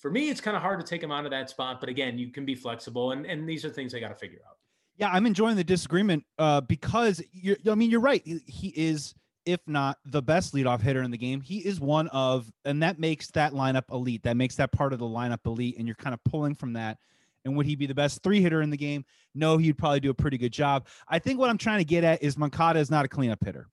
For 0.00 0.10
me, 0.10 0.30
it's 0.30 0.40
kind 0.40 0.56
of 0.56 0.62
hard 0.62 0.80
to 0.80 0.86
take 0.86 1.02
him 1.02 1.12
out 1.12 1.24
of 1.24 1.30
that 1.30 1.50
spot. 1.50 1.78
But 1.78 1.88
again, 1.88 2.18
you 2.18 2.30
can 2.30 2.44
be 2.44 2.54
flexible. 2.54 3.12
And, 3.12 3.26
and 3.26 3.48
these 3.48 3.64
are 3.64 3.70
things 3.70 3.94
I 3.94 4.00
got 4.00 4.08
to 4.08 4.14
figure 4.14 4.40
out. 4.48 4.56
Yeah, 4.96 5.10
I'm 5.12 5.26
enjoying 5.26 5.56
the 5.56 5.64
disagreement 5.64 6.24
uh, 6.38 6.62
because 6.62 7.22
you're, 7.32 7.56
I 7.70 7.74
mean, 7.74 7.90
you're 7.90 8.00
right. 8.00 8.22
He- 8.24 8.74
is, 8.76 9.14
if 9.46 9.60
not 9.66 9.98
the 10.04 10.20
best 10.20 10.52
leadoff 10.54 10.82
hitter 10.82 11.02
in 11.02 11.10
the 11.10 11.18
game, 11.18 11.40
he 11.40 11.58
is 11.58 11.80
one 11.80 12.08
of, 12.08 12.50
and 12.64 12.82
that 12.82 12.98
makes 12.98 13.30
that 13.32 13.52
lineup 13.52 13.90
elite. 13.90 14.22
That 14.22 14.36
makes 14.36 14.56
that 14.56 14.72
part 14.72 14.92
of 14.92 14.98
the 14.98 15.06
lineup 15.06 15.46
elite. 15.46 15.76
And 15.78 15.86
you're 15.86 15.96
kind 15.96 16.14
of 16.14 16.22
pulling 16.24 16.54
from 16.54 16.74
that. 16.74 16.98
And 17.44 17.56
would 17.56 17.64
he 17.64 17.74
be 17.74 17.86
the 17.86 17.94
best 17.94 18.22
three 18.22 18.42
hitter 18.42 18.60
in 18.60 18.68
the 18.68 18.76
game? 18.76 19.04
No, 19.34 19.56
he'd 19.56 19.78
probably 19.78 20.00
do 20.00 20.10
a 20.10 20.14
pretty 20.14 20.36
good 20.36 20.52
job. 20.52 20.86
I 21.08 21.18
think 21.18 21.38
what 21.38 21.48
I'm 21.48 21.58
trying 21.58 21.78
to 21.78 21.84
get 21.84 22.04
at 22.04 22.22
is 22.22 22.36
Moncada 22.36 22.78
is 22.78 22.90
not 22.90 23.06
a 23.06 23.08
cleanup 23.08 23.42
hitter. 23.42 23.66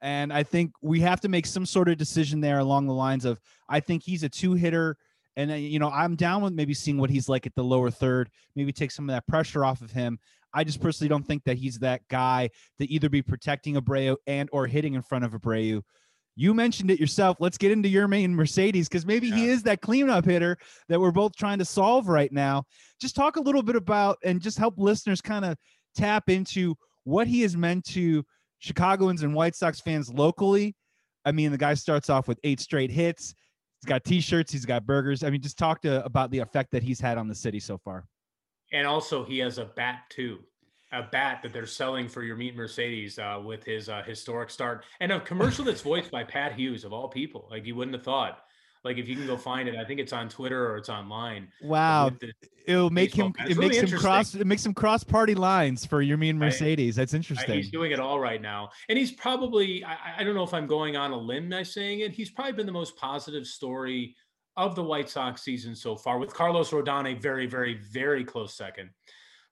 And 0.00 0.32
I 0.32 0.42
think 0.42 0.72
we 0.80 1.00
have 1.00 1.20
to 1.20 1.28
make 1.28 1.44
some 1.44 1.66
sort 1.66 1.88
of 1.90 1.98
decision 1.98 2.40
there 2.40 2.58
along 2.58 2.86
the 2.86 2.94
lines 2.94 3.26
of 3.26 3.38
I 3.68 3.80
think 3.80 4.02
he's 4.02 4.22
a 4.22 4.28
two 4.28 4.54
hitter. 4.54 4.96
And, 5.40 5.50
you 5.62 5.78
know, 5.78 5.88
I'm 5.88 6.16
down 6.16 6.42
with 6.42 6.52
maybe 6.52 6.74
seeing 6.74 6.98
what 6.98 7.08
he's 7.08 7.28
like 7.28 7.46
at 7.46 7.54
the 7.54 7.64
lower 7.64 7.90
third, 7.90 8.28
maybe 8.54 8.72
take 8.72 8.90
some 8.90 9.08
of 9.08 9.14
that 9.14 9.26
pressure 9.26 9.64
off 9.64 9.80
of 9.80 9.90
him. 9.90 10.18
I 10.52 10.64
just 10.64 10.82
personally 10.82 11.08
don't 11.08 11.26
think 11.26 11.44
that 11.44 11.56
he's 11.56 11.78
that 11.78 12.02
guy 12.08 12.50
to 12.78 12.90
either 12.90 13.08
be 13.08 13.22
protecting 13.22 13.76
Abreu 13.76 14.16
and 14.26 14.50
or 14.52 14.66
hitting 14.66 14.94
in 14.94 15.02
front 15.02 15.24
of 15.24 15.32
Abreu. 15.32 15.80
You 16.36 16.52
mentioned 16.52 16.90
it 16.90 17.00
yourself. 17.00 17.38
Let's 17.40 17.56
get 17.56 17.70
into 17.70 17.88
Yermin 17.88 18.30
Mercedes 18.30 18.88
because 18.88 19.06
maybe 19.06 19.30
he 19.30 19.48
is 19.48 19.62
that 19.62 19.80
cleanup 19.80 20.26
hitter 20.26 20.58
that 20.88 21.00
we're 21.00 21.10
both 21.10 21.34
trying 21.36 21.58
to 21.58 21.64
solve 21.64 22.06
right 22.06 22.32
now. 22.32 22.64
Just 23.00 23.16
talk 23.16 23.36
a 23.36 23.40
little 23.40 23.62
bit 23.62 23.76
about 23.76 24.18
and 24.22 24.42
just 24.42 24.58
help 24.58 24.74
listeners 24.76 25.22
kind 25.22 25.44
of 25.46 25.56
tap 25.94 26.28
into 26.28 26.74
what 27.04 27.26
he 27.26 27.40
has 27.42 27.56
meant 27.56 27.84
to 27.86 28.24
Chicagoans 28.58 29.22
and 29.22 29.34
White 29.34 29.54
Sox 29.54 29.80
fans 29.80 30.12
locally. 30.12 30.76
I 31.24 31.32
mean, 31.32 31.50
the 31.50 31.58
guy 31.58 31.74
starts 31.74 32.10
off 32.10 32.28
with 32.28 32.38
eight 32.44 32.60
straight 32.60 32.90
hits. 32.90 33.34
He's 33.80 33.88
got 33.88 34.04
T-shirts. 34.04 34.52
He's 34.52 34.66
got 34.66 34.84
burgers. 34.84 35.24
I 35.24 35.30
mean, 35.30 35.40
just 35.40 35.56
talk 35.56 35.80
to 35.82 36.04
about 36.04 36.30
the 36.30 36.38
effect 36.38 36.70
that 36.72 36.82
he's 36.82 37.00
had 37.00 37.16
on 37.16 37.28
the 37.28 37.34
city 37.34 37.60
so 37.60 37.78
far. 37.78 38.06
And 38.72 38.86
also, 38.86 39.24
he 39.24 39.38
has 39.38 39.58
a 39.58 39.64
bat 39.64 40.02
too, 40.10 40.40
a 40.92 41.02
bat 41.02 41.40
that 41.42 41.52
they're 41.52 41.66
selling 41.66 42.08
for 42.08 42.22
Yermin 42.22 42.54
Mercedes 42.54 43.18
uh, 43.18 43.40
with 43.42 43.64
his 43.64 43.88
uh, 43.88 44.02
historic 44.06 44.50
start, 44.50 44.84
and 45.00 45.10
a 45.10 45.20
commercial 45.20 45.64
that's 45.64 45.80
voiced 45.80 46.10
by 46.10 46.24
Pat 46.24 46.54
Hughes 46.54 46.84
of 46.84 46.92
all 46.92 47.08
people. 47.08 47.48
Like 47.50 47.66
you 47.66 47.74
wouldn't 47.74 47.96
have 47.96 48.04
thought. 48.04 48.42
Like 48.82 48.96
if 48.96 49.08
you 49.08 49.16
can 49.16 49.26
go 49.26 49.36
find 49.36 49.68
it, 49.68 49.76
I 49.76 49.84
think 49.84 50.00
it's 50.00 50.12
on 50.12 50.28
Twitter 50.28 50.70
or 50.70 50.76
it's 50.78 50.88
online. 50.88 51.48
Wow, 51.62 52.10
the- 52.18 52.32
it'll 52.66 52.88
make 52.90 53.14
him. 53.14 53.32
It 53.40 53.50
It's 53.50 53.58
makes 53.58 53.76
really 53.76 53.90
him 53.92 53.98
cross. 53.98 54.34
It 54.34 54.46
makes 54.46 54.64
him 54.64 54.72
cross 54.72 55.04
party 55.04 55.34
lines 55.34 55.84
for 55.84 56.00
you 56.00 56.16
mean 56.16 56.36
I- 56.36 56.46
Mercedes. 56.46 56.96
That's 56.96 57.12
I- 57.12 57.18
interesting. 57.18 57.54
He's 57.56 57.70
doing 57.70 57.92
it 57.92 58.00
all 58.00 58.18
right 58.18 58.40
now. 58.40 58.70
And 58.88 58.96
he's 58.98 59.12
probably, 59.12 59.84
I, 59.84 59.96
I 60.18 60.24
don't 60.24 60.34
know 60.34 60.44
if 60.44 60.54
I'm 60.54 60.66
going 60.66 60.96
on 60.96 61.10
a 61.10 61.16
limb 61.18 61.50
by 61.50 61.62
saying 61.62 62.00
it, 62.00 62.12
he's 62.12 62.30
probably 62.30 62.52
been 62.52 62.66
the 62.66 62.72
most 62.72 62.96
positive 62.96 63.46
story 63.46 64.16
of 64.56 64.74
the 64.74 64.82
White 64.82 65.10
Sox 65.10 65.42
season 65.42 65.76
so 65.76 65.94
far, 65.94 66.18
with 66.18 66.32
Carlos 66.32 66.70
Rodon 66.70 67.10
a 67.10 67.18
very, 67.18 67.46
very, 67.46 67.80
very 67.92 68.24
close 68.24 68.54
second. 68.56 68.90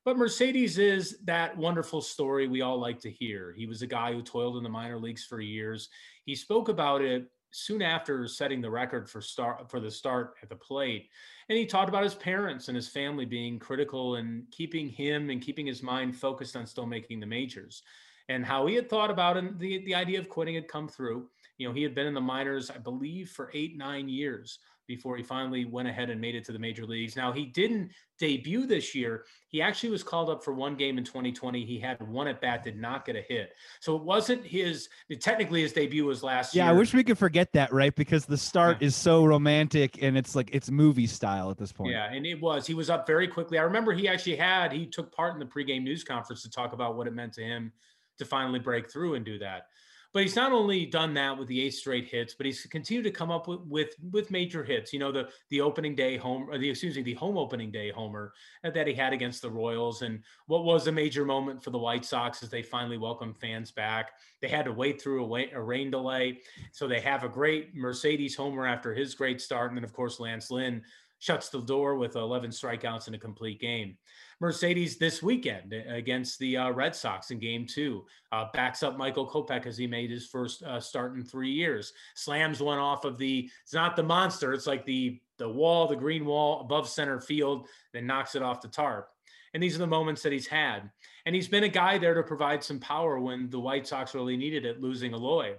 But 0.05 0.17
Mercedes 0.17 0.79
is 0.79 1.19
that 1.25 1.55
wonderful 1.57 2.01
story 2.01 2.49
we 2.49 2.63
all 2.63 2.81
like 2.81 2.99
to 3.01 3.11
hear. 3.11 3.53
He 3.57 3.67
was 3.67 3.83
a 3.83 3.87
guy 3.87 4.13
who 4.15 4.23
toiled 4.23 4.57
in 4.57 4.63
the 4.63 4.69
minor 4.71 4.99
leagues 4.99 5.25
for 5.25 5.39
years. 5.41 5.91
He 6.25 6.35
spoke 6.35 6.69
about 6.71 7.03
it 7.03 7.27
soon 7.51 7.83
after 7.83 8.27
setting 8.27 8.61
the 8.61 8.71
record 8.71 9.09
for 9.09 9.21
start 9.21 9.71
for 9.71 9.81
the 9.81 9.91
start 9.91 10.35
at 10.43 10.49
the 10.49 10.57
plate. 10.57 11.11
And 11.49 11.59
he 11.59 11.67
talked 11.67 11.89
about 11.89 12.05
his 12.05 12.15
parents 12.15 12.69
and 12.69 12.77
his 12.77 12.89
family 12.89 13.25
being 13.25 13.59
critical 13.59 14.17
and 14.17 14.45
keeping 14.51 14.89
him 14.89 15.31
and 15.31 15.41
keeping 15.41 15.67
his 15.67 15.83
mind 15.83 16.17
focused 16.17 16.57
on 16.57 16.67
still 16.67 16.87
making 16.87 17.21
the 17.21 17.27
majors. 17.27 17.83
And 18.29 18.45
how 18.45 18.67
he 18.67 18.75
had 18.75 18.91
thought 18.91 19.11
about 19.11 19.39
and 19.39 19.59
the, 19.59 19.85
the 19.85 19.95
idea 19.95 20.19
of 20.19 20.29
quitting 20.29 20.55
had 20.55 20.69
come 20.69 20.89
through. 20.89 21.29
You 21.57 21.67
know, 21.67 21.75
he 21.75 21.83
had 21.83 21.95
been 21.95 22.07
in 22.07 22.15
the 22.15 22.21
minors, 22.21 22.71
I 22.71 22.79
believe, 22.79 23.31
for 23.31 23.51
eight, 23.55 23.77
nine 23.77 24.09
years 24.09 24.59
before 24.89 25.17
he 25.17 25.23
finally 25.23 25.67
went 25.67 25.87
ahead 25.87 26.09
and 26.11 26.19
made 26.21 26.35
it 26.35 26.45
to 26.47 26.51
the 26.51 26.59
major 26.59 26.87
leagues. 26.87 27.15
Now, 27.15 27.31
he 27.31 27.45
didn't 27.45 27.91
debut 28.19 28.67
this 28.67 28.95
year. 28.95 29.27
He 29.49 29.61
actually 29.61 29.91
was 29.91 30.03
called 30.03 30.31
up 30.31 30.43
for 30.43 30.55
one 30.55 30.75
game 30.75 30.97
in 30.97 31.05
2020. 31.05 31.65
He 31.65 31.79
had 31.79 32.01
one 32.09 32.27
at 32.27 32.41
bat, 32.41 32.65
did 32.65 32.77
not 32.77 33.05
get 33.05 33.15
a 33.15 33.21
hit. 33.21 33.53
So 33.81 33.95
it 33.95 34.03
wasn't 34.03 34.45
his, 34.45 34.89
technically, 35.21 35.61
his 35.61 35.75
debut 35.75 36.07
was 36.07 36.23
last 36.23 36.55
yeah, 36.55 36.65
year. 36.65 36.73
Yeah, 36.73 36.75
I 36.75 36.79
wish 36.79 36.95
we 36.95 37.05
could 37.05 37.19
forget 37.19 37.53
that, 37.53 37.73
right? 37.73 37.95
Because 37.95 38.25
the 38.25 38.39
start 38.39 38.83
is 38.83 38.97
so 38.97 39.25
romantic 39.25 40.03
and 40.03 40.17
it's 40.17 40.35
like 40.35 40.49
it's 40.53 40.71
movie 40.71 41.07
style 41.07 41.51
at 41.51 41.59
this 41.59 41.71
point. 41.71 41.93
Yeah, 41.93 42.11
and 42.11 42.27
it 42.27 42.41
was. 42.41 42.67
He 42.67 42.75
was 42.75 42.89
up 42.89 43.07
very 43.07 43.29
quickly. 43.29 43.59
I 43.59 43.63
remember 43.63 43.93
he 43.93 44.09
actually 44.09 44.37
had, 44.37 44.73
he 44.73 44.87
took 44.87 45.15
part 45.15 45.35
in 45.35 45.39
the 45.39 45.47
pregame 45.47 45.83
news 45.83 46.03
conference 46.03 46.43
to 46.43 46.51
talk 46.51 46.73
about 46.73 46.97
what 46.97 47.07
it 47.07 47.13
meant 47.13 47.35
to 47.35 47.43
him 47.43 47.73
to 48.17 48.25
finally 48.25 48.59
break 48.59 48.91
through 48.91 49.15
and 49.15 49.25
do 49.25 49.39
that. 49.39 49.67
But 50.15 50.23
he's 50.23 50.37
not 50.37 50.53
only 50.53 50.87
done 50.87 51.13
that 51.15 51.39
with 51.39 51.49
the 51.49 51.61
eight 51.61 51.75
straight 51.75 52.07
hits, 52.07 52.35
but 52.35 52.47
he's 52.47 52.65
continued 52.67 53.03
to 53.05 53.11
come 53.11 53.31
up 53.31 53.47
with 53.47 53.61
with, 53.67 53.95
with 54.11 54.31
major 54.31 54.65
hits. 54.65 54.93
You 54.93 54.99
know, 54.99 55.13
the 55.13 55.29
the 55.51 55.61
opening 55.61 55.95
day 55.95 56.17
home 56.17 56.49
or 56.49 56.57
the 56.57 56.71
excuse 56.71 56.97
me, 56.97 57.03
the 57.03 57.15
home 57.15 57.37
opening 57.37 57.71
day 57.71 57.91
homer 57.91 58.33
that 58.63 58.87
he 58.87 58.95
had 58.95 59.13
against 59.13 59.43
the 59.43 59.51
Royals, 59.51 60.03
and 60.03 60.23
what 60.47 60.65
was 60.65 60.87
a 60.87 60.93
major 60.93 61.25
moment 61.25 61.63
for 61.63 61.71
the 61.71 61.79
White 61.79 62.05
Sox 62.05 62.43
as 62.43 62.49
they 62.49 62.63
finally 62.63 62.99
welcomed 62.99 63.37
fans 63.37 63.71
back. 63.71 64.13
They 64.41 64.49
had 64.49 64.65
to 64.65 64.73
wait 64.73 65.01
through 65.01 65.37
a, 65.37 65.51
a 65.53 65.61
rain 65.61 65.91
delay, 65.91 66.39
so 66.73 66.89
they 66.89 67.01
have 67.01 67.23
a 67.23 67.29
great 67.29 67.75
Mercedes 67.75 68.35
homer 68.35 68.67
after 68.67 68.95
his 68.95 69.15
great 69.15 69.41
start, 69.41 69.71
and 69.71 69.77
then 69.77 69.85
of 69.85 69.93
course 69.93 70.21
Lance 70.21 70.51
Lynn 70.51 70.83
shuts 71.19 71.49
the 71.49 71.61
door 71.61 71.97
with 71.97 72.17
11 72.17 72.51
strikeouts 72.51 73.09
in 73.09 73.15
a 73.15 73.19
complete 73.19 73.61
game. 73.61 73.97
Mercedes 74.41 74.99
this 74.99 75.23
weekend 75.23 75.73
against 75.73 76.39
the 76.39 76.57
uh, 76.57 76.71
Red 76.71 76.95
Sox 76.95 77.31
in 77.31 77.39
game 77.39 77.67
two. 77.67 78.05
Uh, 78.31 78.47
backs 78.53 78.83
up 78.83 78.97
Michael 78.97 79.29
Kopech 79.29 79.67
as 79.67 79.77
he 79.77 79.87
made 79.87 80.11
his 80.11 80.27
first 80.27 80.63
uh, 80.63 80.79
start 80.79 81.15
in 81.15 81.25
three 81.25 81.51
years. 81.51 81.93
Slams 82.15 82.61
one 82.61 82.79
off 82.79 83.05
of 83.05 83.19
the, 83.19 83.51
it's 83.65 83.75
not 83.75 83.97
the 83.97 84.03
monster, 84.03 84.53
it's 84.53 84.67
like 84.67 84.85
the 84.85 85.21
the 85.39 85.49
wall, 85.49 85.87
the 85.87 85.97
green 85.97 86.25
wall 86.25 86.61
above 86.61 86.89
center 86.89 87.21
field, 87.21 87.69
then 87.93 88.07
knocks 88.07 88.35
it 88.35 88.43
off 88.43 88.61
the 88.61 88.69
tarp. 88.69 89.09
And 89.55 89.63
these 89.63 89.77
are 89.77 89.79
the 89.79 89.87
moments 89.87 90.23
that 90.23 90.33
he's 90.33 90.47
had. 90.49 90.91
And 91.27 91.35
he's 91.35 91.49
been 91.49 91.65
a 91.65 91.69
guy 91.69 91.97
there 91.97 92.15
to 92.15 92.23
provide 92.23 92.63
some 92.63 92.81
power 92.81 93.19
when 93.19 93.49
the 93.49 93.61
White 93.61 93.87
Sox 93.87 94.15
really 94.15 94.37
needed 94.37 94.65
it, 94.65 94.81
losing 94.81 95.13
Eloy. 95.13 95.55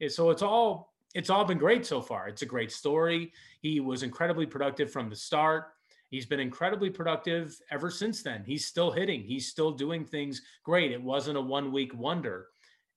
And 0.00 0.10
so 0.10 0.30
it's 0.30 0.42
all 0.42 0.92
it's 1.14 1.30
all 1.30 1.44
been 1.44 1.58
great 1.58 1.84
so 1.84 2.00
far. 2.00 2.28
It's 2.28 2.42
a 2.42 2.46
great 2.46 2.70
story. 2.70 3.32
He 3.62 3.80
was 3.80 4.02
incredibly 4.02 4.46
productive 4.46 4.92
from 4.92 5.08
the 5.10 5.16
start. 5.16 5.72
He's 6.10 6.26
been 6.26 6.40
incredibly 6.40 6.90
productive 6.90 7.56
ever 7.70 7.90
since 7.90 8.22
then. 8.22 8.42
He's 8.44 8.66
still 8.66 8.90
hitting. 8.90 9.22
He's 9.22 9.48
still 9.48 9.70
doing 9.70 10.04
things 10.04 10.42
great. 10.64 10.90
It 10.90 11.02
wasn't 11.02 11.38
a 11.38 11.40
one 11.40 11.72
week 11.72 11.94
wonder. 11.94 12.48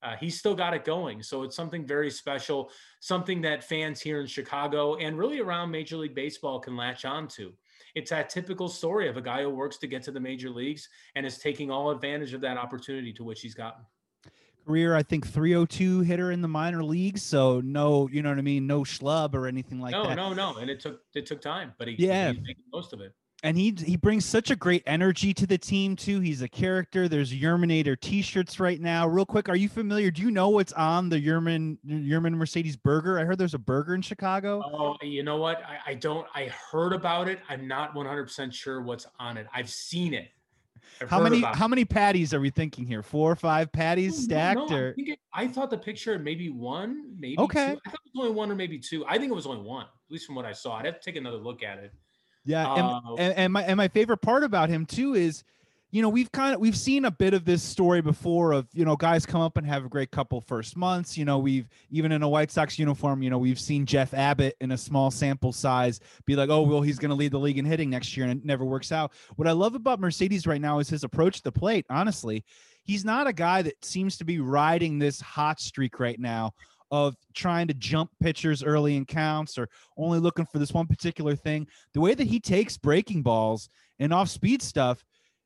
Uh, 0.02 0.16
he's 0.18 0.38
still 0.38 0.56
got 0.56 0.74
it 0.74 0.84
going. 0.84 1.24
So 1.24 1.44
it's 1.44 1.56
something 1.56 1.86
very 1.86 2.12
special, 2.12 2.72
something 3.00 3.42
that 3.42 3.64
fans 3.64 4.02
here 4.02 4.20
in 4.20 4.28
Chicago 4.28 4.96
and 4.96 5.18
really 5.18 5.40
around 5.40 5.72
Major 5.72 5.96
League 5.96 6.16
Baseball 6.16 6.60
can 6.60 6.76
latch 6.76 7.06
on 7.06 7.28
to. 7.30 7.54
It's 7.96 8.10
that 8.10 8.30
typical 8.30 8.68
story 8.68 9.08
of 9.08 9.16
a 9.16 9.22
guy 9.22 9.44
who 9.44 9.50
works 9.50 9.78
to 9.78 9.88
get 9.88 10.04
to 10.04 10.12
the 10.12 10.20
major 10.20 10.50
leagues 10.50 10.90
and 11.16 11.26
is 11.26 11.38
taking 11.38 11.70
all 11.70 11.92
advantage 11.92 12.34
of 12.34 12.42
that 12.42 12.58
opportunity 12.58 13.14
to 13.14 13.24
which 13.24 13.42
he's 13.42 13.54
gotten 13.54 13.86
career, 14.66 14.96
I 14.96 15.04
think 15.04 15.28
302 15.28 16.02
hitter 16.02 16.32
in 16.32 16.42
the 16.42 16.48
minor 16.48 16.84
leagues. 16.84 17.22
So 17.22 17.62
no, 17.62 18.08
you 18.10 18.22
know 18.22 18.30
what 18.30 18.38
I 18.38 18.42
mean? 18.42 18.68
No 18.68 18.82
schlub 18.82 19.34
or 19.34 19.48
anything 19.48 19.80
like 19.80 19.92
no, 19.92 20.08
that. 20.08 20.16
No, 20.16 20.34
no, 20.34 20.54
no. 20.54 20.60
And 20.60 20.70
it 20.70 20.80
took 20.80 21.02
it 21.14 21.26
took 21.26 21.42
time, 21.42 21.74
but 21.78 21.88
he 21.88 21.96
yeah 21.98 22.34
most 22.72 22.94
of 22.94 23.02
it. 23.02 23.14
And 23.46 23.58
he 23.58 23.76
he 23.78 23.98
brings 23.98 24.24
such 24.24 24.52
a 24.52 24.56
great 24.56 24.84
energy 24.86 25.34
to 25.34 25.46
the 25.46 25.58
team 25.58 25.98
too. 25.98 26.22
He's 26.22 26.42
a 26.42 26.48
character. 26.48 27.10
There's 27.10 27.34
Yerminator 27.34 28.00
T-shirts 28.00 28.58
right 28.58 28.80
now. 28.80 29.06
Real 29.06 29.26
quick, 29.26 29.50
are 29.50 29.56
you 29.58 29.68
familiar? 29.68 30.12
Do 30.12 30.22
you 30.22 30.32
know 30.32 30.48
what's 30.48 30.72
on 30.74 31.10
the 31.10 31.20
Yermin 31.20 31.78
Yermin 31.86 32.36
Mercedes 32.36 32.78
burger? 32.78 33.20
I 33.20 33.26
heard 33.26 33.38
there's 33.38 33.54
a 33.54 33.60
burger 33.60 33.96
in 33.96 34.02
Chicago. 34.02 34.64
Oh, 34.66 34.96
you 35.02 35.24
know 35.24 35.36
what? 35.36 35.62
I, 35.64 35.92
I 35.92 35.94
don't. 35.96 36.26
I 36.34 36.54
heard 36.72 36.94
about 36.94 37.28
it. 37.28 37.42
I'm 37.50 37.68
not 37.68 37.94
100 37.94 38.24
percent 38.24 38.54
sure 38.54 38.82
what's 38.82 39.08
on 39.20 39.36
it. 39.36 39.46
I've 39.54 39.70
seen 39.70 40.14
it. 40.14 40.30
I've 41.02 41.10
how 41.10 41.22
many 41.22 41.42
how 41.42 41.68
many 41.68 41.86
patties 41.86 42.34
are 42.34 42.40
we 42.40 42.50
thinking 42.50 42.86
here? 42.86 43.04
Four 43.04 43.32
or 43.32 43.36
five 43.36 43.72
patties 43.72 44.24
stacked? 44.24 44.60
No, 44.60 44.66
no, 44.66 44.78
or 44.78 44.96
I, 44.98 45.02
it, 45.02 45.20
I, 45.34 45.48
thought 45.48 45.70
the 45.70 45.78
picture 45.78 46.18
maybe 46.20 46.50
one, 46.50 47.16
maybe 47.20 47.38
okay. 47.40 47.74
Two. 47.74 47.80
I 47.86 47.90
thought 47.90 48.00
it 48.06 48.12
was 48.14 48.26
only 48.26 48.32
one 48.36 48.52
or 48.52 48.56
maybe 48.56 48.80
two. 48.80 49.06
I 49.08 49.18
think 49.18 49.32
it 49.32 49.36
was 49.36 49.46
only 49.46 49.62
one, 49.62 49.86
at 49.86 50.12
least 50.12 50.26
from 50.26 50.36
what 50.36 50.46
I 50.46 50.54
saw. 50.54 50.78
I'd 50.78 50.86
have 50.86 51.00
to 51.00 51.06
take 51.06 51.16
another 51.16 51.38
look 51.38 51.64
at 51.64 51.80
it. 51.80 51.92
Yeah, 52.46 52.68
uh, 52.68 53.00
and, 53.18 53.34
and 53.36 53.54
my 53.54 53.64
and 53.64 53.78
my 53.78 53.88
favorite 53.88 54.18
part 54.18 54.44
about 54.44 54.70
him 54.70 54.86
too 54.86 55.14
is 55.14 55.44
you 55.94 56.02
know 56.02 56.10
we've 56.10 56.32
kind 56.32 56.56
of 56.56 56.60
we've 56.60 56.76
seen 56.76 57.06
a 57.06 57.12
bit 57.12 57.36
of 57.36 57.46
this 57.46 57.62
story 57.62 58.02
before 58.02 58.52
of 58.52 58.68
you 58.74 58.84
know 58.84 58.96
guys 58.96 59.28
come 59.28 59.42
up 59.42 59.58
and 59.58 59.68
have 59.68 59.86
a 59.86 59.90
great 59.90 60.10
couple 60.10 60.42
first 60.42 60.76
months 60.76 61.16
you 61.16 61.24
know 61.24 61.38
we've 61.38 61.70
even 61.92 62.12
in 62.12 62.24
a 62.24 62.28
white 62.28 62.50
sox 62.50 62.80
uniform 62.80 63.22
you 63.22 63.30
know 63.30 63.38
we've 63.38 63.60
seen 63.60 63.86
jeff 63.86 64.12
abbott 64.16 64.56
in 64.60 64.72
a 64.72 64.78
small 64.78 65.12
sample 65.12 65.54
size 65.54 66.00
be 66.26 66.36
like 66.36 66.50
oh 66.50 66.64
well 66.64 66.82
he's 66.82 66.98
going 66.98 67.10
to 67.10 67.16
lead 67.16 67.32
the 67.32 67.38
league 67.38 67.60
in 67.60 67.64
hitting 67.64 67.92
next 67.92 68.18
year 68.18 68.26
and 68.26 68.40
it 68.40 68.46
never 68.46 68.66
works 68.66 68.92
out. 68.92 69.14
What 69.36 69.48
i 69.48 69.52
love 69.52 69.76
about 69.76 70.00
mercedes 70.00 70.48
right 70.48 70.60
now 70.60 70.80
is 70.80 70.90
his 70.90 71.04
approach 71.04 71.38
to 71.38 71.44
the 71.44 71.52
plate 71.52 71.86
honestly. 71.90 72.44
He's 72.86 73.06
not 73.06 73.28
a 73.28 73.34
guy 73.34 73.62
that 73.62 73.86
seems 73.86 74.18
to 74.18 74.26
be 74.26 74.40
riding 74.42 75.00
this 75.00 75.22
hot 75.22 75.62
streak 75.62 76.02
right 76.02 76.20
now 76.20 76.52
of 76.92 77.16
trying 77.34 77.68
to 77.68 77.74
jump 77.74 78.12
pitchers 78.22 78.62
early 78.62 78.98
in 78.98 79.06
counts 79.06 79.58
or 79.58 79.70
only 79.96 80.20
looking 80.20 80.46
for 80.46 80.60
this 80.60 80.74
one 80.74 80.86
particular 80.86 81.34
thing. 81.34 81.66
The 81.94 82.02
way 82.02 82.14
that 82.14 82.28
he 82.28 82.42
takes 82.42 82.78
breaking 82.78 83.24
balls 83.24 83.70
and 84.00 84.14
off 84.14 84.28
speed 84.28 84.62
stuff 84.62 85.04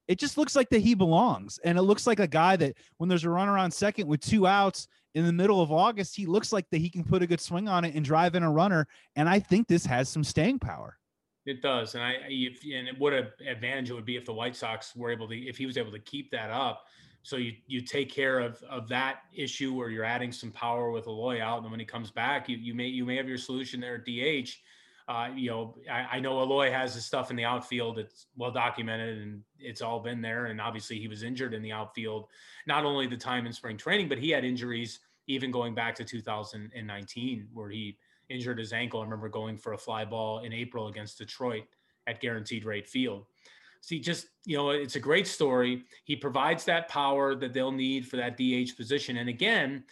it 0.08 0.20
just 0.20 0.38
looks 0.38 0.56
like 0.56 0.70
that 0.70 0.80
he 0.80 0.94
belongs. 0.94 1.60
And 1.64 1.78
it 1.78 1.82
looks 1.82 2.08
like 2.08 2.20
a 2.20 2.28
guy 2.28 2.56
that 2.58 2.76
when 2.98 3.10
there's 3.10 3.26
a 3.26 3.30
runner 3.30 3.58
on 3.58 3.72
second 3.72 4.08
with 4.08 4.22
two 4.22 4.48
outs 4.48 4.88
in 5.16 5.26
the 5.26 5.34
middle 5.34 5.62
of 5.62 5.72
August, 5.72 6.16
he 6.16 6.26
looks 6.26 6.54
like 6.54 6.70
that 6.70 6.78
he 6.78 6.90
can 6.90 7.04
put 7.04 7.22
a 7.22 7.28
good 7.28 7.42
swing 7.42 7.68
on 7.68 7.84
it 7.84 7.96
and 7.96 8.06
drive 8.06 8.36
in 8.36 8.44
a 8.44 8.52
runner. 8.52 8.88
And 9.16 9.28
I 9.28 9.40
think 9.40 9.68
this 9.68 9.86
has 9.86 10.10
some 10.10 10.24
staying 10.24 10.60
power. 10.60 10.98
It 11.46 11.62
does, 11.62 11.96
and 11.96 12.04
I 12.04 12.16
if, 12.28 12.60
and 12.66 12.90
what 13.00 13.14
an 13.14 13.28
advantage 13.48 13.90
it 13.90 13.94
would 13.94 14.06
be 14.06 14.18
if 14.18 14.26
the 14.26 14.34
White 14.34 14.54
Sox 14.54 14.94
were 14.98 15.10
able 15.10 15.30
to 15.30 15.34
if 15.34 15.58
he 15.58 15.66
was 15.66 15.78
able 15.78 15.94
to 15.94 16.00
keep 16.00 16.30
that 16.32 16.50
up. 16.50 16.84
So 17.24 17.38
you 17.38 17.54
you 17.68 17.80
take 17.80 18.12
care 18.12 18.40
of 18.40 18.62
of 18.70 18.90
that 18.90 19.20
issue 19.34 19.74
where 19.74 19.90
you're 19.90 20.04
adding 20.04 20.34
some 20.34 20.52
power 20.52 20.92
with 20.92 21.08
Eloy 21.08 21.42
out, 21.42 21.62
and 21.62 21.72
when 21.72 21.80
he 21.80 21.86
comes 21.86 22.12
back, 22.12 22.50
you 22.50 22.58
you 22.58 22.74
may 22.74 22.88
you 22.88 23.06
may 23.06 23.16
have 23.16 23.30
your 23.30 23.38
solution 23.38 23.80
there 23.80 23.96
at 23.96 24.04
DH 24.04 24.50
uh, 25.08 25.30
you 25.34 25.50
know, 25.50 25.76
I, 25.90 26.18
I, 26.18 26.20
know 26.20 26.42
Eloy 26.42 26.70
has 26.70 26.94
his 26.94 27.06
stuff 27.06 27.32
in 27.32 27.38
the 27.38 27.46
outfield. 27.46 27.98
It's 27.98 28.26
well 28.36 28.52
documented 28.52 29.22
and 29.22 29.42
it's 29.58 29.82
all 29.82 30.02
been 30.02 30.22
there. 30.22 30.48
And 30.48 30.60
obviously, 30.60 31.00
he 31.00 31.08
was 31.08 31.24
injured 31.24 31.54
in 31.54 31.62
the 31.62 31.72
outfield, 31.72 32.28
not 32.66 32.84
only 32.84 33.08
the 33.08 33.16
time 33.16 33.46
in 33.46 33.54
spring 33.54 33.78
training, 33.78 34.10
but 34.10 34.18
he 34.18 34.30
had 34.32 34.44
injuries 34.44 35.00
even 35.28 35.50
going 35.50 35.74
back 35.74 35.96
to 35.96 36.04
2019, 36.04 37.48
where 37.54 37.70
he 37.70 37.98
injured 38.28 38.60
his 38.60 38.74
ankle. 38.74 39.00
I 39.00 39.04
remember 39.04 39.30
going 39.30 39.58
for 39.58 39.74
a 39.74 39.78
fly 39.78 40.04
ball 40.04 40.40
in 40.40 40.52
April 40.52 40.88
against 40.88 41.18
Detroit 41.18 41.64
at 42.08 42.20
Guaranteed 42.20 42.66
Rate 42.66 42.88
Field. 42.88 43.26
See, 43.80 44.00
just 44.00 44.28
you 44.46 44.58
know, 44.58 44.72
it's 44.72 44.96
a 44.98 45.00
great 45.00 45.28
story. 45.28 45.84
He 46.04 46.18
provides 46.18 46.66
that 46.66 46.90
power 46.90 47.34
that 47.36 47.54
they'll 47.54 47.72
need 47.72 48.06
for 48.06 48.18
that 48.18 48.36
DH 48.36 48.76
position. 48.76 49.18
And 49.18 49.30
again, 49.30 49.86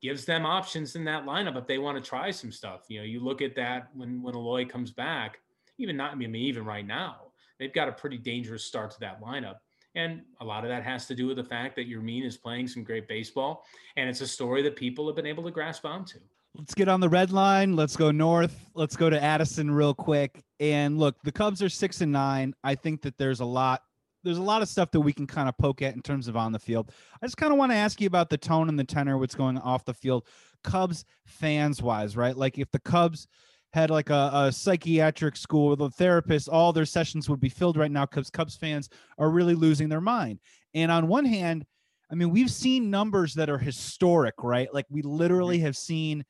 gives 0.00 0.24
them 0.24 0.46
options 0.46 0.96
in 0.96 1.04
that 1.04 1.24
lineup 1.24 1.56
if 1.56 1.66
they 1.66 1.78
want 1.78 2.02
to 2.02 2.08
try 2.08 2.30
some 2.30 2.52
stuff. 2.52 2.82
You 2.88 3.00
know, 3.00 3.04
you 3.04 3.20
look 3.20 3.42
at 3.42 3.54
that 3.56 3.88
when 3.94 4.22
when 4.22 4.34
Eloy 4.34 4.66
comes 4.66 4.90
back, 4.90 5.40
even 5.78 5.96
not 5.96 6.12
I 6.12 6.14
mean 6.14 6.34
even 6.34 6.64
right 6.64 6.86
now, 6.86 7.32
they've 7.58 7.72
got 7.72 7.88
a 7.88 7.92
pretty 7.92 8.18
dangerous 8.18 8.64
start 8.64 8.90
to 8.92 9.00
that 9.00 9.20
lineup. 9.20 9.56
And 9.94 10.22
a 10.40 10.44
lot 10.44 10.64
of 10.64 10.70
that 10.70 10.84
has 10.84 11.06
to 11.06 11.14
do 11.14 11.26
with 11.26 11.36
the 11.38 11.44
fact 11.44 11.74
that 11.76 11.90
Yermin 11.90 12.24
is 12.24 12.36
playing 12.36 12.68
some 12.68 12.84
great 12.84 13.08
baseball. 13.08 13.64
And 13.96 14.08
it's 14.08 14.20
a 14.20 14.28
story 14.28 14.62
that 14.62 14.76
people 14.76 15.06
have 15.06 15.16
been 15.16 15.26
able 15.26 15.42
to 15.44 15.50
grasp 15.50 15.84
onto. 15.84 16.18
Let's 16.54 16.74
get 16.74 16.88
on 16.88 17.00
the 17.00 17.08
red 17.08 17.32
line. 17.32 17.74
Let's 17.74 17.96
go 17.96 18.10
north. 18.10 18.64
Let's 18.74 18.96
go 18.96 19.10
to 19.10 19.22
Addison 19.22 19.70
real 19.70 19.94
quick. 19.94 20.42
And 20.60 20.98
look, 20.98 21.16
the 21.24 21.32
Cubs 21.32 21.62
are 21.62 21.68
six 21.68 22.00
and 22.00 22.12
nine. 22.12 22.54
I 22.64 22.74
think 22.74 23.02
that 23.02 23.16
there's 23.18 23.40
a 23.40 23.44
lot 23.44 23.82
there's 24.24 24.38
a 24.38 24.42
lot 24.42 24.62
of 24.62 24.68
stuff 24.68 24.90
that 24.90 25.00
we 25.00 25.12
can 25.12 25.26
kind 25.26 25.48
of 25.48 25.56
poke 25.58 25.82
at 25.82 25.94
in 25.94 26.02
terms 26.02 26.28
of 26.28 26.36
on 26.36 26.52
the 26.52 26.58
field. 26.58 26.90
I 27.22 27.26
just 27.26 27.36
kind 27.36 27.52
of 27.52 27.58
want 27.58 27.72
to 27.72 27.76
ask 27.76 28.00
you 28.00 28.06
about 28.06 28.30
the 28.30 28.38
tone 28.38 28.68
and 28.68 28.78
the 28.78 28.84
tenor, 28.84 29.18
what's 29.18 29.34
going 29.34 29.58
off 29.58 29.84
the 29.84 29.94
field, 29.94 30.26
Cubs 30.64 31.04
fans 31.26 31.82
wise, 31.82 32.16
right? 32.16 32.36
Like 32.36 32.58
if 32.58 32.70
the 32.70 32.80
Cubs 32.80 33.28
had 33.72 33.90
like 33.90 34.10
a, 34.10 34.30
a 34.32 34.52
psychiatric 34.52 35.36
school 35.36 35.70
with 35.70 35.80
a 35.80 35.90
therapist, 35.90 36.48
all 36.48 36.72
their 36.72 36.86
sessions 36.86 37.28
would 37.28 37.40
be 37.40 37.48
filled 37.48 37.76
right 37.76 37.90
now 37.90 38.06
because 38.06 38.30
Cubs 38.30 38.56
fans 38.56 38.88
are 39.18 39.30
really 39.30 39.54
losing 39.54 39.88
their 39.88 40.00
mind. 40.00 40.40
And 40.74 40.90
on 40.90 41.08
one 41.08 41.24
hand, 41.24 41.64
I 42.10 42.14
mean, 42.14 42.30
we've 42.30 42.50
seen 42.50 42.90
numbers 42.90 43.34
that 43.34 43.50
are 43.50 43.58
historic, 43.58 44.34
right? 44.42 44.72
Like 44.72 44.86
we 44.88 45.02
literally 45.02 45.58
mm-hmm. 45.58 45.66
have 45.66 45.76
seen 45.76 46.24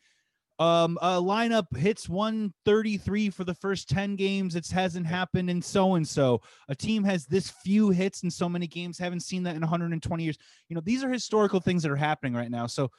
um, 0.58 0.98
a 1.00 1.20
lineup 1.20 1.76
hits 1.76 2.08
133 2.08 3.30
for 3.30 3.44
the 3.44 3.54
first 3.54 3.88
10 3.88 4.16
games. 4.16 4.56
It 4.56 4.68
hasn't 4.68 5.06
happened 5.06 5.48
in 5.48 5.62
so 5.62 5.94
and 5.94 6.06
so. 6.06 6.40
A 6.68 6.74
team 6.74 7.04
has 7.04 7.26
this 7.26 7.50
few 7.50 7.90
hits 7.90 8.24
in 8.24 8.30
so 8.30 8.48
many 8.48 8.66
games. 8.66 8.98
Haven't 8.98 9.20
seen 9.20 9.44
that 9.44 9.54
in 9.54 9.60
120 9.60 10.24
years. 10.24 10.36
You 10.68 10.74
know, 10.74 10.82
these 10.84 11.04
are 11.04 11.12
historical 11.12 11.60
things 11.60 11.84
that 11.84 11.92
are 11.92 11.96
happening 11.96 12.34
right 12.34 12.50
now. 12.50 12.66
So, 12.66 12.90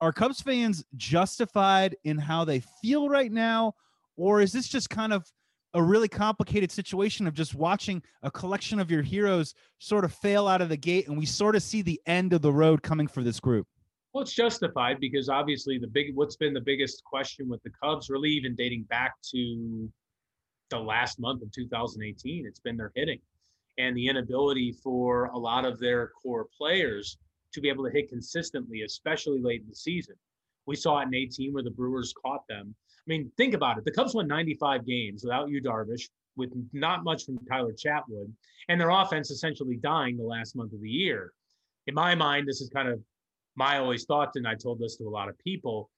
are 0.00 0.12
Cubs 0.12 0.40
fans 0.40 0.84
justified 0.96 1.96
in 2.04 2.18
how 2.18 2.44
they 2.44 2.62
feel 2.80 3.08
right 3.08 3.32
now, 3.32 3.74
or 4.16 4.40
is 4.40 4.52
this 4.52 4.68
just 4.68 4.88
kind 4.88 5.12
of 5.12 5.26
a 5.74 5.82
really 5.82 6.08
complicated 6.08 6.70
situation 6.70 7.26
of 7.26 7.34
just 7.34 7.54
watching 7.54 8.02
a 8.22 8.30
collection 8.30 8.78
of 8.78 8.90
your 8.92 9.02
heroes 9.02 9.54
sort 9.80 10.04
of 10.04 10.14
fail 10.14 10.46
out 10.46 10.62
of 10.62 10.68
the 10.68 10.76
gate, 10.76 11.08
and 11.08 11.18
we 11.18 11.26
sort 11.26 11.56
of 11.56 11.62
see 11.64 11.82
the 11.82 12.00
end 12.06 12.32
of 12.32 12.42
the 12.42 12.52
road 12.52 12.82
coming 12.82 13.08
for 13.08 13.22
this 13.22 13.40
group? 13.40 13.66
Well, 14.18 14.24
it's 14.24 14.34
justified 14.34 14.98
because 14.98 15.28
obviously 15.28 15.78
the 15.78 15.86
big 15.86 16.16
what's 16.16 16.34
been 16.34 16.52
the 16.52 16.60
biggest 16.60 17.04
question 17.04 17.48
with 17.48 17.62
the 17.62 17.70
Cubs, 17.80 18.10
really 18.10 18.30
even 18.30 18.56
dating 18.56 18.82
back 18.90 19.14
to 19.30 19.88
the 20.70 20.78
last 20.80 21.20
month 21.20 21.40
of 21.40 21.52
2018, 21.52 22.44
it's 22.44 22.58
been 22.58 22.76
their 22.76 22.90
hitting 22.96 23.20
and 23.78 23.96
the 23.96 24.08
inability 24.08 24.72
for 24.82 25.26
a 25.26 25.38
lot 25.38 25.64
of 25.64 25.78
their 25.78 26.08
core 26.20 26.48
players 26.58 27.16
to 27.52 27.60
be 27.60 27.68
able 27.68 27.84
to 27.84 27.92
hit 27.92 28.08
consistently, 28.08 28.82
especially 28.82 29.40
late 29.40 29.60
in 29.60 29.68
the 29.68 29.76
season. 29.76 30.16
We 30.66 30.74
saw 30.74 30.98
it 30.98 31.06
in 31.06 31.14
18 31.14 31.52
where 31.52 31.62
the 31.62 31.70
Brewers 31.70 32.12
caught 32.20 32.42
them. 32.48 32.74
I 32.74 33.06
mean, 33.06 33.30
think 33.36 33.54
about 33.54 33.78
it. 33.78 33.84
The 33.84 33.92
Cubs 33.92 34.16
won 34.16 34.26
95 34.26 34.84
games 34.84 35.22
without 35.22 35.48
Yu 35.48 35.62
Darvish, 35.62 36.08
with 36.36 36.50
not 36.72 37.04
much 37.04 37.24
from 37.24 37.38
Tyler 37.48 37.72
Chatwood, 37.72 38.32
and 38.68 38.80
their 38.80 38.90
offense 38.90 39.30
essentially 39.30 39.76
dying 39.76 40.16
the 40.16 40.24
last 40.24 40.56
month 40.56 40.72
of 40.72 40.80
the 40.80 40.90
year. 40.90 41.34
In 41.86 41.94
my 41.94 42.16
mind, 42.16 42.48
this 42.48 42.60
is 42.60 42.68
kind 42.68 42.88
of 42.88 43.00
my 43.58 43.78
always 43.78 44.04
thought, 44.04 44.30
and 44.36 44.46
I 44.46 44.54
told 44.54 44.78
this 44.78 44.96
to 44.96 45.04
a 45.04 45.10
lot 45.10 45.28
of 45.28 45.36
people, 45.38 45.90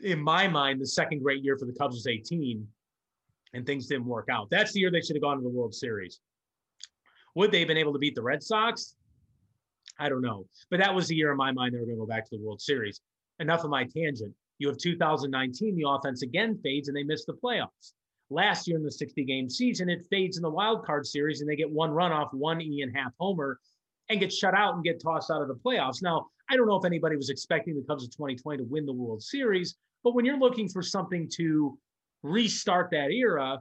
in 0.00 0.20
my 0.20 0.46
mind, 0.46 0.80
the 0.80 0.86
second 0.86 1.22
great 1.22 1.42
year 1.42 1.56
for 1.56 1.64
the 1.64 1.72
Cubs 1.72 1.94
was 1.96 2.06
18, 2.06 2.66
and 3.54 3.66
things 3.66 3.86
didn't 3.86 4.04
work 4.04 4.28
out. 4.30 4.50
That's 4.50 4.72
the 4.72 4.80
year 4.80 4.90
they 4.90 5.00
should 5.00 5.16
have 5.16 5.22
gone 5.22 5.38
to 5.38 5.42
the 5.42 5.48
World 5.48 5.74
Series. 5.74 6.20
Would 7.36 7.50
they 7.50 7.60
have 7.60 7.68
been 7.68 7.78
able 7.78 7.94
to 7.94 7.98
beat 7.98 8.14
the 8.14 8.22
Red 8.22 8.42
Sox? 8.42 8.96
I 9.98 10.10
don't 10.10 10.20
know. 10.20 10.46
But 10.70 10.80
that 10.80 10.94
was 10.94 11.08
the 11.08 11.16
year 11.16 11.30
in 11.30 11.38
my 11.38 11.52
mind 11.52 11.74
they 11.74 11.78
were 11.78 11.86
going 11.86 11.96
to 11.96 12.02
go 12.02 12.06
back 12.06 12.28
to 12.28 12.36
the 12.36 12.44
World 12.44 12.60
Series. 12.60 13.00
Enough 13.40 13.64
of 13.64 13.70
my 13.70 13.84
tangent. 13.84 14.34
You 14.58 14.68
have 14.68 14.76
2019, 14.76 15.76
the 15.76 15.88
offense 15.88 16.22
again 16.22 16.58
fades 16.62 16.88
and 16.88 16.96
they 16.96 17.02
miss 17.02 17.24
the 17.24 17.32
playoffs. 17.32 17.92
Last 18.30 18.68
year 18.68 18.76
in 18.76 18.84
the 18.84 18.90
60 18.90 19.24
game 19.24 19.48
season, 19.48 19.88
it 19.88 20.04
fades 20.10 20.36
in 20.36 20.42
the 20.42 20.50
wild 20.50 20.84
card 20.84 21.06
series 21.06 21.40
and 21.40 21.48
they 21.48 21.56
get 21.56 21.70
one 21.70 21.90
run 21.90 22.12
off 22.12 22.32
one 22.32 22.60
Ian 22.60 22.90
Happ 22.90 23.14
homer 23.18 23.58
and 24.10 24.20
get 24.20 24.32
shut 24.32 24.54
out 24.54 24.74
and 24.74 24.84
get 24.84 25.02
tossed 25.02 25.30
out 25.30 25.42
of 25.42 25.48
the 25.48 25.54
playoffs. 25.54 26.02
Now, 26.02 26.26
I 26.50 26.56
don't 26.56 26.66
know 26.66 26.76
if 26.76 26.84
anybody 26.84 27.16
was 27.16 27.30
expecting 27.30 27.74
the 27.74 27.82
Cubs 27.82 28.04
of 28.04 28.10
2020 28.10 28.58
to 28.58 28.64
win 28.64 28.86
the 28.86 28.92
World 28.92 29.22
Series, 29.22 29.76
but 30.02 30.14
when 30.14 30.24
you're 30.24 30.38
looking 30.38 30.68
for 30.68 30.82
something 30.82 31.28
to 31.36 31.78
restart 32.22 32.90
that 32.90 33.10
era 33.10 33.58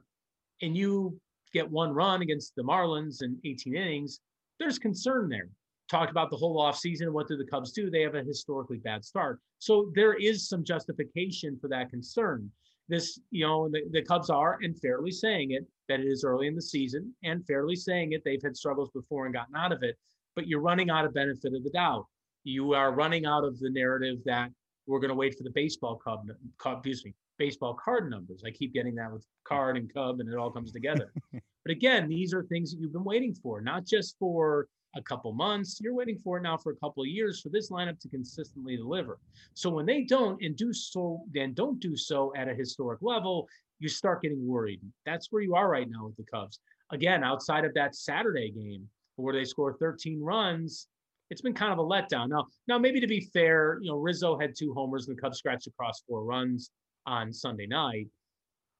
and 0.61 0.75
you 0.75 1.19
get 1.53 1.69
one 1.69 1.93
run 1.93 2.21
against 2.21 2.55
the 2.55 2.63
Marlins 2.63 3.21
in 3.21 3.37
18 3.45 3.75
innings, 3.75 4.19
there's 4.59 4.79
concern 4.79 5.29
there. 5.29 5.49
Talked 5.89 6.11
about 6.11 6.29
the 6.29 6.37
whole 6.37 6.61
offseason. 6.61 7.11
What 7.11 7.27
do 7.27 7.37
the 7.37 7.45
Cubs 7.45 7.71
do? 7.71 7.89
They 7.89 8.01
have 8.01 8.15
a 8.15 8.23
historically 8.23 8.77
bad 8.77 9.05
start. 9.05 9.39
So 9.59 9.91
there 9.95 10.13
is 10.13 10.47
some 10.47 10.63
justification 10.63 11.57
for 11.59 11.67
that 11.69 11.89
concern. 11.89 12.49
This, 12.89 13.19
you 13.31 13.45
know, 13.45 13.69
the, 13.69 13.83
the 13.91 14.01
Cubs 14.01 14.29
are, 14.29 14.57
and 14.61 14.77
fairly 14.79 15.11
saying 15.11 15.51
it, 15.51 15.65
that 15.87 15.99
it 15.99 16.07
is 16.07 16.23
early 16.23 16.47
in 16.47 16.55
the 16.55 16.61
season, 16.61 17.13
and 17.23 17.45
fairly 17.45 17.75
saying 17.75 18.13
it, 18.13 18.23
they've 18.25 18.41
had 18.41 18.57
struggles 18.57 18.89
before 18.91 19.25
and 19.25 19.33
gotten 19.33 19.55
out 19.55 19.71
of 19.71 19.83
it, 19.83 19.95
but 20.35 20.47
you're 20.47 20.61
running 20.61 20.89
out 20.89 21.05
of 21.05 21.13
benefit 21.13 21.53
of 21.53 21.63
the 21.63 21.69
doubt. 21.69 22.05
You 22.43 22.73
are 22.73 22.91
running 22.91 23.25
out 23.25 23.43
of 23.43 23.59
the 23.59 23.69
narrative 23.69 24.17
that 24.25 24.51
we're 24.85 24.99
going 24.99 25.09
to 25.09 25.15
wait 25.15 25.37
for 25.37 25.43
the 25.43 25.51
baseball 25.51 25.95
cub, 25.95 26.27
cub 26.57 26.79
excuse 26.79 27.05
me, 27.05 27.13
baseball 27.37 27.73
card 27.73 28.09
numbers. 28.09 28.43
I 28.45 28.51
keep 28.51 28.73
getting 28.73 28.95
that 28.95 29.11
with 29.11 29.25
card 29.45 29.77
and 29.77 29.91
cub, 29.93 30.19
and 30.19 30.29
it 30.29 30.37
all 30.37 30.51
comes 30.51 30.71
together. 30.71 31.11
but 31.31 31.71
again, 31.71 32.09
these 32.09 32.33
are 32.33 32.43
things 32.43 32.71
that 32.71 32.79
you've 32.79 32.93
been 32.93 33.03
waiting 33.03 33.33
for, 33.33 33.61
not 33.61 33.85
just 33.85 34.17
for 34.19 34.67
a 34.95 35.01
couple 35.01 35.31
months. 35.33 35.79
You're 35.81 35.95
waiting 35.95 36.17
for 36.17 36.37
it 36.37 36.41
now 36.41 36.57
for 36.57 36.71
a 36.71 36.75
couple 36.75 37.03
of 37.03 37.09
years 37.09 37.41
for 37.41 37.49
this 37.49 37.71
lineup 37.71 37.99
to 37.99 38.09
consistently 38.09 38.77
deliver. 38.77 39.19
So 39.53 39.69
when 39.69 39.85
they 39.85 40.03
don't 40.03 40.41
and 40.43 40.55
do 40.55 40.73
so, 40.73 41.23
then 41.33 41.53
don't 41.53 41.79
do 41.79 41.95
so 41.95 42.33
at 42.35 42.47
a 42.47 42.53
historic 42.53 43.01
level, 43.01 43.47
you 43.79 43.89
start 43.89 44.21
getting 44.21 44.47
worried. 44.47 44.81
That's 45.05 45.27
where 45.31 45.41
you 45.41 45.55
are 45.55 45.69
right 45.69 45.89
now 45.89 46.05
with 46.05 46.17
the 46.17 46.23
Cubs. 46.23 46.59
Again, 46.91 47.23
outside 47.23 47.65
of 47.65 47.73
that 47.73 47.95
Saturday 47.95 48.51
game 48.51 48.87
where 49.15 49.33
they 49.33 49.45
score 49.45 49.73
13 49.79 50.21
runs, 50.21 50.87
it's 51.33 51.41
been 51.41 51.55
kind 51.55 51.73
of 51.73 51.79
a 51.79 51.83
letdown. 51.83 52.29
Now, 52.29 52.45
now 52.67 52.77
maybe 52.77 52.99
to 52.99 53.07
be 53.07 53.21
fair, 53.33 53.79
you 53.81 53.89
know, 53.89 53.97
Rizzo 53.97 54.37
had 54.37 54.53
two 54.55 54.71
homers 54.71 55.07
and 55.07 55.17
the 55.17 55.21
Cubs 55.21 55.39
scratched 55.39 55.65
across 55.65 56.03
four 56.07 56.23
runs 56.23 56.69
on 57.07 57.33
Sunday 57.33 57.65
night, 57.65 58.07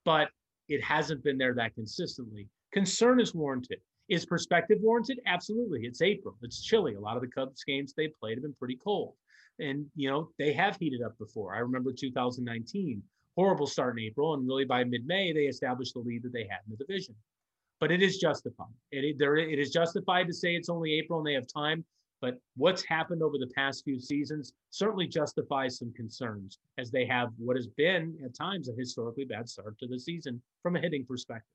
but 0.05 0.29
it 0.69 0.83
hasn't 0.83 1.23
been 1.23 1.39
there 1.39 1.55
that 1.55 1.73
consistently. 1.73 2.47
Concern 2.71 3.19
is 3.19 3.33
warranted. 3.33 3.79
Is 4.07 4.23
perspective 4.27 4.77
warranted? 4.81 5.19
Absolutely. 5.25 5.81
It's 5.85 6.03
April. 6.03 6.35
It's 6.43 6.63
chilly. 6.63 6.93
A 6.93 6.99
lot 6.99 7.15
of 7.15 7.23
the 7.23 7.27
Cubs 7.27 7.63
games 7.63 7.95
they 7.97 8.07
played 8.19 8.37
have 8.37 8.43
been 8.43 8.53
pretty 8.53 8.75
cold. 8.75 9.15
And, 9.59 9.87
you 9.95 10.11
know, 10.11 10.29
they 10.37 10.53
have 10.53 10.77
heated 10.77 11.01
up 11.01 11.17
before. 11.17 11.55
I 11.55 11.59
remember 11.59 11.91
2019, 11.91 13.01
horrible 13.35 13.65
start 13.65 13.97
in 13.97 14.05
April. 14.05 14.35
And 14.35 14.47
really 14.47 14.65
by 14.65 14.83
mid 14.83 15.07
May, 15.07 15.33
they 15.33 15.45
established 15.45 15.95
the 15.95 16.01
lead 16.01 16.21
that 16.21 16.33
they 16.33 16.43
had 16.43 16.59
in 16.67 16.77
the 16.77 16.85
division. 16.85 17.15
But 17.79 17.91
it 17.91 18.03
is 18.03 18.19
justified. 18.19 18.67
It, 18.91 19.17
there, 19.17 19.37
it 19.37 19.57
is 19.57 19.71
justified 19.71 20.27
to 20.27 20.33
say 20.33 20.55
it's 20.55 20.69
only 20.69 20.93
April 20.93 21.17
and 21.17 21.27
they 21.27 21.33
have 21.33 21.47
time. 21.51 21.83
But 22.23 22.39
what's 22.55 22.85
happened 22.85 23.21
over 23.21 23.37
the 23.37 23.51
past 23.53 23.83
few 23.83 23.99
seasons 23.99 24.53
certainly 24.69 25.07
justifies 25.07 25.77
some 25.77 25.91
concerns 25.91 26.57
as 26.77 26.89
they 26.89 27.05
have 27.05 27.33
what 27.37 27.57
has 27.57 27.67
been 27.67 28.17
at 28.23 28.33
times 28.33 28.69
a 28.69 28.71
historically 28.79 29.25
bad 29.25 29.49
start 29.49 29.77
to 29.79 29.87
the 29.87 29.99
season 29.99 30.41
from 30.61 30.77
a 30.77 30.79
hitting 30.79 31.05
perspective. 31.05 31.49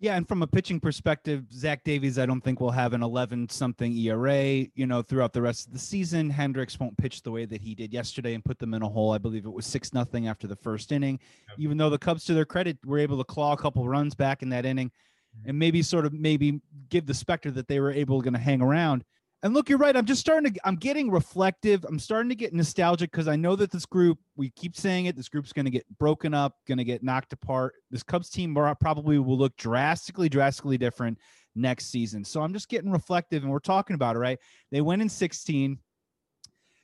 Yeah, 0.00 0.16
and 0.16 0.26
from 0.26 0.42
a 0.42 0.46
pitching 0.48 0.80
perspective, 0.80 1.44
Zach 1.52 1.84
Davies, 1.84 2.18
I 2.18 2.26
don't 2.26 2.40
think 2.40 2.58
will 2.58 2.72
have 2.72 2.94
an 2.94 3.02
11 3.04 3.48
something 3.50 3.96
ERA, 3.96 4.66
you 4.74 4.86
know, 4.88 5.02
throughout 5.02 5.32
the 5.32 5.42
rest 5.42 5.68
of 5.68 5.72
the 5.72 5.78
season. 5.78 6.30
Hendricks 6.30 6.80
won't 6.80 6.98
pitch 6.98 7.22
the 7.22 7.30
way 7.30 7.44
that 7.44 7.60
he 7.60 7.76
did 7.76 7.92
yesterday 7.92 8.34
and 8.34 8.44
put 8.44 8.58
them 8.58 8.74
in 8.74 8.82
a 8.82 8.88
hole. 8.88 9.12
I 9.12 9.18
believe 9.18 9.46
it 9.46 9.52
was 9.52 9.66
6 9.66 9.94
nothing 9.94 10.26
after 10.26 10.48
the 10.48 10.56
first 10.56 10.90
inning. 10.90 11.20
Yep. 11.50 11.58
Even 11.60 11.78
though 11.78 11.90
the 11.90 11.98
Cubs 11.98 12.24
to 12.24 12.34
their 12.34 12.44
credit 12.44 12.76
were 12.84 12.98
able 12.98 13.18
to 13.18 13.24
claw 13.24 13.52
a 13.52 13.56
couple 13.56 13.88
runs 13.88 14.16
back 14.16 14.42
in 14.42 14.48
that 14.48 14.66
inning 14.66 14.88
mm-hmm. 14.88 15.50
and 15.50 15.58
maybe 15.60 15.80
sort 15.80 16.06
of 16.06 16.12
maybe 16.12 16.60
give 16.88 17.06
the 17.06 17.14
specter 17.14 17.52
that 17.52 17.68
they 17.68 17.78
were 17.78 17.92
able 17.92 18.20
to 18.20 18.36
hang 18.36 18.60
around. 18.60 19.04
And 19.42 19.54
look, 19.54 19.68
you're 19.68 19.78
right. 19.78 19.96
I'm 19.96 20.04
just 20.04 20.20
starting 20.20 20.52
to, 20.52 20.60
I'm 20.66 20.74
getting 20.74 21.10
reflective. 21.12 21.84
I'm 21.84 22.00
starting 22.00 22.28
to 22.28 22.34
get 22.34 22.52
nostalgic 22.52 23.12
because 23.12 23.28
I 23.28 23.36
know 23.36 23.54
that 23.54 23.70
this 23.70 23.86
group, 23.86 24.18
we 24.36 24.50
keep 24.50 24.74
saying 24.74 25.06
it, 25.06 25.14
this 25.14 25.28
group's 25.28 25.52
going 25.52 25.66
to 25.66 25.70
get 25.70 25.86
broken 25.98 26.34
up, 26.34 26.56
going 26.66 26.78
to 26.78 26.84
get 26.84 27.04
knocked 27.04 27.32
apart. 27.32 27.74
This 27.90 28.02
Cubs 28.02 28.30
team 28.30 28.52
probably 28.80 29.18
will 29.20 29.38
look 29.38 29.56
drastically, 29.56 30.28
drastically 30.28 30.76
different 30.76 31.18
next 31.54 31.86
season. 31.86 32.24
So 32.24 32.42
I'm 32.42 32.52
just 32.52 32.68
getting 32.68 32.90
reflective 32.90 33.44
and 33.44 33.52
we're 33.52 33.60
talking 33.60 33.94
about 33.94 34.16
it, 34.16 34.20
right? 34.20 34.38
They 34.72 34.80
went 34.80 35.02
in 35.02 35.08
16. 35.08 35.78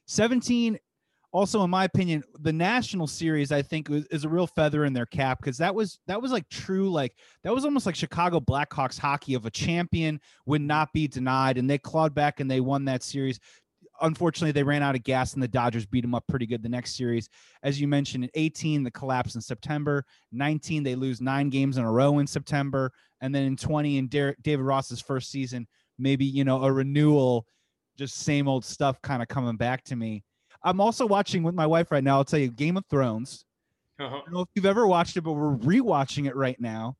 17 0.06 0.78
also 1.34 1.62
in 1.64 1.68
my 1.68 1.84
opinion 1.84 2.22
the 2.40 2.52
national 2.52 3.06
series 3.06 3.50
i 3.50 3.60
think 3.60 3.88
is 3.90 4.24
a 4.24 4.28
real 4.28 4.46
feather 4.46 4.84
in 4.84 4.92
their 4.92 5.04
cap 5.04 5.38
because 5.40 5.58
that 5.58 5.74
was 5.74 5.98
that 6.06 6.22
was 6.22 6.30
like 6.30 6.48
true 6.48 6.90
like 6.90 7.14
that 7.42 7.52
was 7.52 7.64
almost 7.64 7.84
like 7.84 7.96
chicago 7.96 8.38
blackhawks 8.38 8.98
hockey 8.98 9.34
of 9.34 9.44
a 9.44 9.50
champion 9.50 10.20
would 10.46 10.62
not 10.62 10.92
be 10.92 11.08
denied 11.08 11.58
and 11.58 11.68
they 11.68 11.78
clawed 11.78 12.14
back 12.14 12.40
and 12.40 12.50
they 12.50 12.60
won 12.60 12.84
that 12.84 13.02
series. 13.02 13.40
Unfortunately 14.00 14.52
they 14.52 14.62
ran 14.62 14.82
out 14.82 14.94
of 14.96 15.04
gas 15.04 15.34
and 15.34 15.42
the 15.42 15.48
dodgers 15.48 15.86
beat 15.86 16.00
them 16.02 16.14
up 16.14 16.24
pretty 16.28 16.46
good 16.46 16.62
the 16.62 16.68
next 16.68 16.96
series. 16.96 17.28
As 17.62 17.80
you 17.80 17.86
mentioned 17.86 18.24
in 18.24 18.30
18 18.34 18.82
the 18.82 18.90
collapse 18.90 19.34
in 19.34 19.40
september. 19.40 20.04
19 20.32 20.82
they 20.82 20.94
lose 20.94 21.20
nine 21.20 21.48
games 21.48 21.78
in 21.78 21.84
a 21.84 21.90
row 21.90 22.18
in 22.18 22.26
september. 22.26 22.92
And 23.20 23.34
then 23.34 23.44
in 23.44 23.56
20 23.56 23.98
in 23.98 24.08
david 24.08 24.60
ross's 24.60 25.00
first 25.00 25.30
season 25.30 25.66
maybe 25.98 26.24
you 26.24 26.44
know 26.44 26.64
a 26.64 26.72
renewal 26.72 27.46
just 27.96 28.16
same 28.16 28.48
old 28.48 28.64
stuff 28.64 29.00
kind 29.02 29.22
of 29.22 29.28
coming 29.28 29.56
back 29.56 29.84
to 29.84 29.94
me 29.94 30.24
I'm 30.64 30.80
also 30.80 31.06
watching 31.06 31.42
with 31.42 31.54
my 31.54 31.66
wife 31.66 31.92
right 31.92 32.02
now. 32.02 32.16
I'll 32.16 32.24
tell 32.24 32.38
you, 32.38 32.48
Game 32.48 32.76
of 32.76 32.84
Thrones. 32.86 33.44
Uh-huh. 34.00 34.16
I 34.16 34.18
don't 34.18 34.32
know 34.32 34.40
if 34.40 34.48
you've 34.54 34.66
ever 34.66 34.86
watched 34.86 35.16
it, 35.16 35.20
but 35.20 35.34
we're 35.34 35.56
rewatching 35.56 36.26
it 36.26 36.34
right 36.34 36.60
now, 36.60 36.96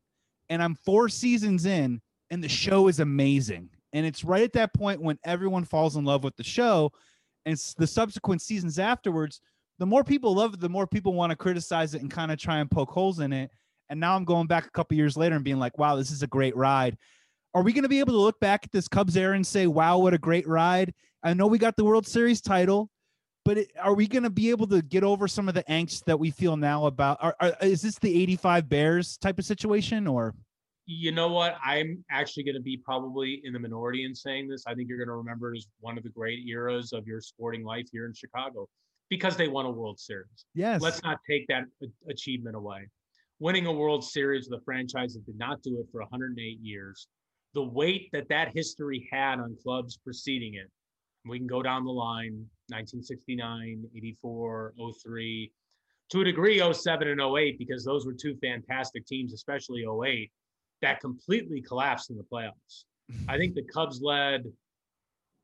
and 0.49 0.63
I'm 0.63 0.77
four 0.77 1.09
seasons 1.09 1.67
in, 1.67 2.01
and 2.31 2.45
the 2.45 2.49
show 2.49 2.87
is 2.89 3.01
amazing. 3.01 3.71
And 3.93 4.07
it's 4.07 4.23
right 4.23 4.43
at 4.43 4.53
that 4.53 4.75
point 4.75 5.01
when 5.01 5.19
everyone 5.25 5.65
falls 5.65 5.97
in 5.97 6.05
love 6.05 6.23
with 6.23 6.37
the 6.37 6.45
show, 6.45 6.93
and 7.47 7.57
the 7.79 7.87
subsequent 7.87 8.43
seasons 8.43 8.79
afterwards. 8.79 9.41
The 9.79 9.87
more 9.87 10.05
people 10.05 10.37
love 10.37 10.55
it, 10.55 10.61
the 10.61 10.69
more 10.69 10.87
people 10.87 11.15
want 11.15 11.31
to 11.31 11.37
criticize 11.37 11.95
it 11.95 12.03
and 12.03 12.11
kind 12.11 12.31
of 12.31 12.39
try 12.39 12.59
and 12.59 12.71
poke 12.71 12.91
holes 12.91 13.19
in 13.19 13.33
it. 13.33 13.51
And 13.91 13.99
now 13.99 14.15
I'm 14.15 14.25
going 14.25 14.47
back 14.47 14.67
a 14.67 14.71
couple 14.71 14.97
years 14.97 15.17
later 15.17 15.35
and 15.35 15.45
being 15.45 15.59
like, 15.59 15.79
"Wow, 15.79 15.97
this 15.97 16.13
is 16.13 16.23
a 16.23 16.29
great 16.29 16.57
ride." 16.57 16.97
Are 17.55 17.63
we 17.63 17.73
going 17.73 17.83
to 17.83 17.89
be 17.89 17.99
able 17.99 18.13
to 18.13 18.21
look 18.21 18.39
back 18.41 18.65
at 18.65 18.73
this 18.73 18.89
Cubs 18.89 19.17
era 19.17 19.35
and 19.35 19.47
say, 19.47 19.67
"Wow, 19.67 19.99
what 19.99 20.15
a 20.15 20.19
great 20.19 20.47
ride"? 20.47 20.95
I 21.25 21.35
know 21.35 21.47
we 21.49 21.59
got 21.59 21.77
the 21.77 21.85
World 21.85 22.07
Series 22.07 22.41
title 22.41 22.89
but 23.45 23.59
it, 23.59 23.71
are 23.81 23.95
we 23.95 24.07
going 24.07 24.23
to 24.23 24.31
be 24.31 24.51
able 24.51 24.67
to 24.69 24.83
get 24.83 25.05
over 25.05 25.29
some 25.29 25.49
of 25.49 25.55
the 25.55 25.63
angst 25.65 26.05
that 26.05 26.19
we 26.19 26.31
feel 26.31 26.57
now 26.57 26.87
about 26.87 27.19
are, 27.21 27.37
are, 27.41 27.53
is 27.63 27.83
this 27.83 27.99
the 27.99 28.23
85 28.23 28.69
bears 28.69 29.17
type 29.19 29.39
of 29.39 29.45
situation 29.45 30.07
or? 30.07 30.35
You 30.87 31.13
know 31.13 31.29
what? 31.29 31.57
I'm 31.65 32.05
actually 32.11 32.45
going 32.45 32.57
to 32.57 32.63
be 32.63 32.77
probably 32.77 33.41
in 33.45 33.53
the 33.53 33.59
minority 33.59 34.05
in 34.05 34.15
saying 34.15 34.49
this. 34.49 34.65
I 34.67 34.75
think 34.75 34.89
you're 34.89 34.99
going 34.99 35.09
to 35.09 35.15
remember 35.15 35.55
it 35.55 35.59
as 35.59 35.67
one 35.81 35.97
of 35.97 36.05
the 36.05 36.11
great 36.11 36.47
eras 36.47 36.93
of 36.93 37.07
your 37.07 37.21
sporting 37.21 37.65
life 37.65 37.87
here 37.91 38.07
in 38.07 38.13
chicago 38.13 38.69
because 39.09 39.37
they 39.37 39.49
won 39.49 39.67
a 39.67 39.71
world 39.71 39.99
series. 39.99 40.47
Yes. 40.55 40.81
Let's 40.81 41.03
not 41.03 41.19
take 41.29 41.47
that 41.49 41.65
achievement 42.09 42.57
away. 42.57 42.89
Winning 43.39 43.67
a 43.67 43.73
world 43.73 44.05
series 44.05 44.49
with 44.49 44.61
a 44.61 44.65
franchise 44.65 45.15
that 45.15 45.25
did 45.27 45.39
not 45.39 45.63
do 45.63 45.79
it 45.81 45.87
for 45.91 46.01
108 46.01 46.59
years 46.61 47.09
the 47.55 47.63
weight 47.63 48.11
that 48.13 48.29
that 48.29 48.51
history 48.53 49.09
had 49.11 49.39
on 49.39 49.57
clubs 49.63 49.97
preceding 49.97 50.55
it 50.55 50.71
we 51.27 51.39
can 51.39 51.47
go 51.47 51.63
down 51.63 51.85
the 51.85 51.91
line 51.91 52.45
1969, 52.69 53.85
84, 53.97 54.75
03, 55.03 55.53
to 56.11 56.21
a 56.21 56.25
degree 56.25 56.73
07 56.73 57.09
and 57.09 57.21
08, 57.21 57.59
because 57.59 57.85
those 57.85 58.07
were 58.07 58.13
two 58.13 58.37
fantastic 58.37 59.07
teams, 59.07 59.33
especially 59.33 59.85
08, 59.85 60.31
that 60.83 61.01
completely 61.01 61.61
collapsed 61.61 62.11
in 62.11 62.17
the 62.17 62.25
playoffs. 62.25 62.85
I 63.29 63.37
think 63.37 63.55
the 63.55 63.65
Cubs 63.65 64.01
led, 64.03 64.45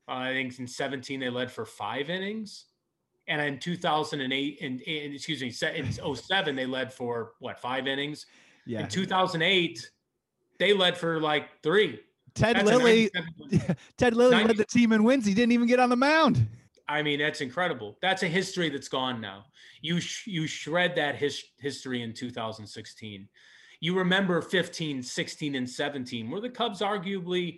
uh, 0.07 0.13
I 0.13 0.33
think 0.33 0.57
in 0.59 0.67
17, 0.67 1.19
they 1.19 1.29
led 1.29 1.51
for 1.51 1.65
five 1.65 2.09
innings. 2.09 2.65
And 3.27 3.39
in 3.41 3.59
2008, 3.59 4.59
and, 4.61 4.81
and 4.81 5.13
excuse 5.13 5.41
me, 5.41 5.53
in 5.75 6.15
07, 6.15 6.55
they 6.55 6.65
led 6.65 6.91
for 6.91 7.33
what, 7.39 7.59
five 7.59 7.87
innings? 7.87 8.25
Yeah. 8.65 8.81
In 8.81 8.87
2008, 8.87 9.91
they 10.59 10.73
led 10.73 10.97
for 10.97 11.19
like 11.19 11.49
three. 11.63 11.99
Ted 12.33 12.55
that's 12.55 12.65
Lilly, 12.65 13.09
Ted 13.97 14.15
Lilly 14.15 14.31
90, 14.31 14.47
led 14.47 14.57
the 14.57 14.65
team 14.65 14.91
in 14.93 15.03
wins. 15.03 15.25
He 15.25 15.33
didn't 15.33 15.51
even 15.51 15.67
get 15.67 15.79
on 15.79 15.89
the 15.89 15.95
mound. 15.95 16.47
I 16.87 17.01
mean, 17.01 17.19
that's 17.19 17.41
incredible. 17.41 17.97
That's 18.01 18.23
a 18.23 18.27
history 18.27 18.69
that's 18.69 18.87
gone 18.87 19.21
now. 19.21 19.45
You 19.81 19.99
sh- 19.99 20.27
you 20.27 20.47
shred 20.47 20.95
that 20.95 21.15
his- 21.15 21.43
history 21.59 22.01
in 22.01 22.13
2016. 22.13 23.27
You 23.79 23.97
remember 23.97 24.41
15, 24.41 25.01
16, 25.01 25.55
and 25.55 25.69
17, 25.69 26.29
where 26.29 26.41
the 26.41 26.49
Cubs 26.49 26.81
arguably 26.81 27.57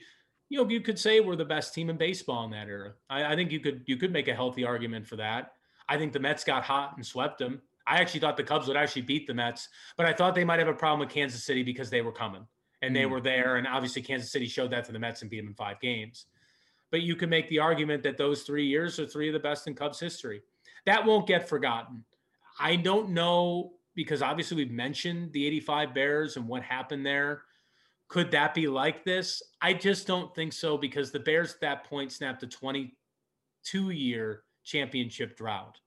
you 0.54 0.64
know, 0.64 0.70
you 0.70 0.82
could 0.82 1.00
say 1.00 1.20
we're 1.20 1.36
the 1.36 1.44
best 1.44 1.74
team 1.74 1.90
in 1.90 1.98
baseball 1.98 2.46
in 2.46 2.52
that 2.52 2.68
era. 2.68 2.94
I, 3.10 3.34
I 3.34 3.36
think 3.36 3.52
you 3.52 3.60
could 3.60 3.82
you 3.88 3.98
could 3.98 4.12
make 4.12 4.28
a 4.28 4.36
healthy 4.36 4.64
argument 4.64 5.08
for 5.08 5.16
that. 5.16 5.54
I 5.90 5.98
think 5.98 6.14
the 6.14 6.20
Mets 6.20 6.44
got 6.44 6.64
hot 6.64 6.94
and 6.96 7.04
swept 7.04 7.40
them. 7.40 7.60
I 7.88 7.98
actually 7.98 8.20
thought 8.20 8.38
the 8.38 8.44
Cubs 8.44 8.68
would 8.68 8.78
actually 8.78 9.02
beat 9.02 9.26
the 9.26 9.34
Mets, 9.34 9.68
but 9.98 10.06
I 10.06 10.14
thought 10.14 10.36
they 10.36 10.46
might 10.46 10.60
have 10.60 10.68
a 10.68 10.74
problem 10.74 11.00
with 11.00 11.10
Kansas 11.10 11.44
City 11.44 11.64
because 11.64 11.90
they 11.90 12.02
were 12.02 12.12
coming 12.12 12.46
and 12.84 12.96
they 12.96 13.02
mm. 13.02 13.10
were 13.10 13.20
there. 13.20 13.56
And 13.56 13.66
obviously, 13.66 14.04
Kansas 14.04 14.32
City 14.32 14.46
showed 14.46 14.72
that 14.72 14.86
to 14.86 14.92
the 14.92 15.00
Mets 15.00 15.22
and 15.22 15.32
beat 15.32 15.40
them 15.40 15.48
in 15.48 15.56
five 15.56 15.80
games. 15.80 16.28
But 16.94 17.02
you 17.02 17.16
can 17.16 17.28
make 17.28 17.50
the 17.50 17.58
argument 17.58 18.04
that 18.04 18.20
those 18.20 18.44
three 18.44 18.68
years 18.68 19.00
are 19.00 19.08
three 19.08 19.28
of 19.28 19.34
the 19.34 19.40
best 19.40 19.66
in 19.66 19.74
Cubs 19.74 20.00
history. 20.00 20.44
That 20.86 21.04
won't 21.04 21.26
get 21.26 21.50
forgotten. 21.50 22.06
I 22.60 22.76
don't 22.76 23.10
know 23.10 23.72
because 23.96 24.22
obviously 24.22 24.58
we've 24.58 24.72
mentioned 24.72 25.34
the 25.34 25.48
85 25.48 25.96
Bears 25.96 26.38
and 26.38 26.48
what 26.48 26.62
happened 26.62 27.04
there. 27.04 27.46
Could 28.10 28.30
that 28.30 28.54
be 28.54 28.68
like 28.68 29.04
this? 29.06 29.42
I 29.60 29.74
just 29.74 30.06
don't 30.06 30.36
think 30.36 30.54
so 30.54 30.78
because 30.78 31.10
the 31.10 31.20
Bears 31.20 31.56
at 31.56 31.62
that 31.62 31.84
point 31.86 32.12
snapped 32.12 32.44
a 32.44 32.48
22 32.48 33.90
year 33.90 34.44
championship 34.64 35.36
drought. 35.36 35.80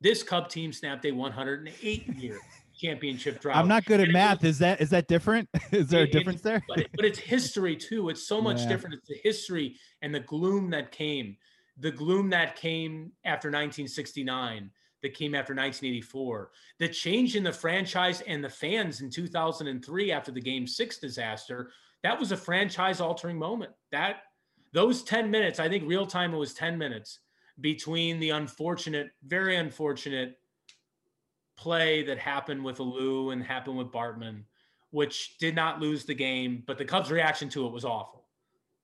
This 0.00 0.22
Cub 0.22 0.48
team 0.48 0.72
snapped 0.72 1.04
a 1.04 1.12
108 1.12 2.06
year 2.14 2.38
championship 2.78 3.40
drought. 3.40 3.56
I'm 3.56 3.68
not 3.68 3.84
good 3.84 4.00
at 4.00 4.08
math. 4.08 4.44
Is 4.44 4.58
that 4.58 4.80
is 4.80 4.90
that 4.90 5.08
different? 5.08 5.48
Is 5.72 5.88
there 5.88 6.02
a 6.02 6.10
difference 6.10 6.40
there? 6.40 6.62
But, 6.68 6.78
it, 6.78 6.90
but, 6.94 7.04
it's 7.04 7.18
history 7.18 7.76
too. 7.76 8.08
It's 8.08 8.26
so 8.26 8.40
much 8.40 8.62
yeah. 8.62 8.68
different. 8.68 8.94
It's 8.96 9.08
the 9.08 9.18
history 9.22 9.76
and 10.02 10.14
the 10.14 10.20
gloom 10.20 10.70
that 10.70 10.92
came, 10.92 11.36
the 11.78 11.90
gloom 11.90 12.30
that 12.30 12.56
came 12.56 13.12
after 13.24 13.48
1969, 13.48 14.70
that 15.02 15.14
came 15.14 15.34
after 15.34 15.52
1984, 15.52 16.50
the 16.78 16.88
change 16.88 17.36
in 17.36 17.42
the 17.42 17.52
franchise 17.52 18.22
and 18.22 18.42
the 18.42 18.48
fans 18.48 19.00
in 19.00 19.10
2003 19.10 20.12
after 20.12 20.32
the 20.32 20.40
Game 20.40 20.66
Six 20.66 20.98
disaster. 20.98 21.70
That 22.02 22.18
was 22.18 22.32
a 22.32 22.36
franchise 22.36 23.00
altering 23.00 23.38
moment. 23.38 23.72
That 23.90 24.18
those 24.72 25.02
10 25.02 25.30
minutes, 25.30 25.58
I 25.58 25.68
think 25.68 25.84
real 25.86 26.06
time 26.06 26.34
it 26.34 26.38
was 26.38 26.54
10 26.54 26.78
minutes 26.78 27.20
between 27.60 28.20
the 28.20 28.30
unfortunate, 28.30 29.10
very 29.26 29.56
unfortunate 29.56 30.36
play 31.58 32.02
that 32.04 32.18
happened 32.18 32.64
with 32.64 32.78
Alou 32.78 33.32
and 33.32 33.42
happened 33.42 33.76
with 33.76 33.88
Bartman, 33.88 34.44
which 34.90 35.36
did 35.38 35.54
not 35.54 35.80
lose 35.80 36.04
the 36.04 36.14
game, 36.14 36.62
but 36.66 36.78
the 36.78 36.84
Cubs' 36.84 37.10
reaction 37.10 37.48
to 37.50 37.66
it 37.66 37.72
was 37.72 37.84
awful. 37.84 38.24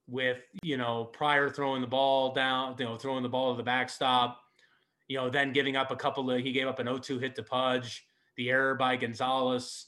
With 0.07 0.43
you 0.63 0.77
know 0.77 1.05
Prior 1.05 1.49
throwing 1.49 1.81
the 1.81 1.87
ball 1.87 2.35
down, 2.35 2.77
you 2.79 2.85
know 2.85 2.97
throwing 2.97 3.23
the 3.23 3.29
ball 3.29 3.55
to 3.55 3.57
the 3.57 3.63
backstop, 3.63 4.39
you 5.09 5.17
know 5.17 5.31
then 5.31 5.55
giving 5.55 5.77
up 5.77 5.91
a 5.91 5.97
couple 5.97 6.31
of 6.31 6.41
he 6.41 6.53
gave 6.53 6.67
up 6.67 6.79
an 6.79 6.87
0-2 6.87 7.19
hit 7.21 7.35
to 7.37 7.43
Pudge, 7.43 8.05
the 8.37 8.51
error 8.51 8.75
by 8.75 8.97
Gonzalez, 8.97 9.87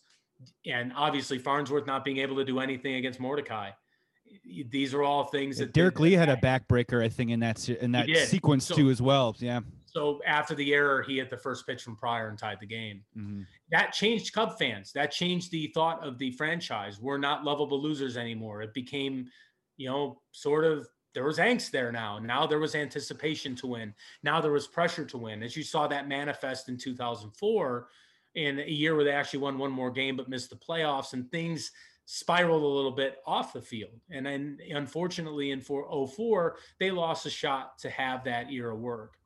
and 0.64 0.90
obviously 0.96 1.38
Farnsworth 1.38 1.86
not 1.86 2.02
being 2.02 2.16
able 2.16 2.36
to 2.36 2.46
do 2.46 2.60
anything 2.60 2.94
against 2.94 3.20
Mordecai 3.20 3.72
these 4.70 4.94
are 4.94 5.02
all 5.02 5.24
things 5.24 5.58
that 5.58 5.72
Derrek 5.72 6.00
Lee 6.00 6.12
had 6.12 6.28
a 6.28 6.36
backbreaker, 6.36 7.02
I 7.02 7.08
think, 7.08 7.30
in 7.30 7.40
that 7.40 7.68
in 7.68 7.92
that 7.92 8.08
sequence 8.26 8.66
so, 8.66 8.74
too 8.74 8.90
as 8.90 9.02
well. 9.02 9.36
Yeah. 9.38 9.60
So 9.96 10.20
after 10.26 10.54
the 10.54 10.74
error, 10.74 11.00
he 11.02 11.16
hit 11.16 11.30
the 11.30 11.38
first 11.38 11.66
pitch 11.66 11.82
from 11.82 11.96
Prior 11.96 12.28
and 12.28 12.38
tied 12.38 12.60
the 12.60 12.66
game. 12.66 13.00
Mm-hmm. 13.16 13.44
That 13.70 13.94
changed 13.94 14.34
Cub 14.34 14.58
fans. 14.58 14.92
That 14.92 15.10
changed 15.10 15.50
the 15.50 15.68
thought 15.68 16.06
of 16.06 16.18
the 16.18 16.32
franchise. 16.32 17.00
We're 17.00 17.16
not 17.16 17.44
lovable 17.44 17.80
losers 17.80 18.18
anymore. 18.18 18.60
It 18.60 18.74
became, 18.74 19.26
you 19.78 19.88
know, 19.88 20.20
sort 20.32 20.66
of 20.66 20.86
there 21.14 21.24
was 21.24 21.38
angst 21.38 21.70
there 21.70 21.90
now. 21.90 22.18
Now 22.18 22.46
there 22.46 22.58
was 22.58 22.74
anticipation 22.74 23.56
to 23.56 23.68
win. 23.68 23.94
Now 24.22 24.38
there 24.38 24.52
was 24.52 24.66
pressure 24.66 25.06
to 25.06 25.16
win. 25.16 25.42
As 25.42 25.56
you 25.56 25.62
saw 25.62 25.86
that 25.86 26.08
manifest 26.08 26.68
in 26.68 26.76
2004 26.76 27.88
in 28.34 28.58
a 28.58 28.68
year 28.68 28.96
where 28.96 29.04
they 29.06 29.12
actually 29.12 29.38
won 29.38 29.56
one 29.56 29.72
more 29.72 29.90
game 29.90 30.14
but 30.14 30.28
missed 30.28 30.50
the 30.50 30.56
playoffs 30.56 31.14
and 31.14 31.30
things 31.30 31.70
spiraled 32.04 32.62
a 32.62 32.66
little 32.66 32.92
bit 32.92 33.16
off 33.26 33.54
the 33.54 33.62
field. 33.62 33.98
And 34.10 34.26
then 34.26 34.58
unfortunately 34.68 35.52
in 35.52 35.62
04, 35.62 36.56
they 36.78 36.90
lost 36.90 37.24
a 37.24 37.30
shot 37.30 37.78
to 37.78 37.88
have 37.88 38.24
that 38.24 38.52
era 38.52 38.76
work. 38.76 39.16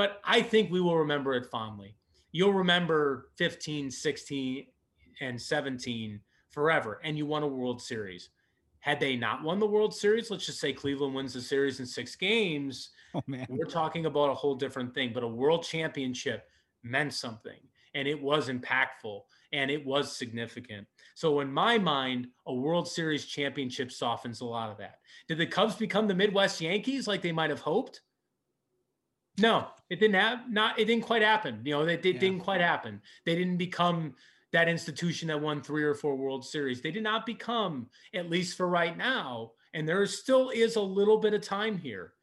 But 0.00 0.22
I 0.24 0.40
think 0.40 0.70
we 0.70 0.80
will 0.80 0.96
remember 0.96 1.34
it 1.34 1.50
fondly. 1.50 1.94
You'll 2.32 2.54
remember 2.54 3.32
15, 3.36 3.90
16, 3.90 4.66
and 5.20 5.38
17 5.38 6.18
forever. 6.48 7.02
And 7.04 7.18
you 7.18 7.26
won 7.26 7.42
a 7.42 7.46
World 7.46 7.82
Series. 7.82 8.30
Had 8.78 8.98
they 8.98 9.14
not 9.14 9.42
won 9.42 9.58
the 9.58 9.66
World 9.66 9.94
Series, 9.94 10.30
let's 10.30 10.46
just 10.46 10.58
say 10.58 10.72
Cleveland 10.72 11.14
wins 11.14 11.34
the 11.34 11.42
series 11.42 11.80
in 11.80 11.86
six 11.86 12.16
games. 12.16 12.92
Oh. 13.14 13.22
We're 13.50 13.66
talking 13.66 14.06
about 14.06 14.30
a 14.30 14.34
whole 14.34 14.54
different 14.54 14.94
thing. 14.94 15.10
But 15.12 15.22
a 15.22 15.28
world 15.28 15.64
championship 15.64 16.48
meant 16.82 17.12
something 17.12 17.60
and 17.92 18.08
it 18.08 18.22
was 18.22 18.48
impactful 18.48 19.20
and 19.52 19.70
it 19.70 19.84
was 19.84 20.16
significant. 20.16 20.86
So 21.14 21.40
in 21.40 21.52
my 21.52 21.76
mind, 21.76 22.28
a 22.46 22.54
World 22.54 22.88
Series 22.88 23.26
championship 23.26 23.92
softens 23.92 24.40
a 24.40 24.46
lot 24.46 24.70
of 24.70 24.78
that. 24.78 25.00
Did 25.28 25.36
the 25.36 25.46
Cubs 25.46 25.74
become 25.74 26.08
the 26.08 26.14
Midwest 26.14 26.58
Yankees 26.58 27.06
like 27.06 27.20
they 27.20 27.32
might 27.32 27.50
have 27.50 27.60
hoped? 27.60 28.00
No, 29.40 29.68
it 29.88 30.00
didn't 30.00 30.14
have 30.14 30.50
not 30.50 30.78
it 30.78 30.84
didn't 30.86 31.04
quite 31.04 31.22
happen. 31.22 31.60
You 31.64 31.72
know, 31.72 31.82
it, 31.82 32.04
it 32.04 32.14
yeah. 32.14 32.20
didn't 32.20 32.40
quite 32.40 32.60
happen. 32.60 33.00
They 33.24 33.34
didn't 33.34 33.56
become 33.56 34.14
that 34.52 34.68
institution 34.68 35.28
that 35.28 35.40
won 35.40 35.62
three 35.62 35.84
or 35.84 35.94
four 35.94 36.16
World 36.16 36.44
Series. 36.44 36.80
They 36.80 36.90
did 36.90 37.04
not 37.04 37.24
become, 37.24 37.88
at 38.14 38.28
least 38.28 38.56
for 38.56 38.68
right 38.68 38.96
now, 38.96 39.52
and 39.74 39.88
there 39.88 40.04
still 40.06 40.50
is 40.50 40.76
a 40.76 40.80
little 40.80 41.18
bit 41.18 41.34
of 41.34 41.42
time 41.42 41.78
here 41.78 42.14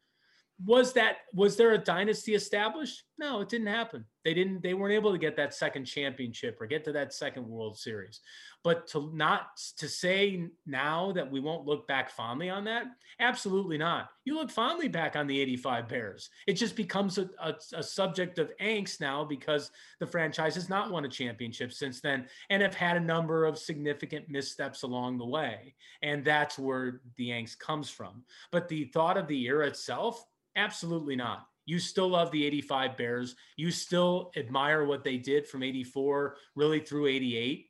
was 0.64 0.92
that 0.94 1.18
was 1.32 1.56
there 1.56 1.72
a 1.72 1.78
dynasty 1.78 2.34
established? 2.34 3.04
No 3.16 3.40
it 3.40 3.48
didn't 3.48 3.68
happen. 3.68 4.04
They 4.24 4.34
didn't 4.34 4.62
they 4.62 4.74
weren't 4.74 4.94
able 4.94 5.12
to 5.12 5.18
get 5.18 5.36
that 5.36 5.54
second 5.54 5.84
championship 5.84 6.58
or 6.60 6.66
get 6.66 6.84
to 6.84 6.92
that 6.92 7.14
second 7.14 7.46
world 7.46 7.78
series. 7.78 8.20
But 8.64 8.88
to 8.88 9.10
not 9.14 9.56
to 9.76 9.88
say 9.88 10.48
now 10.66 11.12
that 11.12 11.30
we 11.30 11.38
won't 11.38 11.64
look 11.64 11.86
back 11.86 12.10
fondly 12.10 12.50
on 12.50 12.64
that? 12.64 12.86
Absolutely 13.20 13.78
not. 13.78 14.10
You 14.24 14.34
look 14.34 14.50
fondly 14.50 14.88
back 14.88 15.14
on 15.14 15.28
the 15.28 15.40
85 15.40 15.88
bears. 15.88 16.28
It 16.48 16.54
just 16.54 16.74
becomes 16.74 17.18
a, 17.18 17.30
a, 17.40 17.54
a 17.74 17.82
subject 17.82 18.40
of 18.40 18.50
angst 18.60 19.00
now 19.00 19.24
because 19.24 19.70
the 20.00 20.06
franchise 20.06 20.56
has 20.56 20.68
not 20.68 20.90
won 20.90 21.04
a 21.04 21.08
championship 21.08 21.72
since 21.72 22.00
then 22.00 22.26
and 22.50 22.62
have 22.62 22.74
had 22.74 22.96
a 22.96 23.00
number 23.00 23.44
of 23.44 23.58
significant 23.58 24.28
missteps 24.28 24.82
along 24.82 25.18
the 25.18 25.26
way. 25.26 25.74
And 26.02 26.24
that's 26.24 26.58
where 26.58 27.00
the 27.16 27.28
angst 27.28 27.60
comes 27.60 27.88
from. 27.88 28.24
But 28.50 28.68
the 28.68 28.86
thought 28.86 29.16
of 29.16 29.28
the 29.28 29.46
era 29.46 29.68
itself 29.68 30.26
Absolutely 30.58 31.16
not. 31.16 31.46
You 31.66 31.78
still 31.78 32.08
love 32.08 32.30
the 32.32 32.44
85 32.44 32.96
Bears. 32.96 33.36
You 33.56 33.70
still 33.70 34.32
admire 34.36 34.84
what 34.84 35.04
they 35.04 35.18
did 35.18 35.46
from 35.46 35.62
84 35.62 36.36
really 36.56 36.80
through 36.80 37.06
88. 37.06 37.66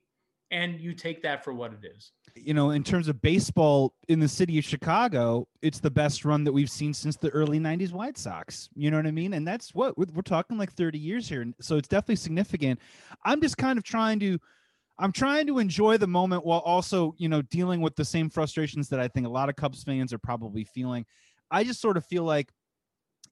And 0.51 0.81
you 0.81 0.95
take 0.95 1.23
that 1.25 1.45
for 1.45 1.53
what 1.53 1.75
it 1.75 1.87
is. 1.95 2.13
You 2.35 2.55
know, 2.55 2.71
in 2.71 2.83
terms 2.83 3.09
of 3.09 3.21
baseball 3.21 3.93
in 4.09 4.19
the 4.19 4.29
city 4.29 4.59
of 4.59 4.65
Chicago, 4.65 5.47
it's 5.61 5.81
the 5.81 5.91
best 5.91 6.25
run 6.25 6.45
that 6.45 6.53
we've 6.53 6.71
seen 6.71 6.95
since 6.95 7.17
the 7.17 7.29
early 7.31 7.59
90s 7.59 7.93
White 7.93 8.17
Sox. 8.17 8.71
You 8.75 8.91
know 8.91 8.97
what 8.97 9.07
I 9.07 9.11
mean? 9.11 9.35
And 9.35 9.47
that's 9.47 9.75
what 9.75 9.99
we're 9.99 10.23
talking 10.23 10.57
like 10.57 10.73
30 10.73 10.99
years 10.99 11.29
here. 11.29 11.45
So 11.61 11.77
it's 11.77 11.89
definitely 11.89 12.17
significant. 12.17 12.81
I'm 13.25 13.43
just 13.43 13.59
kind 13.59 13.79
of 13.79 13.85
trying 13.85 14.21
to. 14.21 14.39
I'm 15.01 15.13
trying 15.13 15.47
to 15.47 15.61
enjoy 15.61 15.97
the 15.97 16.09
moment 16.09 16.45
while 16.45 16.59
also, 16.59 17.15
you 17.19 17.29
know, 17.29 17.41
dealing 17.43 17.81
with 17.81 17.95
the 17.95 18.05
same 18.05 18.29
frustrations 18.31 18.89
that 18.89 18.99
I 18.99 19.07
think 19.07 19.27
a 19.27 19.31
lot 19.31 19.49
of 19.49 19.55
Cubs 19.55 19.85
fans 19.85 20.13
are 20.13 20.19
probably 20.19 20.65
feeling. 20.65 21.07
I 21.53 21.63
just 21.63 21.81
sort 21.81 21.97
of 21.97 22.05
feel 22.05 22.25
like 22.25 22.51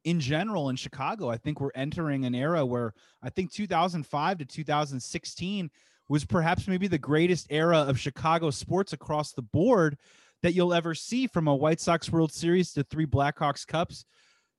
in 0.07 0.21
general 0.21 0.69
in 0.71 0.77
Chicago, 0.77 1.29
I 1.29 1.37
think 1.37 1.61
we're 1.61 1.73
entering 1.75 2.25
an 2.25 2.35
era 2.35 2.65
where 2.65 2.95
I 3.25 3.29
think 3.29 3.53
2005 3.53 4.39
to 4.39 4.45
2016 4.45 5.71
was 6.09 6.25
perhaps 6.25 6.69
maybe 6.69 6.87
the 6.87 6.97
greatest 6.97 7.49
era 7.51 7.79
of 7.79 7.99
Chicago 7.99 8.51
sports 8.51 8.93
across 8.93 9.33
the 9.33 9.43
board 9.43 9.99
that 10.43 10.55
you'll 10.55 10.73
ever 10.73 10.95
see 10.95 11.27
from 11.27 11.49
a 11.49 11.55
White 11.55 11.81
Sox 11.81 12.13
World 12.13 12.33
Series 12.33 12.73
to 12.75 12.85
three 12.85 13.05
Blackhawks 13.05 13.67
Cups 13.67 14.05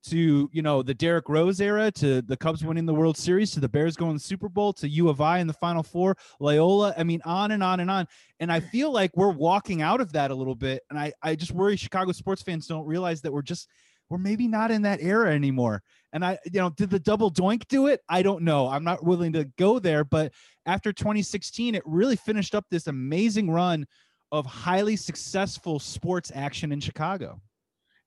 to 0.03 0.49
you 0.51 0.61
know 0.61 0.83
the 0.83 0.93
Derrick 0.93 1.29
Rose 1.29 1.61
era 1.61 1.91
to 1.91 2.21
the 2.21 2.35
Cubs 2.35 2.65
winning 2.65 2.85
the 2.85 2.93
World 2.93 3.15
Series 3.15 3.51
to 3.51 3.61
the 3.61 3.69
Bears 3.69 3.95
going 3.95 4.17
to 4.17 4.21
the 4.21 4.27
Super 4.27 4.49
Bowl 4.49 4.73
to 4.73 4.89
U 4.89 5.07
of 5.07 5.21
I 5.21 5.39
in 5.39 5.47
the 5.47 5.53
Final 5.53 5.81
Four, 5.81 6.17
Loyola. 6.41 6.93
I 6.97 7.05
mean, 7.05 7.21
on 7.23 7.51
and 7.51 7.63
on 7.63 7.79
and 7.79 7.89
on. 7.89 8.05
And 8.41 8.51
I 8.51 8.59
feel 8.59 8.91
like 8.91 9.15
we're 9.15 9.31
walking 9.31 9.81
out 9.81 10.01
of 10.01 10.11
that 10.11 10.29
a 10.29 10.35
little 10.35 10.55
bit. 10.55 10.83
And 10.89 10.99
I 10.99 11.13
I 11.21 11.35
just 11.35 11.53
worry 11.53 11.77
Chicago 11.77 12.11
sports 12.11 12.41
fans 12.41 12.67
don't 12.67 12.85
realize 12.85 13.21
that 13.21 13.31
we're 13.31 13.41
just 13.41 13.69
we're 14.09 14.17
maybe 14.17 14.47
not 14.47 14.71
in 14.71 14.83
that 14.83 15.01
era 15.01 15.33
anymore. 15.33 15.83
And 16.13 16.23
I, 16.23 16.37
you 16.45 16.59
know, 16.59 16.69
did 16.69 16.89
the 16.89 16.99
double 16.99 17.31
doink 17.31 17.67
do 17.67 17.87
it? 17.87 18.01
I 18.09 18.21
don't 18.21 18.43
know. 18.43 18.67
I'm 18.67 18.83
not 18.83 19.03
willing 19.03 19.33
to 19.33 19.45
go 19.57 19.79
there. 19.79 20.03
But 20.03 20.33
after 20.65 20.93
2016, 20.93 21.75
it 21.75 21.83
really 21.85 22.15
finished 22.15 22.55
up 22.55 22.65
this 22.69 22.87
amazing 22.87 23.51
run 23.51 23.85
of 24.31 24.45
highly 24.45 24.95
successful 24.95 25.79
sports 25.79 26.31
action 26.33 26.71
in 26.71 26.79
Chicago. 26.79 27.41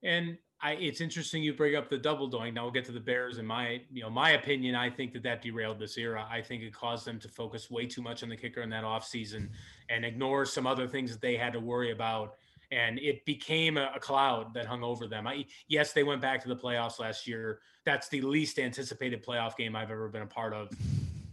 And 0.03 0.39
I, 0.63 0.73
it's 0.73 1.01
interesting 1.01 1.43
you 1.43 1.55
bring 1.55 1.75
up 1.75 1.89
the 1.89 1.97
double 1.97 2.31
doink. 2.31 2.55
Now 2.55 2.65
we'll 2.65 2.73
get 2.73 2.85
to 2.87 2.93
the 2.93 3.01
Bears. 3.01 3.39
In 3.39 3.47
my, 3.47 3.81
you 3.91 4.03
know, 4.03 4.11
my 4.11 4.33
opinion, 4.33 4.75
I 4.75 4.91
think 4.91 5.13
that 5.15 5.23
that 5.23 5.41
derailed 5.43 5.79
this 5.79 5.97
era. 5.97 6.27
I 6.31 6.43
think 6.43 6.63
it 6.63 6.75
caused 6.75 7.07
them 7.07 7.19
to 7.21 7.29
focus 7.29 7.71
way 7.71 7.87
too 7.87 8.03
much 8.03 8.23
on 8.23 8.29
the 8.29 8.37
kicker 8.37 8.61
in 8.61 8.69
that 8.71 8.85
offseason 8.85 9.49
and 9.89 10.05
ignore 10.05 10.45
some 10.45 10.67
other 10.67 10.87
things 10.87 11.13
that 11.13 11.23
they 11.23 11.37
had 11.37 11.55
to 11.55 11.61
worry 11.61 11.93
about 11.93 12.35
and 12.71 12.99
it 12.99 13.25
became 13.25 13.77
a, 13.77 13.91
a 13.95 14.01
cloud 14.01 14.55
that 14.55 14.67
hung 14.67 14.83
over 14.83 15.07
them. 15.07 15.27
I, 15.27 15.45
yes, 15.69 15.93
they 15.93 16.03
went 16.03 16.21
back 16.21 16.43
to 16.43 16.49
the 16.49 16.57
playoffs 16.57 16.99
last 17.01 17.27
year. 17.27 17.61
That's 17.85 18.09
the 18.09 18.21
least 18.21 18.59
anticipated 18.59 19.25
playoff 19.25 19.57
game 19.57 19.75
I've 19.75 19.91
ever 19.91 20.09
been 20.09 20.23
a 20.23 20.27
part 20.27 20.53
of. 20.53 20.71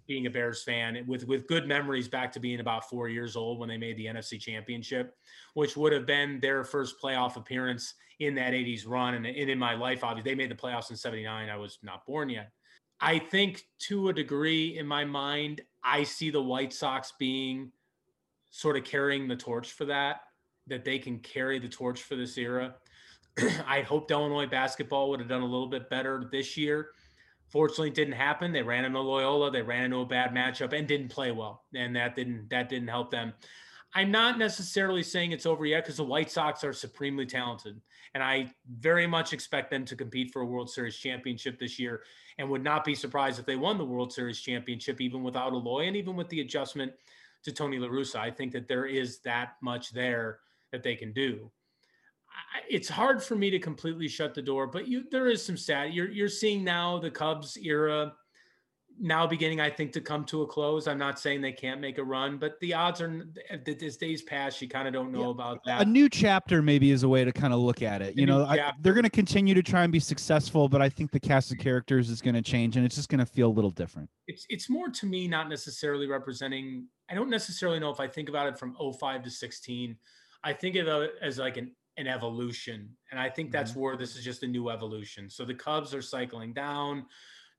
being 0.07 0.25
a 0.25 0.29
Bears 0.29 0.63
fan 0.63 1.03
with 1.05 1.27
with 1.27 1.47
good 1.47 1.67
memories 1.67 2.07
back 2.07 2.31
to 2.31 2.39
being 2.39 2.61
about 2.61 2.89
four 2.89 3.09
years 3.09 3.35
old 3.35 3.59
when 3.59 3.67
they 3.67 3.77
made 3.77 3.97
the 3.97 4.05
NFC 4.05 4.39
Championship, 4.39 5.15
which 5.53 5.75
would 5.75 5.91
have 5.91 6.05
been 6.05 6.39
their 6.39 6.63
first 6.63 6.95
playoff 7.03 7.35
appearance 7.35 7.93
in 8.19 8.33
that 8.35 8.53
80s 8.53 8.87
run. 8.87 9.13
And, 9.15 9.25
and 9.25 9.49
in 9.49 9.59
my 9.59 9.75
life, 9.75 10.03
obviously, 10.03 10.31
they 10.31 10.35
made 10.35 10.49
the 10.49 10.55
playoffs 10.55 10.89
in 10.89 10.95
79. 10.95 11.49
I 11.49 11.57
was 11.57 11.77
not 11.83 12.05
born 12.05 12.29
yet. 12.29 12.51
I 12.99 13.19
think 13.19 13.63
to 13.79 14.09
a 14.09 14.13
degree 14.13 14.77
in 14.77 14.87
my 14.87 15.05
mind, 15.05 15.61
I 15.83 16.03
see 16.03 16.31
the 16.31 16.41
White 16.41 16.73
Sox 16.73 17.13
being 17.19 17.71
sort 18.49 18.77
of 18.77 18.83
carrying 18.83 19.27
the 19.27 19.35
torch 19.35 19.73
for 19.73 19.85
that, 19.85 20.21
that 20.67 20.85
they 20.85 20.99
can 20.99 21.19
carry 21.19 21.59
the 21.59 21.67
torch 21.67 22.03
for 22.03 22.15
this 22.15 22.37
era. 22.37 22.75
I 23.67 23.81
hoped 23.81 24.11
Illinois 24.11 24.47
basketball 24.47 25.09
would 25.09 25.19
have 25.19 25.29
done 25.29 25.41
a 25.41 25.45
little 25.45 25.67
bit 25.67 25.89
better 25.89 26.27
this 26.31 26.57
year. 26.57 26.89
Fortunately, 27.49 27.89
it 27.89 27.95
didn't 27.95 28.13
happen. 28.13 28.51
They 28.51 28.61
ran 28.61 28.83
into 28.83 28.99
Loyola. 28.99 29.51
They 29.51 29.61
ran 29.61 29.85
into 29.85 29.99
a 29.99 30.05
bad 30.05 30.31
matchup 30.31 30.73
and 30.73 30.87
didn't 30.87 31.09
play 31.09 31.31
well, 31.31 31.63
and 31.73 31.95
that 31.95 32.15
didn't 32.15 32.49
that 32.49 32.67
didn't 32.67 32.89
help 32.89 33.09
them. 33.09 33.33
I'm 33.95 34.11
not 34.11 34.37
necessarily 34.37 35.01
saying 35.01 35.31
it's 35.31 35.45
over 35.45 35.65
yet 35.65 35.83
because 35.83 35.97
the 35.97 36.03
White 36.03 36.29
Sox 36.29 36.63
are 36.65 36.73
supremely 36.73 37.25
talented, 37.25 37.79
and 38.13 38.21
I 38.21 38.51
very 38.69 39.07
much 39.07 39.31
expect 39.31 39.71
them 39.71 39.85
to 39.85 39.95
compete 39.95 40.31
for 40.33 40.41
a 40.41 40.45
World 40.45 40.69
Series 40.69 40.97
championship 40.97 41.57
this 41.57 41.79
year, 41.79 42.03
and 42.37 42.49
would 42.49 42.63
not 42.63 42.83
be 42.83 42.95
surprised 42.95 43.39
if 43.39 43.45
they 43.45 43.55
won 43.55 43.77
the 43.77 43.85
World 43.85 44.11
Series 44.11 44.41
championship 44.41 44.99
even 44.99 45.23
without 45.23 45.53
Eloy 45.53 45.87
and 45.87 45.95
even 45.95 46.17
with 46.17 46.27
the 46.27 46.41
adjustment 46.41 46.91
to 47.43 47.53
Tony 47.53 47.79
La 47.79 47.87
Russa. 47.87 48.17
I 48.17 48.29
think 48.29 48.51
that 48.51 48.67
there 48.67 48.85
is 48.85 49.19
that 49.19 49.55
much 49.61 49.91
there 49.91 50.39
that 50.71 50.83
they 50.83 50.95
can 50.95 51.13
do 51.13 51.51
it's 52.69 52.89
hard 52.89 53.23
for 53.23 53.35
me 53.35 53.49
to 53.49 53.59
completely 53.59 54.07
shut 54.07 54.33
the 54.33 54.41
door, 54.41 54.67
but 54.67 54.87
you 54.87 55.05
there 55.09 55.27
is 55.27 55.43
some 55.43 55.57
stat. 55.57 55.93
You're 55.93 56.09
you're 56.09 56.29
seeing 56.29 56.63
now 56.63 56.99
the 56.99 57.09
Cubs 57.09 57.57
era 57.57 58.13
now 58.99 59.27
beginning, 59.27 59.61
I 59.61 59.69
think, 59.69 59.91
to 59.93 60.01
come 60.01 60.25
to 60.25 60.41
a 60.41 60.47
close. 60.47 60.87
I'm 60.87 60.97
not 60.97 61.19
saying 61.19 61.41
they 61.41 61.51
can't 61.51 61.79
make 61.79 61.99
a 61.99 62.03
run, 62.03 62.37
but 62.37 62.59
the 62.61 62.73
odds 62.73 62.99
are 62.99 63.27
that 63.51 63.83
as 63.83 63.97
days 63.97 64.23
pass, 64.23 64.59
you 64.61 64.67
kind 64.67 64.87
of 64.87 64.93
don't 64.93 65.11
know 65.11 65.25
yeah. 65.25 65.29
about 65.29 65.63
that. 65.65 65.81
A 65.81 65.85
new 65.85 66.09
chapter 66.09 66.61
maybe 66.61 66.91
is 66.91 67.03
a 67.03 67.09
way 67.09 67.23
to 67.23 67.31
kind 67.31 67.53
of 67.53 67.59
look 67.59 67.81
at 67.81 68.01
it. 68.01 68.15
A 68.15 68.19
you 68.19 68.25
know, 68.25 68.45
I, 68.45 68.73
they're 68.81 68.93
going 68.93 69.03
to 69.03 69.09
continue 69.09 69.53
to 69.53 69.61
try 69.61 69.83
and 69.83 69.91
be 69.91 69.99
successful, 69.99 70.67
but 70.67 70.81
I 70.81 70.89
think 70.89 71.11
the 71.11 71.19
cast 71.19 71.51
of 71.51 71.59
characters 71.59 72.09
is 72.09 72.21
going 72.21 72.35
to 72.35 72.41
change, 72.41 72.75
and 72.75 72.85
it's 72.85 72.95
just 72.95 73.09
going 73.09 73.19
to 73.19 73.25
feel 73.25 73.49
a 73.49 73.53
little 73.53 73.71
different. 73.71 74.09
It's 74.27 74.45
it's 74.49 74.69
more 74.69 74.89
to 74.89 75.05
me 75.05 75.27
not 75.27 75.47
necessarily 75.47 76.07
representing. 76.07 76.87
I 77.09 77.13
don't 77.13 77.29
necessarily 77.29 77.79
know 77.79 77.91
if 77.91 77.99
I 77.99 78.07
think 78.07 78.29
about 78.29 78.47
it 78.47 78.57
from 78.57 78.75
05 78.99 79.23
to 79.23 79.29
16. 79.29 79.95
I 80.43 80.53
think 80.53 80.75
of 80.75 80.87
it 80.87 81.11
as 81.21 81.37
like 81.37 81.57
an 81.57 81.71
an 81.97 82.07
evolution. 82.07 82.89
And 83.11 83.19
I 83.19 83.29
think 83.29 83.51
that's 83.51 83.71
mm-hmm. 83.71 83.79
where 83.79 83.97
this 83.97 84.15
is 84.15 84.23
just 84.23 84.43
a 84.43 84.47
new 84.47 84.69
evolution. 84.69 85.29
So 85.29 85.43
the 85.43 85.53
Cubs 85.53 85.93
are 85.93 86.01
cycling 86.01 86.53
down. 86.53 87.05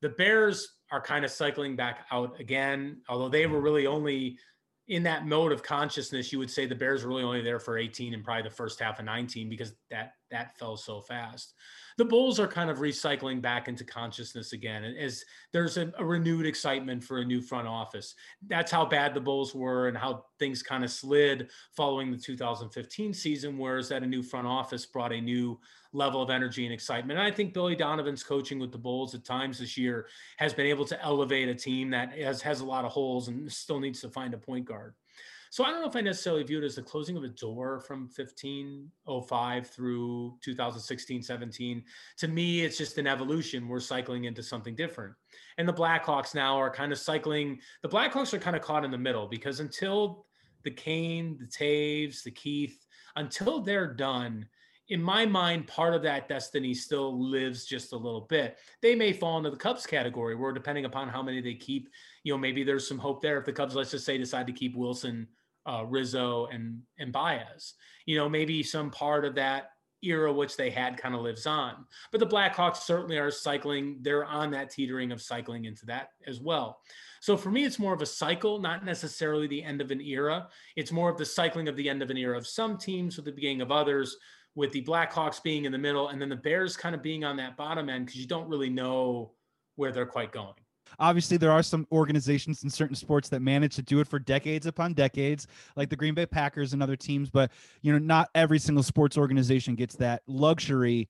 The 0.00 0.10
Bears 0.10 0.76
are 0.92 1.00
kind 1.00 1.24
of 1.24 1.30
cycling 1.30 1.74
back 1.74 2.06
out 2.12 2.38
again, 2.38 3.02
although 3.08 3.28
they 3.28 3.46
were 3.46 3.60
really 3.60 3.86
only 3.86 4.38
in 4.86 5.02
that 5.02 5.26
mode 5.26 5.52
of 5.52 5.62
consciousness. 5.62 6.32
You 6.32 6.38
would 6.38 6.50
say 6.50 6.66
the 6.66 6.74
Bears 6.74 7.02
were 7.02 7.08
really 7.08 7.24
only 7.24 7.42
there 7.42 7.58
for 7.58 7.76
18 7.76 8.14
and 8.14 8.24
probably 8.24 8.44
the 8.44 8.54
first 8.54 8.80
half 8.80 9.00
of 9.00 9.04
19 9.04 9.48
because 9.48 9.74
that 9.90 10.12
that 10.30 10.56
fell 10.56 10.76
so 10.76 11.00
fast 11.00 11.54
the 11.98 12.04
Bulls 12.04 12.38
are 12.38 12.46
kind 12.46 12.70
of 12.70 12.78
recycling 12.78 13.42
back 13.42 13.66
into 13.66 13.82
consciousness 13.82 14.52
again 14.52 14.84
as 14.84 15.24
there's 15.52 15.76
a, 15.78 15.92
a, 15.98 16.04
renewed 16.04 16.46
excitement 16.46 17.02
for 17.02 17.18
a 17.18 17.24
new 17.24 17.40
front 17.42 17.66
office. 17.66 18.14
That's 18.46 18.70
how 18.70 18.86
bad 18.86 19.14
the 19.14 19.20
Bulls 19.20 19.52
were 19.52 19.88
and 19.88 19.98
how 19.98 20.24
things 20.38 20.62
kind 20.62 20.84
of 20.84 20.92
slid 20.92 21.50
following 21.76 22.12
the 22.12 22.16
2015 22.16 23.12
season, 23.12 23.58
whereas 23.58 23.88
that 23.88 24.04
a 24.04 24.06
new 24.06 24.22
front 24.22 24.46
office 24.46 24.86
brought 24.86 25.12
a 25.12 25.20
new 25.20 25.58
level 25.92 26.22
of 26.22 26.30
energy 26.30 26.64
and 26.64 26.72
excitement. 26.72 27.18
And 27.18 27.26
I 27.26 27.32
think 27.32 27.52
Billy 27.52 27.74
Donovan's 27.74 28.22
coaching 28.22 28.60
with 28.60 28.70
the 28.70 28.78
Bulls 28.78 29.16
at 29.16 29.24
times 29.24 29.58
this 29.58 29.76
year 29.76 30.06
has 30.36 30.54
been 30.54 30.66
able 30.66 30.84
to 30.84 31.02
elevate 31.02 31.48
a 31.48 31.54
team 31.54 31.90
that 31.90 32.16
has, 32.16 32.40
has 32.42 32.60
a 32.60 32.64
lot 32.64 32.84
of 32.84 32.92
holes 32.92 33.26
and 33.26 33.50
still 33.50 33.80
needs 33.80 34.00
to 34.02 34.08
find 34.08 34.34
a 34.34 34.38
point 34.38 34.66
guard. 34.66 34.94
So 35.50 35.64
I 35.64 35.70
don't 35.70 35.80
know 35.80 35.88
if 35.88 35.96
I 35.96 36.00
necessarily 36.00 36.42
view 36.42 36.58
it 36.58 36.64
as 36.64 36.76
the 36.76 36.82
closing 36.82 37.16
of 37.16 37.24
a 37.24 37.28
door 37.28 37.80
from 37.80 38.02
1505 38.02 39.66
through 39.66 40.36
2016, 40.42 41.22
17. 41.22 41.84
To 42.18 42.28
me, 42.28 42.60
it's 42.62 42.78
just 42.78 42.98
an 42.98 43.06
evolution. 43.06 43.68
We're 43.68 43.80
cycling 43.80 44.24
into 44.24 44.42
something 44.42 44.74
different. 44.74 45.14
And 45.56 45.68
the 45.68 45.72
Blackhawks 45.72 46.34
now 46.34 46.56
are 46.56 46.70
kind 46.70 46.92
of 46.92 46.98
cycling. 46.98 47.60
The 47.82 47.88
Blackhawks 47.88 48.34
are 48.34 48.38
kind 48.38 48.56
of 48.56 48.62
caught 48.62 48.84
in 48.84 48.90
the 48.90 48.98
middle 48.98 49.26
because 49.26 49.60
until 49.60 50.26
the 50.64 50.70
Kane, 50.70 51.38
the 51.38 51.46
Toews, 51.46 52.22
the 52.22 52.30
Keith, 52.30 52.86
until 53.16 53.60
they're 53.60 53.94
done, 53.94 54.46
in 54.90 55.02
my 55.02 55.26
mind, 55.26 55.66
part 55.66 55.94
of 55.94 56.02
that 56.02 56.28
destiny 56.28 56.72
still 56.72 57.28
lives 57.28 57.66
just 57.66 57.92
a 57.92 57.96
little 57.96 58.22
bit. 58.22 58.58
They 58.80 58.94
may 58.94 59.12
fall 59.12 59.36
into 59.36 59.50
the 59.50 59.56
Cubs 59.56 59.86
category 59.86 60.34
where, 60.34 60.52
depending 60.52 60.86
upon 60.86 61.08
how 61.08 61.22
many 61.22 61.42
they 61.42 61.54
keep, 61.54 61.90
you 62.24 62.32
know, 62.32 62.38
maybe 62.38 62.62
there's 62.64 62.88
some 62.88 62.98
hope 62.98 63.20
there. 63.20 63.38
If 63.38 63.44
the 63.44 63.52
Cubs, 63.52 63.74
let's 63.74 63.90
just 63.90 64.06
say, 64.06 64.16
decide 64.16 64.46
to 64.46 64.52
keep 64.52 64.76
Willson 64.76 65.26
uh, 65.68 65.84
Rizzo 65.84 66.46
and 66.46 66.80
and 66.98 67.12
Baez. 67.12 67.74
You 68.06 68.16
know, 68.16 68.28
maybe 68.28 68.62
some 68.62 68.90
part 68.90 69.24
of 69.24 69.34
that 69.36 69.70
era 70.02 70.32
which 70.32 70.56
they 70.56 70.70
had 70.70 70.96
kind 70.96 71.14
of 71.14 71.22
lives 71.22 71.46
on. 71.46 71.84
But 72.12 72.20
the 72.20 72.26
Blackhawks 72.26 72.78
certainly 72.78 73.18
are 73.18 73.30
cycling. 73.30 73.98
They're 74.00 74.24
on 74.24 74.50
that 74.52 74.70
teetering 74.70 75.12
of 75.12 75.20
cycling 75.20 75.64
into 75.64 75.86
that 75.86 76.10
as 76.26 76.40
well. 76.40 76.80
So 77.20 77.36
for 77.36 77.50
me, 77.50 77.64
it's 77.64 77.80
more 77.80 77.94
of 77.94 78.02
a 78.02 78.06
cycle, 78.06 78.60
not 78.60 78.84
necessarily 78.84 79.48
the 79.48 79.62
end 79.62 79.80
of 79.80 79.90
an 79.90 80.00
era. 80.00 80.48
It's 80.76 80.92
more 80.92 81.10
of 81.10 81.18
the 81.18 81.26
cycling 81.26 81.68
of 81.68 81.76
the 81.76 81.88
end 81.88 82.00
of 82.00 82.10
an 82.10 82.16
era 82.16 82.38
of 82.38 82.46
some 82.46 82.78
teams 82.78 83.16
with 83.16 83.24
the 83.24 83.32
beginning 83.32 83.60
of 83.60 83.72
others, 83.72 84.16
with 84.54 84.70
the 84.72 84.84
Blackhawks 84.84 85.42
being 85.42 85.64
in 85.64 85.72
the 85.72 85.78
middle, 85.78 86.08
and 86.08 86.22
then 86.22 86.28
the 86.28 86.36
Bears 86.36 86.76
kind 86.76 86.94
of 86.94 87.02
being 87.02 87.24
on 87.24 87.36
that 87.36 87.56
bottom 87.56 87.88
end 87.88 88.06
because 88.06 88.20
you 88.20 88.26
don't 88.26 88.48
really 88.48 88.70
know 88.70 89.32
where 89.74 89.92
they're 89.92 90.06
quite 90.06 90.32
going. 90.32 90.54
Obviously, 90.98 91.36
there 91.36 91.52
are 91.52 91.62
some 91.62 91.86
organizations 91.92 92.64
in 92.64 92.70
certain 92.70 92.96
sports 92.96 93.28
that 93.28 93.40
manage 93.40 93.76
to 93.76 93.82
do 93.82 94.00
it 94.00 94.08
for 94.08 94.18
decades 94.18 94.66
upon 94.66 94.94
decades, 94.94 95.46
like 95.76 95.90
the 95.90 95.96
Green 95.96 96.14
Bay 96.14 96.26
Packers 96.26 96.72
and 96.72 96.82
other 96.82 96.96
teams. 96.96 97.30
But 97.30 97.50
you 97.82 97.92
know, 97.92 97.98
not 97.98 98.30
every 98.34 98.58
single 98.58 98.82
sports 98.82 99.16
organization 99.16 99.74
gets 99.74 99.96
that 99.96 100.22
luxury. 100.26 101.08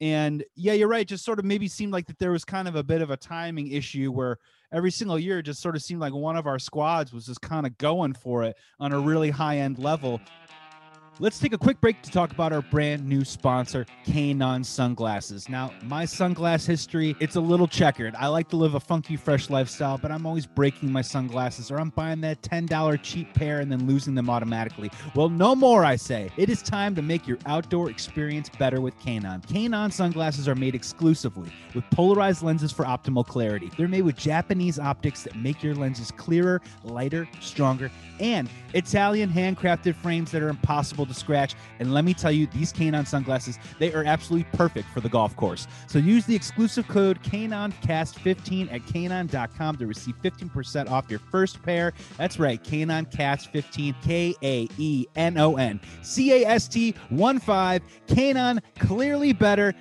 And 0.00 0.42
yeah, 0.56 0.72
you're 0.72 0.88
right. 0.88 1.06
Just 1.06 1.24
sort 1.24 1.38
of 1.38 1.44
maybe 1.44 1.68
seemed 1.68 1.92
like 1.92 2.06
that 2.06 2.18
there 2.18 2.30
was 2.30 2.44
kind 2.44 2.66
of 2.66 2.74
a 2.74 2.82
bit 2.82 3.02
of 3.02 3.10
a 3.10 3.16
timing 3.16 3.70
issue 3.70 4.10
where 4.10 4.38
every 4.72 4.90
single 4.90 5.18
year 5.18 5.42
just 5.42 5.60
sort 5.60 5.76
of 5.76 5.82
seemed 5.82 6.00
like 6.00 6.14
one 6.14 6.36
of 6.36 6.46
our 6.46 6.58
squads 6.58 7.12
was 7.12 7.26
just 7.26 7.42
kind 7.42 7.66
of 7.66 7.76
going 7.76 8.14
for 8.14 8.42
it 8.42 8.56
on 8.78 8.92
a 8.92 8.98
really 8.98 9.30
high 9.30 9.58
end 9.58 9.78
level. 9.78 10.20
Let's 11.22 11.38
take 11.38 11.52
a 11.52 11.58
quick 11.58 11.82
break 11.82 12.00
to 12.00 12.10
talk 12.10 12.32
about 12.32 12.50
our 12.50 12.62
brand 12.62 13.06
new 13.06 13.26
sponsor, 13.26 13.84
Kaenon 14.06 14.64
Sunglasses. 14.64 15.50
Now, 15.50 15.70
my 15.82 16.04
sunglass 16.04 16.66
history, 16.66 17.14
it's 17.20 17.36
a 17.36 17.40
little 17.42 17.68
checkered. 17.68 18.14
I 18.14 18.28
like 18.28 18.48
to 18.48 18.56
live 18.56 18.74
a 18.74 18.80
funky, 18.80 19.16
fresh 19.16 19.50
lifestyle, 19.50 19.98
but 19.98 20.10
I'm 20.10 20.24
always 20.24 20.46
breaking 20.46 20.90
my 20.90 21.02
sunglasses 21.02 21.70
or 21.70 21.78
I'm 21.78 21.90
buying 21.90 22.22
that 22.22 22.40
$10 22.40 23.02
cheap 23.02 23.34
pair 23.34 23.60
and 23.60 23.70
then 23.70 23.86
losing 23.86 24.14
them 24.14 24.30
automatically. 24.30 24.90
Well, 25.14 25.28
no 25.28 25.54
more, 25.54 25.84
I 25.84 25.96
say. 25.96 26.30
It 26.38 26.48
is 26.48 26.62
time 26.62 26.94
to 26.94 27.02
make 27.02 27.28
your 27.28 27.36
outdoor 27.44 27.90
experience 27.90 28.48
better 28.48 28.80
with 28.80 28.98
Kaenon. 29.00 29.46
Kaenon 29.46 29.92
sunglasses 29.92 30.48
are 30.48 30.54
made 30.54 30.74
exclusively 30.74 31.52
with 31.74 31.84
polarized 31.90 32.42
lenses 32.42 32.72
for 32.72 32.86
optimal 32.86 33.26
clarity. 33.26 33.70
They're 33.76 33.88
made 33.88 34.04
with 34.04 34.16
Japanese 34.16 34.78
optics 34.78 35.24
that 35.24 35.36
make 35.36 35.62
your 35.62 35.74
lenses 35.74 36.10
clearer, 36.10 36.62
lighter, 36.82 37.28
stronger, 37.40 37.90
and 38.20 38.48
Italian 38.72 39.28
handcrafted 39.28 39.96
frames 39.96 40.30
that 40.30 40.40
are 40.40 40.48
impossible 40.48 41.09
scratch. 41.14 41.54
And 41.78 41.92
let 41.92 42.04
me 42.04 42.14
tell 42.14 42.32
you, 42.32 42.46
these 42.48 42.72
Kaenon 42.72 43.06
sunglasses, 43.06 43.58
they 43.78 43.92
are 43.92 44.04
absolutely 44.04 44.48
perfect 44.56 44.88
for 44.90 45.00
the 45.00 45.08
golf 45.08 45.36
course. 45.36 45.66
So 45.86 45.98
use 45.98 46.26
the 46.26 46.34
exclusive 46.34 46.88
code 46.88 47.22
KaenonCast15 47.22 48.72
at 48.72 48.82
Kaenon.com 48.82 49.76
to 49.76 49.86
receive 49.86 50.14
15% 50.22 50.90
off 50.90 51.10
your 51.10 51.20
first 51.20 51.62
pair. 51.62 51.92
That's 52.16 52.38
right, 52.38 52.62
KaenonCast15, 52.62 53.94
K 54.02 54.34
A 54.42 54.68
E 54.78 55.06
N 55.16 55.38
O 55.38 55.56
N 55.56 55.80
C 56.02 56.42
A 56.42 56.46
S 56.46 56.68
T 56.68 56.94
1 57.10 57.38
5. 57.38 57.82
Kaenon, 58.08 58.60
clearly 58.78 59.32
better. 59.32 59.74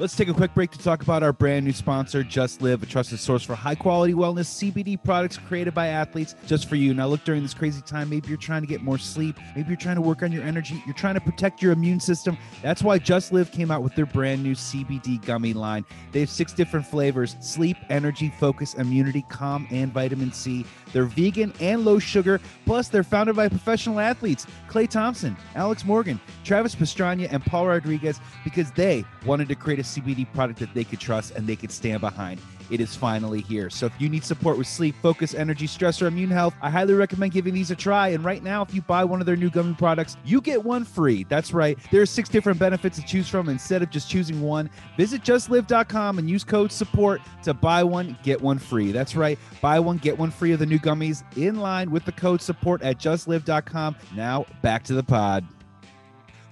Let's 0.00 0.16
take 0.16 0.28
a 0.28 0.32
quick 0.32 0.54
break 0.54 0.70
to 0.70 0.78
talk 0.78 1.02
about 1.02 1.22
our 1.22 1.34
brand 1.34 1.66
new 1.66 1.74
sponsor, 1.74 2.24
Just 2.24 2.62
Live, 2.62 2.82
a 2.82 2.86
trusted 2.86 3.18
source 3.18 3.42
for 3.42 3.54
high 3.54 3.74
quality 3.74 4.14
wellness 4.14 4.46
CBD 4.46 4.96
products 4.96 5.36
created 5.36 5.74
by 5.74 5.88
athletes 5.88 6.34
just 6.46 6.70
for 6.70 6.76
you. 6.76 6.94
Now, 6.94 7.06
look, 7.06 7.22
during 7.24 7.42
this 7.42 7.52
crazy 7.52 7.82
time, 7.82 8.08
maybe 8.08 8.28
you're 8.28 8.38
trying 8.38 8.62
to 8.62 8.66
get 8.66 8.82
more 8.82 8.96
sleep, 8.96 9.36
maybe 9.54 9.68
you're 9.68 9.76
trying 9.76 9.96
to 9.96 10.00
work 10.00 10.22
on 10.22 10.32
your 10.32 10.42
energy, 10.42 10.82
you're 10.86 10.94
trying 10.94 11.16
to 11.16 11.20
protect 11.20 11.60
your 11.60 11.72
immune 11.72 12.00
system. 12.00 12.38
That's 12.62 12.82
why 12.82 12.96
Just 12.96 13.30
Live 13.30 13.52
came 13.52 13.70
out 13.70 13.82
with 13.82 13.94
their 13.94 14.06
brand 14.06 14.42
new 14.42 14.54
CBD 14.54 15.22
gummy 15.26 15.52
line. 15.52 15.84
They 16.12 16.20
have 16.20 16.30
six 16.30 16.54
different 16.54 16.86
flavors 16.86 17.36
sleep, 17.42 17.76
energy, 17.90 18.32
focus, 18.40 18.72
immunity, 18.72 19.26
calm, 19.28 19.68
and 19.70 19.92
vitamin 19.92 20.32
C. 20.32 20.64
They're 20.94 21.04
vegan 21.04 21.52
and 21.60 21.84
low 21.84 21.98
sugar. 21.98 22.40
Plus, 22.64 22.88
they're 22.88 23.04
founded 23.04 23.36
by 23.36 23.50
professional 23.50 24.00
athletes 24.00 24.46
Klay 24.66 24.88
Thompson, 24.88 25.36
Alex 25.56 25.84
Morgan, 25.84 26.18
Travis 26.42 26.74
Pastrana, 26.74 27.30
and 27.30 27.44
Paul 27.44 27.66
Rodriguez 27.66 28.18
because 28.44 28.70
they 28.72 29.04
wanted 29.26 29.48
to 29.48 29.54
create 29.54 29.78
a 29.78 29.89
CBD 29.96 30.32
product 30.32 30.58
that 30.60 30.72
they 30.74 30.84
could 30.84 31.00
trust 31.00 31.32
and 31.32 31.46
they 31.46 31.56
could 31.56 31.70
stand 31.70 32.00
behind. 32.00 32.40
It 32.70 32.80
is 32.80 32.94
finally 32.94 33.40
here. 33.40 33.68
So 33.68 33.86
if 33.86 33.92
you 33.98 34.08
need 34.08 34.24
support 34.24 34.56
with 34.56 34.68
sleep, 34.68 34.94
focus, 35.02 35.34
energy, 35.34 35.66
stress, 35.66 36.00
or 36.00 36.06
immune 36.06 36.30
health, 36.30 36.54
I 36.62 36.70
highly 36.70 36.94
recommend 36.94 37.32
giving 37.32 37.52
these 37.52 37.72
a 37.72 37.76
try. 37.76 38.08
And 38.08 38.24
right 38.24 38.42
now, 38.42 38.62
if 38.62 38.72
you 38.72 38.80
buy 38.80 39.02
one 39.02 39.20
of 39.20 39.26
their 39.26 39.36
new 39.36 39.50
gummy 39.50 39.74
products, 39.74 40.16
you 40.24 40.40
get 40.40 40.62
one 40.62 40.84
free. 40.84 41.24
That's 41.28 41.52
right. 41.52 41.76
There 41.90 42.00
are 42.00 42.06
six 42.06 42.28
different 42.28 42.60
benefits 42.60 42.96
to 42.98 43.04
choose 43.04 43.28
from. 43.28 43.48
Instead 43.48 43.82
of 43.82 43.90
just 43.90 44.08
choosing 44.08 44.40
one, 44.40 44.70
visit 44.96 45.22
justlive.com 45.22 46.18
and 46.18 46.30
use 46.30 46.44
code 46.44 46.70
support 46.70 47.20
to 47.42 47.52
buy 47.52 47.82
one, 47.82 48.16
get 48.22 48.40
one 48.40 48.58
free. 48.58 48.92
That's 48.92 49.16
right. 49.16 49.38
Buy 49.60 49.80
one, 49.80 49.98
get 49.98 50.16
one 50.16 50.30
free 50.30 50.52
of 50.52 50.60
the 50.60 50.66
new 50.66 50.78
gummies 50.78 51.24
in 51.36 51.56
line 51.56 51.90
with 51.90 52.04
the 52.04 52.12
code 52.12 52.40
support 52.40 52.82
at 52.82 52.98
justlive.com. 52.98 53.96
Now 54.14 54.46
back 54.62 54.84
to 54.84 54.94
the 54.94 55.02
pod. 55.02 55.44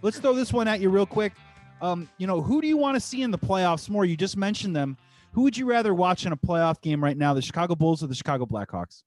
Let's 0.02 0.18
throw 0.18 0.32
this 0.32 0.52
one 0.52 0.68
at 0.68 0.80
you 0.80 0.90
real 0.90 1.06
quick. 1.06 1.32
Um, 1.80 2.08
you 2.18 2.26
know, 2.26 2.40
who 2.40 2.60
do 2.60 2.66
you 2.66 2.76
want 2.76 2.96
to 2.96 3.00
see 3.00 3.22
in 3.22 3.30
the 3.30 3.38
playoffs 3.38 3.88
more? 3.88 4.04
You 4.04 4.16
just 4.16 4.36
mentioned 4.36 4.74
them. 4.74 4.96
Who 5.32 5.42
would 5.42 5.56
you 5.56 5.66
rather 5.66 5.94
watch 5.94 6.26
in 6.26 6.32
a 6.32 6.36
playoff 6.36 6.80
game 6.80 7.02
right 7.02 7.16
now, 7.16 7.34
the 7.34 7.42
Chicago 7.42 7.74
Bulls 7.74 8.02
or 8.02 8.06
the 8.06 8.14
Chicago 8.14 8.46
Blackhawks? 8.46 9.02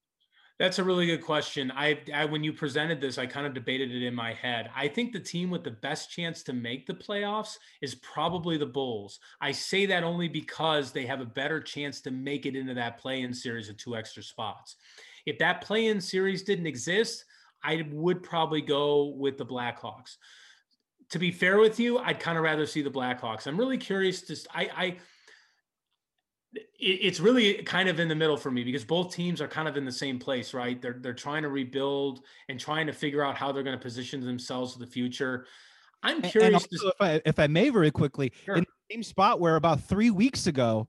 That's 0.60 0.78
a 0.78 0.84
really 0.84 1.08
good 1.08 1.24
question. 1.24 1.72
I, 1.76 2.00
I, 2.14 2.26
when 2.26 2.44
you 2.44 2.54
presented 2.54 3.02
this, 3.02 3.18
I 3.18 3.26
kind 3.26 3.48
of 3.48 3.56
debated 3.56 3.92
it 3.92 4.06
in 4.06 4.14
my 4.14 4.32
head. 4.32 4.70
I 4.76 4.88
think 4.88 5.12
the 5.12 5.20
team 5.20 5.50
with 5.50 5.64
the 5.64 5.72
best 5.72 6.12
chance 6.12 6.44
to 6.44 6.54
make 6.54 6.86
the 6.86 6.94
playoffs 6.94 7.58
is 7.82 7.96
probably 7.96 8.58
the 8.58 8.68
Bulls. 8.68 9.20
I 9.42 9.54
say 9.54 9.88
that 9.88 10.04
only 10.04 10.28
because 10.28 10.92
they 10.92 11.08
have 11.08 11.20
a 11.20 11.26
better 11.26 11.60
chance 11.62 12.00
to 12.02 12.12
make 12.12 12.46
it 12.46 12.56
into 12.56 12.76
that 12.76 13.00
play-in 13.00 13.34
series 13.34 13.70
of 13.70 13.78
two 13.78 13.96
extra 13.96 14.22
spots. 14.22 14.76
If 15.26 15.40
that 15.40 15.62
play-in 15.62 16.00
series 16.00 16.44
didn't 16.44 16.68
exist, 16.68 17.26
I 17.64 17.88
would 17.92 18.22
probably 18.22 18.62
go 18.62 19.06
with 19.06 19.40
the 19.40 19.46
Blackhawks. 19.46 20.18
To 21.12 21.20
be 21.20 21.32
fair 21.32 21.60
with 21.60 21.80
you, 21.80 21.98
I'd 22.00 22.20
kind 22.20 22.38
of 22.38 22.44
rather 22.44 22.66
see 22.66 22.82
the 22.82 22.90
Blackhawks. 22.90 23.48
I'm 23.48 23.58
really 23.58 23.78
curious 23.78 24.22
to 24.24 24.38
I, 24.54 24.70
I 24.76 24.98
it's 26.78 27.20
really 27.20 27.56
kind 27.64 27.88
of 27.88 28.00
in 28.00 28.08
the 28.08 28.16
middle 28.16 28.36
for 28.36 28.52
me 28.52 28.64
because 28.64 28.84
both 28.84 29.14
teams 29.14 29.40
are 29.40 29.48
kind 29.48 29.68
of 29.68 29.78
in 29.78 29.86
the 29.86 29.92
same 29.92 30.20
place, 30.20 30.54
right? 30.54 30.82
They're 30.82 30.98
they're 31.00 31.14
trying 31.14 31.44
to 31.44 31.50
rebuild 31.50 32.22
and 32.50 32.60
trying 32.60 32.88
to 32.88 32.94
figure 32.94 33.24
out 33.24 33.36
how 33.36 33.52
they're 33.52 33.64
going 33.64 33.78
to 33.78 33.82
position 33.82 34.22
themselves 34.22 34.74
for 34.74 34.80
the 34.80 34.88
future. 34.88 35.46
I'm 36.04 36.22
curious. 36.22 36.68
To... 36.68 36.88
if 36.88 37.02
I 37.02 37.22
if 37.26 37.40
I 37.40 37.48
may 37.48 37.70
very 37.70 37.92
quickly, 37.92 38.32
sure. 38.46 38.56
in 38.56 38.64
the 38.64 38.94
same 38.94 39.04
spot 39.04 39.40
where 39.40 39.56
about 39.56 39.82
three 39.82 40.12
weeks 40.12 40.48
ago, 40.48 40.88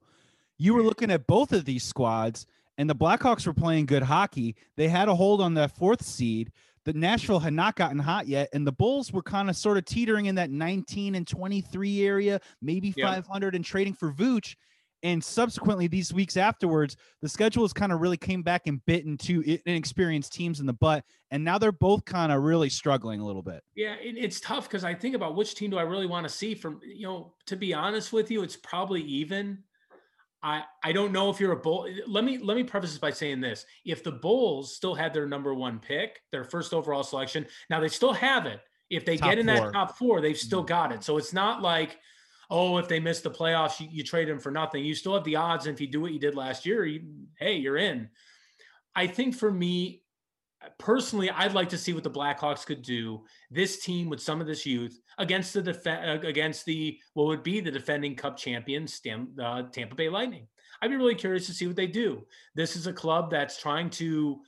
you 0.59 0.75
were 0.75 0.83
looking 0.83 1.11
at 1.11 1.27
both 1.27 1.53
of 1.53 1.65
these 1.65 1.85
squads, 1.85 2.47
and 2.79 2.91
the 2.91 2.97
Blackhawks 2.97 3.47
were 3.47 3.55
playing 3.55 3.87
good 3.87 4.03
hockey. 4.03 4.57
They 4.77 4.89
had 4.89 5.09
a 5.09 5.15
hold 5.15 5.41
on 5.41 5.55
that 5.55 5.77
fourth 5.77 6.05
seed. 6.05 6.51
The 6.85 6.93
Nashville 6.93 7.39
had 7.39 7.53
not 7.53 7.77
gotten 7.77 7.99
hot 7.99 8.27
yet, 8.27 8.49
and 8.53 8.67
the 8.67 8.73
Bulls 8.73 9.13
were 9.13 9.23
kind 9.23 9.49
of 9.49 9.57
sort 9.57 9.79
of 9.79 9.85
teetering 9.85 10.27
in 10.27 10.35
that 10.35 10.51
19 10.51 11.15
and 11.15 11.27
23 11.27 12.05
area, 12.05 12.41
maybe 12.61 12.91
500, 12.93 13.55
and 13.55 13.65
trading 13.65 13.95
for 13.95 14.13
Vooch. 14.13 14.57
And 15.05 15.23
subsequently 15.23 15.89
these 15.89 16.13
weeks 16.13 16.37
afterwards 16.37 16.97
the 17.23 17.29
schedule 17.29 17.65
has 17.65 17.73
kind 17.73 17.91
of 17.91 18.01
really 18.01 18.17
came 18.17 18.43
back 18.43 18.69
and 18.69 18.85
bit 18.87 19.05
into 19.05 19.43
inexperienced 19.67 20.33
teams 20.33 20.61
in 20.61 20.67
the 20.67 20.73
butt 20.73 21.05
and 21.33 21.43
now 21.43 21.59
they're 21.59 21.73
both 21.73 22.05
kind 22.05 22.31
of 22.31 22.43
really 22.43 22.69
struggling 22.69 23.21
a 23.21 23.27
little 23.27 23.43
bit. 23.43 23.65
Yeah 23.75 23.95
it, 23.95 24.17
it's 24.17 24.39
tough 24.39 24.69
because 24.69 24.85
i 24.85 24.95
think 24.95 25.17
about 25.17 25.35
which 25.35 25.57
team 25.57 25.71
do 25.71 25.79
i 25.79 25.83
really 25.83 26.07
want 26.07 26.25
to 26.25 26.33
see 26.33 26.55
from 26.55 26.81
you 26.85 27.07
know 27.07 27.35
to 27.47 27.57
be 27.57 27.75
honest 27.75 28.13
with 28.13 28.31
you 28.31 28.45
it's 28.45 28.57
probably 28.57 29.03
even 29.03 29.59
I, 30.43 30.65
I 30.83 30.93
don't 30.93 31.13
know 31.13 31.31
if 31.31 31.39
you're 31.39 31.53
a 31.53 31.57
bull. 31.57 31.89
Let 32.07 32.25
me 32.25 32.39
let 32.39 32.57
me 32.57 32.65
preface 32.65 32.91
this 32.91 32.99
by 32.99 33.11
saying 33.11 33.41
this: 33.41 33.65
if 33.85 34.03
the 34.03 34.13
Bulls 34.13 34.75
still 34.75 34.95
had 34.95 35.15
their 35.15 35.27
number 35.27 35.55
one 35.55 35.79
pick, 35.79 36.21
their 36.33 36.45
first 36.45 36.75
overall 36.75 37.05
selection, 37.05 37.47
now 37.71 37.81
they 37.81 37.89
still 37.89 38.13
have 38.13 38.47
it. 38.47 38.61
If 38.91 39.05
they 39.05 39.17
top 39.17 39.31
get 39.31 39.39
in 39.39 39.47
four. 39.47 39.55
that 39.55 39.73
top 39.73 39.97
four, 39.97 40.21
they've 40.21 40.37
still 40.37 40.61
mm-hmm. 40.61 40.69
got 40.69 40.93
it. 40.93 41.05
So 41.05 41.17
it's 41.17 41.33
not 41.33 41.63
like 41.63 41.99
oh, 42.53 42.77
if 42.77 42.87
they 42.87 43.01
miss 43.01 43.21
the 43.21 43.31
playoffs, 43.31 43.81
you, 43.81 43.89
you 43.91 44.05
trade 44.05 44.29
them 44.29 44.39
for 44.39 44.53
nothing. 44.53 44.85
You 44.85 44.95
still 44.95 45.15
have 45.15 45.25
the 45.25 45.37
odds. 45.37 45.67
And 45.67 45.75
if 45.75 45.81
you 45.81 45.87
do 45.87 46.03
what 46.03 46.13
you 46.13 46.21
did 46.21 46.35
last 46.35 46.67
year, 46.67 46.85
you, 46.85 47.03
hey, 47.39 47.57
you're 47.57 47.79
in. 47.79 48.11
I 48.95 49.07
think 49.07 49.35
for 49.35 49.51
me, 49.51 50.03
personally, 50.79 51.31
I'd 51.31 51.55
like 51.55 51.69
to 51.71 51.79
see 51.79 51.93
what 51.93 52.05
the 52.05 52.11
Blackhawks 52.11 52.67
could 52.67 52.83
do. 52.83 53.25
This 53.51 53.81
team 53.81 54.09
with 54.09 54.21
some 54.21 54.41
of 54.41 54.47
this 54.47 54.67
youth 54.67 55.01
against 55.19 55.55
the 55.55 55.63
def- 55.63 55.87
against 56.25 56.65
the 56.65 56.99
what 57.15 57.27
would 57.27 57.43
be 57.43 57.61
the 57.61 57.71
defending 57.71 58.17
Cup 58.17 58.37
champions, 58.37 58.95
Stam- 58.95 59.35
uh, 59.41 59.65
Tampa 59.73 59.95
Bay 59.95 60.09
Lightning. 60.09 60.47
I'd 60.81 60.91
be 60.91 60.97
really 60.97 61.15
curious 61.15 61.47
to 61.47 61.55
see 61.55 61.67
what 61.67 61.77
they 61.77 61.87
do. 61.87 62.27
This 62.55 62.77
is 62.77 62.87
a 62.87 62.93
club 62.93 63.31
that's 63.31 63.61
trying 63.61 63.91
to 63.91 64.41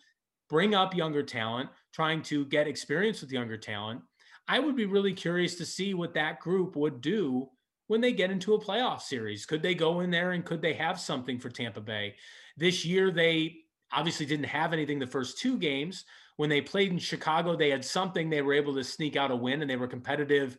bring 0.49 0.75
up 0.75 0.95
younger 0.95 1.23
talent, 1.23 1.71
trying 1.93 2.23
to 2.23 2.45
get 2.47 2.67
experience 2.67 3.21
with 3.21 3.33
younger 3.33 3.57
talent. 3.57 4.01
I 4.49 4.59
would 4.59 4.77
be 4.77 4.87
really 4.87 5.15
curious 5.15 5.55
to 5.57 5.67
see 5.67 5.95
what 5.95 6.15
that 6.15 6.41
group 6.41 6.77
would 6.77 7.01
do 7.01 7.49
when 7.87 8.01
they 8.01 8.12
get 8.12 8.31
into 8.31 8.55
a 8.55 8.61
playoff 8.61 9.01
series? 9.03 9.47
Could 9.47 9.62
they 9.62 9.75
go 9.75 10.01
in 10.01 10.11
there 10.11 10.33
and 10.33 10.45
could 10.45 10.62
they 10.62 10.75
have 10.75 10.99
something 10.99 11.39
for 11.39 11.51
Tampa 11.51 11.81
Bay? 11.81 12.17
This 12.57 12.85
year, 12.85 13.11
they 13.11 13.64
obviously 13.95 14.26
didn't 14.26 14.47
have 14.47 14.72
anything 14.72 14.99
the 14.99 15.07
first 15.07 15.38
two 15.38 15.59
games. 15.59 16.05
When 16.36 16.51
they 16.51 16.61
played 16.61 16.90
in 16.90 16.99
Chicago, 16.99 17.57
they 17.57 17.70
had 17.70 17.84
something. 17.84 18.28
They 18.28 18.42
were 18.42 18.55
able 18.55 18.74
to 18.74 18.84
sneak 18.84 19.16
out 19.16 19.30
a 19.30 19.36
win 19.36 19.62
and 19.62 19.70
they 19.70 19.76
were 19.76 19.86
competitive 19.86 20.59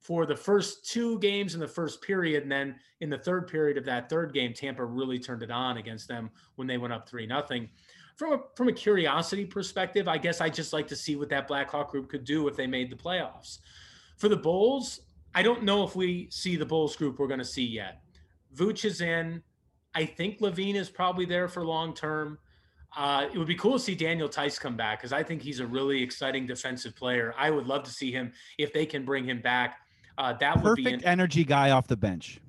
for 0.00 0.24
the 0.24 0.36
first 0.36 0.88
two 0.88 1.18
games 1.18 1.54
in 1.54 1.60
the 1.60 1.68
first 1.68 2.00
period. 2.00 2.44
And 2.44 2.52
then 2.52 2.76
in 3.00 3.10
the 3.10 3.18
third 3.18 3.48
period 3.48 3.76
of 3.76 3.84
that 3.86 4.08
third 4.08 4.32
game, 4.32 4.54
Tampa 4.54 4.84
really 4.84 5.18
turned 5.18 5.42
it 5.42 5.50
on 5.50 5.78
against 5.78 6.08
them 6.08 6.30
when 6.54 6.68
they 6.68 6.78
went 6.78 6.92
up 6.92 7.08
3 7.08 7.26
nothing. 7.26 7.68
From 8.16 8.32
a, 8.32 8.38
from 8.54 8.68
a 8.68 8.72
curiosity 8.72 9.44
perspective, 9.44 10.08
I 10.08 10.16
guess 10.16 10.40
I 10.40 10.48
just 10.48 10.72
like 10.72 10.86
to 10.88 10.96
see 10.96 11.16
what 11.16 11.28
that 11.30 11.48
Blackhawk 11.48 11.90
group 11.90 12.08
could 12.08 12.24
do 12.24 12.48
if 12.48 12.56
they 12.56 12.66
made 12.66 12.90
the 12.90 12.96
playoffs. 12.96 13.58
For 14.16 14.28
the 14.28 14.36
Bulls, 14.36 15.00
I 15.34 15.42
don't 15.42 15.64
know 15.64 15.84
if 15.84 15.94
we 15.94 16.28
see 16.30 16.56
the 16.56 16.64
Bulls 16.64 16.96
group 16.96 17.18
we're 17.18 17.26
going 17.26 17.40
to 17.40 17.44
see 17.44 17.66
yet. 17.66 18.00
Vooch 18.54 18.84
is 18.84 19.02
in. 19.02 19.42
I 19.94 20.06
think 20.06 20.40
LaVine 20.40 20.76
is 20.76 20.88
probably 20.88 21.26
there 21.26 21.48
for 21.48 21.64
long 21.64 21.92
term. 21.94 22.38
Uh, 22.96 23.28
it 23.30 23.36
would 23.36 23.46
be 23.46 23.54
cool 23.54 23.74
to 23.74 23.78
see 23.78 23.94
Daniel 23.94 24.28
Theis 24.28 24.58
come 24.58 24.74
back 24.76 25.00
because 25.00 25.12
I 25.12 25.22
think 25.22 25.42
he's 25.42 25.60
a 25.60 25.66
really 25.66 26.02
exciting 26.02 26.46
defensive 26.46 26.96
player. 26.96 27.34
I 27.36 27.50
would 27.50 27.66
love 27.66 27.82
to 27.84 27.90
see 27.90 28.10
him 28.10 28.32
if 28.56 28.72
they 28.72 28.86
can 28.86 29.04
bring 29.04 29.24
him 29.24 29.42
back. 29.42 29.80
Uh, 30.16 30.32
that 30.32 30.54
Perfect 30.54 30.64
would 30.64 30.76
be 30.76 30.84
perfect 30.84 31.04
energy 31.04 31.44
guy 31.44 31.72
off 31.72 31.86
the 31.86 31.96
bench. 31.96 32.40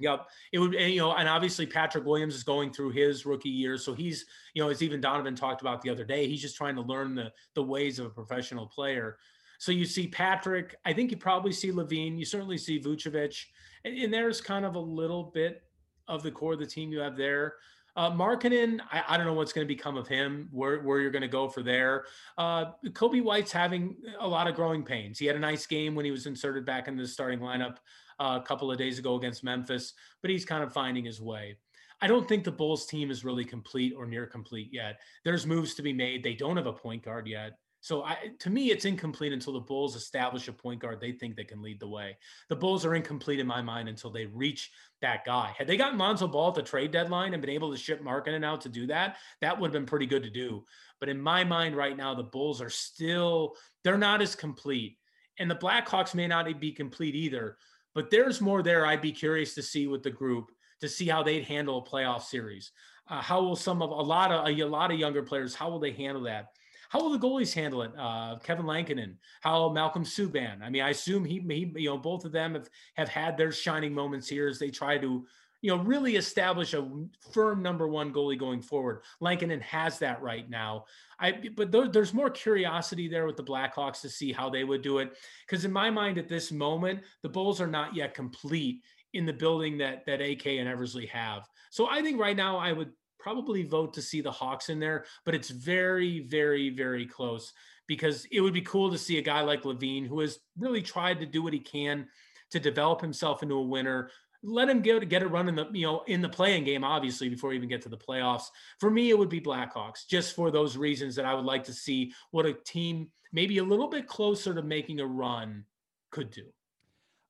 Yep. 0.00 0.26
It 0.52 0.58
would, 0.58 0.74
and, 0.74 0.92
you 0.92 0.98
know, 0.98 1.12
and 1.12 1.28
obviously 1.28 1.66
Patrick 1.66 2.04
Williams 2.04 2.34
is 2.34 2.42
going 2.42 2.72
through 2.72 2.90
his 2.90 3.24
rookie 3.24 3.48
year. 3.48 3.78
So 3.78 3.94
he's, 3.94 4.26
you 4.54 4.62
know, 4.62 4.68
as 4.68 4.82
even 4.82 5.00
Donovan 5.00 5.36
talked 5.36 5.60
about 5.60 5.80
the 5.82 5.90
other 5.90 6.04
day, 6.04 6.26
he's 6.26 6.42
just 6.42 6.56
trying 6.56 6.74
to 6.74 6.82
learn 6.82 7.14
the 7.14 7.32
the 7.54 7.62
ways 7.62 8.00
of 8.00 8.06
a 8.06 8.10
professional 8.10 8.66
player. 8.66 9.18
So 9.58 9.70
you 9.70 9.84
see 9.84 10.08
Patrick. 10.08 10.74
I 10.84 10.92
think 10.92 11.12
you 11.12 11.16
probably 11.16 11.52
see 11.52 11.70
LaVine. 11.70 12.18
You 12.18 12.24
certainly 12.24 12.58
see 12.58 12.80
Vucevic, 12.80 13.44
and, 13.84 13.96
and 13.96 14.12
there's 14.12 14.40
kind 14.40 14.64
of 14.64 14.74
a 14.74 14.80
little 14.80 15.30
bit 15.32 15.62
of 16.08 16.24
the 16.24 16.32
core 16.32 16.54
of 16.54 16.58
the 16.58 16.66
team 16.66 16.90
you 16.90 16.98
have 16.98 17.16
there. 17.16 17.54
Uh, 17.94 18.10
Markkanen, 18.10 18.80
I, 18.90 19.02
I, 19.08 19.16
don't 19.18 19.26
know 19.26 19.34
what's 19.34 19.52
going 19.52 19.66
to 19.66 19.74
become 19.74 19.98
of 19.98 20.08
him, 20.08 20.48
where, 20.50 20.80
where 20.80 21.00
you're 21.00 21.10
going 21.10 21.22
to 21.22 21.28
go 21.28 21.46
for 21.46 21.62
there. 21.62 22.06
Uh, 22.38 22.72
Coby 22.86 23.22
White's 23.22 23.52
having 23.52 23.96
a 24.18 24.26
lot 24.26 24.48
of 24.48 24.54
growing 24.54 24.82
pains. 24.82 25.18
He 25.18 25.26
had 25.26 25.36
a 25.36 25.40
nice 25.40 25.66
game 25.66 25.94
when 25.94 26.06
he 26.06 26.10
was 26.10 26.24
inserted 26.24 26.64
back 26.64 26.88
in 26.88 26.96
the 26.96 27.06
starting 27.06 27.40
lineup 27.40 27.76
uh, 28.18 28.38
a 28.42 28.46
couple 28.46 28.70
of 28.70 28.78
days 28.78 28.98
ago 28.98 29.16
against 29.16 29.44
Memphis, 29.44 29.92
but 30.22 30.30
he's 30.30 30.44
kind 30.44 30.64
of 30.64 30.72
finding 30.72 31.04
his 31.04 31.20
way. 31.20 31.56
I 32.00 32.06
don't 32.06 32.26
think 32.26 32.44
the 32.44 32.50
Bulls 32.50 32.86
team 32.86 33.10
is 33.10 33.24
really 33.24 33.44
complete 33.44 33.94
or 33.96 34.06
near 34.06 34.26
complete 34.26 34.70
yet. 34.72 35.00
There's 35.24 35.46
moves 35.46 35.74
to 35.74 35.82
be 35.82 35.92
made. 35.92 36.24
They 36.24 36.34
don't 36.34 36.56
have 36.56 36.66
a 36.66 36.72
point 36.72 37.04
guard 37.04 37.28
yet. 37.28 37.58
So 37.82 38.04
I, 38.04 38.16
to 38.38 38.48
me, 38.48 38.70
it's 38.70 38.84
incomplete 38.84 39.32
until 39.32 39.54
the 39.54 39.60
Bulls 39.60 39.96
establish 39.96 40.46
a 40.46 40.52
point 40.52 40.80
guard 40.80 41.00
they 41.00 41.10
think 41.10 41.34
they 41.34 41.42
can 41.42 41.60
lead 41.60 41.80
the 41.80 41.88
way. 41.88 42.16
The 42.48 42.54
Bulls 42.54 42.86
are 42.86 42.94
incomplete 42.94 43.40
in 43.40 43.46
my 43.46 43.60
mind 43.60 43.88
until 43.88 44.10
they 44.10 44.26
reach 44.26 44.70
that 45.00 45.24
guy. 45.24 45.52
Had 45.58 45.66
they 45.66 45.76
gotten 45.76 45.98
Lonzo 45.98 46.28
Ball 46.28 46.50
at 46.50 46.54
the 46.54 46.62
trade 46.62 46.92
deadline 46.92 47.34
and 47.34 47.40
been 47.40 47.50
able 47.50 47.72
to 47.72 47.76
ship 47.76 48.00
Markkanen 48.00 48.44
out 48.44 48.60
to 48.60 48.68
do 48.68 48.86
that, 48.86 49.16
that 49.40 49.58
would 49.58 49.66
have 49.66 49.72
been 49.72 49.84
pretty 49.84 50.06
good 50.06 50.22
to 50.22 50.30
do. 50.30 50.64
But 51.00 51.08
in 51.08 51.20
my 51.20 51.42
mind 51.42 51.76
right 51.76 51.96
now, 51.96 52.14
the 52.14 52.22
Bulls 52.22 52.62
are 52.62 52.70
still, 52.70 53.56
they're 53.82 53.98
not 53.98 54.22
as 54.22 54.36
complete. 54.36 54.96
And 55.40 55.50
the 55.50 55.56
Blackhawks 55.56 56.14
may 56.14 56.28
not 56.28 56.60
be 56.60 56.70
complete 56.70 57.16
either, 57.16 57.56
but 57.96 58.12
there's 58.12 58.40
more 58.40 58.62
there 58.62 58.86
I'd 58.86 59.00
be 59.00 59.10
curious 59.10 59.56
to 59.56 59.62
see 59.62 59.88
with 59.88 60.04
the 60.04 60.10
group 60.10 60.52
to 60.82 60.88
see 60.88 61.08
how 61.08 61.24
they'd 61.24 61.44
handle 61.44 61.78
a 61.78 61.90
playoff 61.90 62.22
series. 62.22 62.70
Uh, 63.10 63.20
how 63.20 63.42
will 63.42 63.56
some 63.56 63.82
of 63.82 63.90
a 63.90 63.94
lot 63.94 64.30
of 64.30 64.46
a, 64.46 64.60
a 64.60 64.64
lot 64.68 64.92
of 64.92 65.00
younger 65.00 65.24
players, 65.24 65.52
how 65.52 65.68
will 65.68 65.80
they 65.80 65.90
handle 65.90 66.22
that? 66.22 66.50
How 66.92 67.00
will 67.00 67.10
the 67.10 67.18
goalies 67.18 67.54
handle 67.54 67.80
it? 67.80 67.92
Uh, 67.98 68.36
Kevin 68.44 68.66
Lankinen, 68.66 69.16
how 69.40 69.70
Malcolm 69.70 70.04
Subban. 70.04 70.60
I 70.60 70.68
mean, 70.68 70.82
I 70.82 70.90
assume 70.90 71.24
he, 71.24 71.42
he, 71.48 71.72
you 71.76 71.88
know, 71.88 71.96
both 71.96 72.26
of 72.26 72.32
them 72.32 72.52
have 72.52 72.68
have 72.96 73.08
had 73.08 73.38
their 73.38 73.50
shining 73.50 73.94
moments 73.94 74.28
here 74.28 74.46
as 74.46 74.58
they 74.58 74.68
try 74.68 74.98
to, 74.98 75.26
you 75.62 75.74
know, 75.74 75.82
really 75.82 76.16
establish 76.16 76.74
a 76.74 76.86
firm 77.32 77.62
number 77.62 77.88
one 77.88 78.12
goalie 78.12 78.38
going 78.38 78.60
forward. 78.60 79.04
Lankinen 79.20 79.62
has 79.62 79.98
that 80.00 80.20
right 80.20 80.50
now. 80.50 80.84
I, 81.18 81.40
but 81.56 81.72
there, 81.72 81.88
there's 81.88 82.12
more 82.12 82.28
curiosity 82.28 83.08
there 83.08 83.24
with 83.24 83.38
the 83.38 83.42
Blackhawks 83.42 84.02
to 84.02 84.10
see 84.10 84.30
how 84.30 84.50
they 84.50 84.64
would 84.64 84.82
do 84.82 84.98
it. 84.98 85.16
Because 85.46 85.64
in 85.64 85.72
my 85.72 85.88
mind, 85.88 86.18
at 86.18 86.28
this 86.28 86.52
moment, 86.52 87.00
the 87.22 87.28
Bulls 87.30 87.58
are 87.58 87.66
not 87.66 87.96
yet 87.96 88.12
complete 88.12 88.82
in 89.14 89.24
the 89.24 89.32
building 89.32 89.78
that 89.78 90.04
that 90.04 90.20
AK 90.20 90.44
and 90.46 90.68
Eversley 90.68 91.06
have. 91.06 91.48
So 91.70 91.88
I 91.88 92.02
think 92.02 92.20
right 92.20 92.36
now 92.36 92.58
I 92.58 92.72
would 92.72 92.92
probably 93.22 93.62
vote 93.62 93.94
to 93.94 94.02
see 94.02 94.20
the 94.20 94.30
Hawks 94.30 94.68
in 94.68 94.80
there, 94.80 95.04
but 95.24 95.34
it's 95.34 95.50
very, 95.50 96.20
very, 96.20 96.70
very 96.70 97.06
close 97.06 97.52
because 97.86 98.26
it 98.32 98.40
would 98.40 98.52
be 98.52 98.62
cool 98.62 98.90
to 98.90 98.98
see 98.98 99.18
a 99.18 99.22
guy 99.22 99.40
like 99.42 99.62
LaVine 99.62 100.06
who 100.06 100.20
has 100.20 100.38
really 100.58 100.82
tried 100.82 101.20
to 101.20 101.26
do 101.26 101.42
what 101.42 101.52
he 101.52 101.60
can 101.60 102.06
to 102.50 102.60
develop 102.60 103.00
himself 103.00 103.42
into 103.42 103.54
a 103.54 103.62
winner. 103.62 104.10
let 104.42 104.68
him 104.68 104.80
get 104.80 105.08
get 105.08 105.22
a 105.22 105.28
run 105.28 105.48
in 105.48 105.54
the 105.54 105.68
you 105.72 105.86
know 105.86 106.02
in 106.08 106.20
the 106.20 106.28
playing 106.28 106.64
game, 106.64 106.82
obviously 106.82 107.28
before 107.28 107.50
we 107.50 107.56
even 107.56 107.68
get 107.68 107.82
to 107.82 107.88
the 107.88 107.96
playoffs. 107.96 108.46
For 108.80 108.90
me, 108.90 109.10
it 109.10 109.18
would 109.18 109.28
be 109.28 109.40
Blackhawks, 109.40 110.06
just 110.08 110.34
for 110.34 110.50
those 110.50 110.76
reasons 110.76 111.14
that 111.14 111.24
I 111.24 111.34
would 111.34 111.44
like 111.44 111.64
to 111.64 111.72
see 111.72 112.12
what 112.32 112.44
a 112.44 112.52
team 112.52 113.10
maybe 113.32 113.58
a 113.58 113.64
little 113.64 113.88
bit 113.88 114.06
closer 114.06 114.52
to 114.52 114.62
making 114.62 115.00
a 115.00 115.06
run 115.06 115.64
could 116.10 116.30
do. 116.30 116.44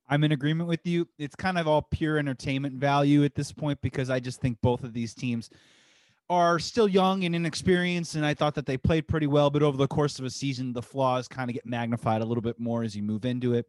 I'm 0.09 0.23
in 0.23 0.33
agreement 0.33 0.67
with 0.67 0.85
you. 0.85 1.07
It's 1.17 1.35
kind 1.35 1.57
of 1.57 1.67
all 1.67 1.81
pure 1.81 2.17
entertainment 2.17 2.75
value 2.75 3.23
at 3.23 3.35
this 3.35 3.51
point 3.51 3.79
because 3.81 4.09
I 4.09 4.19
just 4.19 4.41
think 4.41 4.57
both 4.61 4.83
of 4.83 4.93
these 4.93 5.13
teams 5.13 5.49
are 6.33 6.57
still 6.57 6.87
young 6.87 7.23
and 7.23 7.35
inexperienced, 7.35 8.15
and 8.15 8.25
I 8.25 8.33
thought 8.33 8.55
that 8.55 8.65
they 8.65 8.77
played 8.77 9.07
pretty 9.07 9.27
well. 9.27 9.49
But 9.49 9.61
over 9.61 9.77
the 9.77 9.87
course 9.87 10.17
of 10.17 10.25
a 10.25 10.29
season, 10.29 10.73
the 10.73 10.81
flaws 10.81 11.27
kind 11.27 11.49
of 11.49 11.53
get 11.53 11.65
magnified 11.65 12.21
a 12.21 12.25
little 12.25 12.41
bit 12.41 12.59
more 12.59 12.83
as 12.83 12.95
you 12.95 13.03
move 13.03 13.25
into 13.25 13.53
it. 13.53 13.67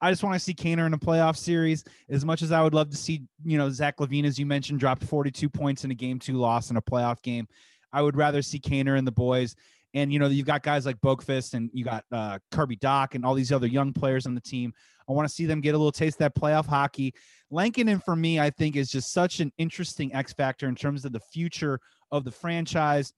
I 0.00 0.10
just 0.10 0.22
want 0.22 0.34
to 0.34 0.40
see 0.40 0.54
Kaner 0.54 0.86
in 0.86 0.94
a 0.94 0.98
playoff 0.98 1.36
series 1.36 1.84
as 2.08 2.24
much 2.24 2.42
as 2.42 2.52
I 2.52 2.62
would 2.62 2.74
love 2.74 2.90
to 2.90 2.96
see, 2.96 3.22
you 3.44 3.58
know, 3.58 3.70
Zach 3.70 3.98
LaVine, 3.98 4.26
as 4.26 4.38
you 4.38 4.46
mentioned, 4.46 4.80
dropped 4.80 5.02
42 5.02 5.48
points 5.48 5.84
in 5.84 5.90
a 5.90 5.94
game 5.94 6.18
two 6.18 6.34
loss 6.34 6.70
in 6.70 6.76
a 6.76 6.82
playoff 6.82 7.22
game. 7.22 7.48
I 7.92 8.02
would 8.02 8.16
rather 8.16 8.42
see 8.42 8.58
Kaner 8.58 8.98
and 8.98 9.06
the 9.06 9.12
boys. 9.12 9.56
And, 9.94 10.12
you 10.12 10.18
know, 10.18 10.26
you've 10.26 10.46
got 10.46 10.62
guys 10.62 10.84
like 10.84 11.00
Boqvist 11.00 11.54
and 11.54 11.70
you 11.72 11.84
got 11.84 12.04
uh, 12.12 12.38
Kirby 12.50 12.76
Dach 12.76 13.14
and 13.14 13.24
all 13.24 13.34
these 13.34 13.52
other 13.52 13.68
young 13.68 13.92
players 13.92 14.26
on 14.26 14.34
the 14.34 14.40
team. 14.40 14.74
I 15.08 15.12
want 15.12 15.28
to 15.28 15.34
see 15.34 15.46
them 15.46 15.60
get 15.60 15.74
a 15.74 15.78
little 15.78 15.92
taste 15.92 16.16
of 16.16 16.18
that 16.20 16.34
playoff 16.34 16.66
hockey. 16.66 17.14
Lankinen, 17.54 18.00
for 18.00 18.16
me, 18.16 18.40
I 18.40 18.50
think, 18.50 18.74
is 18.74 18.90
just 18.90 19.12
such 19.12 19.38
an 19.38 19.52
interesting 19.58 20.12
X 20.12 20.32
factor 20.32 20.68
in 20.68 20.74
terms 20.74 21.04
of 21.04 21.12
the 21.12 21.20
future 21.20 21.78
of 22.10 22.24
the 22.24 22.32
franchise. 22.32 23.12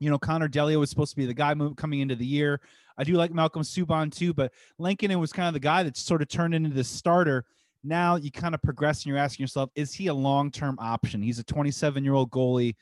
You 0.00 0.10
know, 0.10 0.18
Connor 0.18 0.48
Delia 0.48 0.78
was 0.78 0.90
supposed 0.90 1.12
to 1.12 1.16
be 1.16 1.24
the 1.24 1.34
guy 1.34 1.54
coming 1.76 2.00
into 2.00 2.16
the 2.16 2.26
year. 2.26 2.60
I 2.98 3.04
do 3.04 3.12
like 3.12 3.32
Malcolm 3.32 3.62
Subban 3.62 4.12
too, 4.12 4.34
but 4.34 4.52
Lankinen 4.78 5.20
was 5.20 5.32
kind 5.32 5.46
of 5.46 5.54
the 5.54 5.60
guy 5.60 5.84
that 5.84 5.96
sort 5.96 6.20
of 6.20 6.28
turned 6.28 6.52
into 6.52 6.70
the 6.70 6.82
starter. 6.82 7.44
Now 7.84 8.16
you 8.16 8.32
kind 8.32 8.56
of 8.56 8.62
progress 8.62 8.98
and 8.98 9.06
you're 9.06 9.18
asking 9.18 9.44
yourself, 9.44 9.70
is 9.76 9.94
he 9.94 10.08
a 10.08 10.14
long 10.14 10.50
term 10.50 10.76
option? 10.80 11.22
He's 11.22 11.38
a 11.38 11.44
27 11.44 12.02
year 12.02 12.14
old 12.14 12.30
goalie 12.30 12.74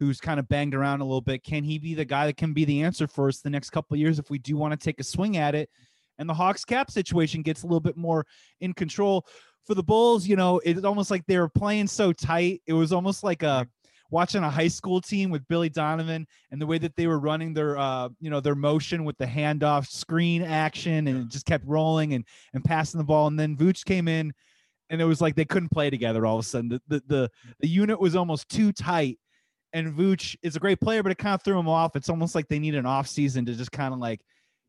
who's 0.00 0.20
kind 0.20 0.40
of 0.40 0.48
banged 0.48 0.74
around 0.74 1.02
a 1.02 1.04
little 1.04 1.20
bit. 1.20 1.44
Can 1.44 1.62
he 1.62 1.78
be 1.78 1.94
the 1.94 2.04
guy 2.04 2.26
that 2.26 2.36
can 2.36 2.52
be 2.52 2.64
the 2.64 2.82
answer 2.82 3.06
for 3.06 3.28
us 3.28 3.38
the 3.38 3.50
next 3.50 3.70
couple 3.70 3.96
years 3.96 4.18
if 4.18 4.28
we 4.28 4.38
do 4.38 4.56
want 4.56 4.72
to 4.72 4.84
take 4.84 4.98
a 4.98 5.04
swing 5.04 5.36
at 5.36 5.54
it? 5.54 5.70
And 6.18 6.28
the 6.28 6.34
Hawks 6.34 6.64
cap 6.64 6.90
situation 6.90 7.42
gets 7.42 7.62
a 7.62 7.66
little 7.66 7.80
bit 7.80 7.96
more 7.96 8.26
in 8.60 8.72
control. 8.72 9.26
For 9.66 9.74
the 9.74 9.82
Bulls, 9.82 10.26
you 10.26 10.36
know, 10.36 10.60
it's 10.64 10.84
almost 10.84 11.10
like 11.10 11.26
they 11.26 11.38
were 11.38 11.48
playing 11.48 11.88
so 11.88 12.12
tight. 12.12 12.62
It 12.66 12.72
was 12.72 12.92
almost 12.92 13.24
like 13.24 13.42
a 13.42 13.66
watching 14.10 14.42
a 14.42 14.50
high 14.50 14.68
school 14.68 15.00
team 15.00 15.30
with 15.30 15.46
Billy 15.48 15.68
Donovan 15.68 16.26
and 16.50 16.60
the 16.60 16.66
way 16.66 16.78
that 16.78 16.94
they 16.96 17.06
were 17.06 17.18
running 17.18 17.52
their 17.52 17.76
uh 17.76 18.08
you 18.20 18.30
know 18.30 18.40
their 18.40 18.54
motion 18.54 19.04
with 19.04 19.18
the 19.18 19.26
handoff 19.26 19.88
screen 19.88 20.42
action 20.42 21.08
and 21.08 21.22
it 21.22 21.28
just 21.28 21.46
kept 21.46 21.66
rolling 21.66 22.14
and 22.14 22.24
and 22.54 22.64
passing 22.64 22.98
the 22.98 23.04
ball. 23.04 23.26
And 23.26 23.38
then 23.38 23.56
Vooch 23.56 23.84
came 23.84 24.08
in 24.08 24.32
and 24.90 25.00
it 25.00 25.04
was 25.04 25.20
like 25.20 25.34
they 25.34 25.44
couldn't 25.44 25.70
play 25.70 25.90
together 25.90 26.26
all 26.26 26.38
of 26.38 26.44
a 26.44 26.48
sudden. 26.48 26.68
The 26.68 26.80
the 26.88 27.02
the, 27.06 27.30
the 27.60 27.68
unit 27.68 28.00
was 28.00 28.16
almost 28.16 28.48
too 28.48 28.72
tight 28.72 29.18
and 29.72 29.94
Vooch 29.94 30.36
is 30.42 30.56
a 30.56 30.60
great 30.60 30.80
player 30.80 31.02
but 31.02 31.12
it 31.12 31.18
kind 31.18 31.34
of 31.34 31.42
threw 31.42 31.58
him 31.58 31.68
off. 31.68 31.96
It's 31.96 32.08
almost 32.08 32.34
like 32.34 32.48
they 32.48 32.58
need 32.58 32.74
an 32.74 32.86
off 32.86 33.08
season 33.08 33.44
to 33.46 33.54
just 33.54 33.72
kind 33.72 33.92
of 33.92 34.00
like 34.00 34.20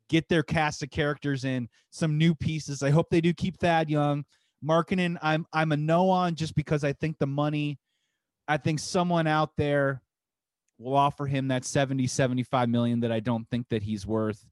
get 0.10 0.28
their 0.30 0.44
cast 0.44 0.84
of 0.84 0.90
characters 0.90 1.44
in 1.44 1.68
some 1.92 2.18
new 2.18 2.34
pieces. 2.34 2.82
I 2.82 2.90
hope 2.90 3.08
they 3.10 3.22
do 3.22 3.34
keep 3.34 3.60
Thad 3.60 3.90
Young 3.90 4.24
Markkanen 4.64 5.18
I'm 5.22 5.46
I'm 5.54 5.72
a 5.72 5.78
no 5.78 6.10
on 6.10 6.36
just 6.36 6.56
because 6.56 6.84
I 6.84 6.94
think 6.94 7.18
the 7.20 7.28
money 7.28 7.80
I 8.48 8.58
think 8.58 8.80
someone 8.80 9.28
out 9.28 9.52
there 9.58 10.02
will 10.80 10.96
offer 10.96 11.26
him 11.26 11.48
that 11.50 11.66
70, 11.66 12.08
75 12.08 12.70
million 12.70 13.00
that 13.02 13.12
I 13.12 13.20
don't 13.20 13.48
think 13.50 13.68
that 13.70 13.84
he's 13.84 14.06
worth. 14.06 14.46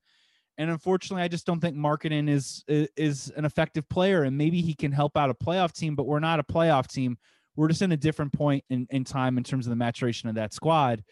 And 0.57 0.69
unfortunately, 0.69 1.23
I 1.23 1.27
just 1.27 1.45
don't 1.45 1.59
think 1.59 1.75
Markkanen 1.75 2.29
is 2.29 2.63
is 2.67 3.31
an 3.35 3.43
effective 3.45 3.87
player. 3.89 4.23
And 4.23 4.37
maybe 4.37 4.61
he 4.61 4.73
can 4.73 4.91
help 4.91 5.17
out 5.17 5.29
a 5.29 5.33
playoff 5.33 5.73
team, 5.73 5.95
but 5.95 6.05
we're 6.05 6.19
not 6.19 6.39
a 6.39 6.43
playoff 6.43 6.87
team. 6.87 7.17
We're 7.55 7.67
just 7.67 7.81
in 7.81 7.91
a 7.91 7.97
different 7.97 8.33
point 8.33 8.63
in, 8.69 8.87
in 8.89 9.03
time 9.03 9.37
in 9.37 9.43
terms 9.43 9.65
of 9.65 9.69
the 9.69 9.75
maturation 9.75 10.29
of 10.29 10.35
that 10.35 10.53
squad. 10.53 11.03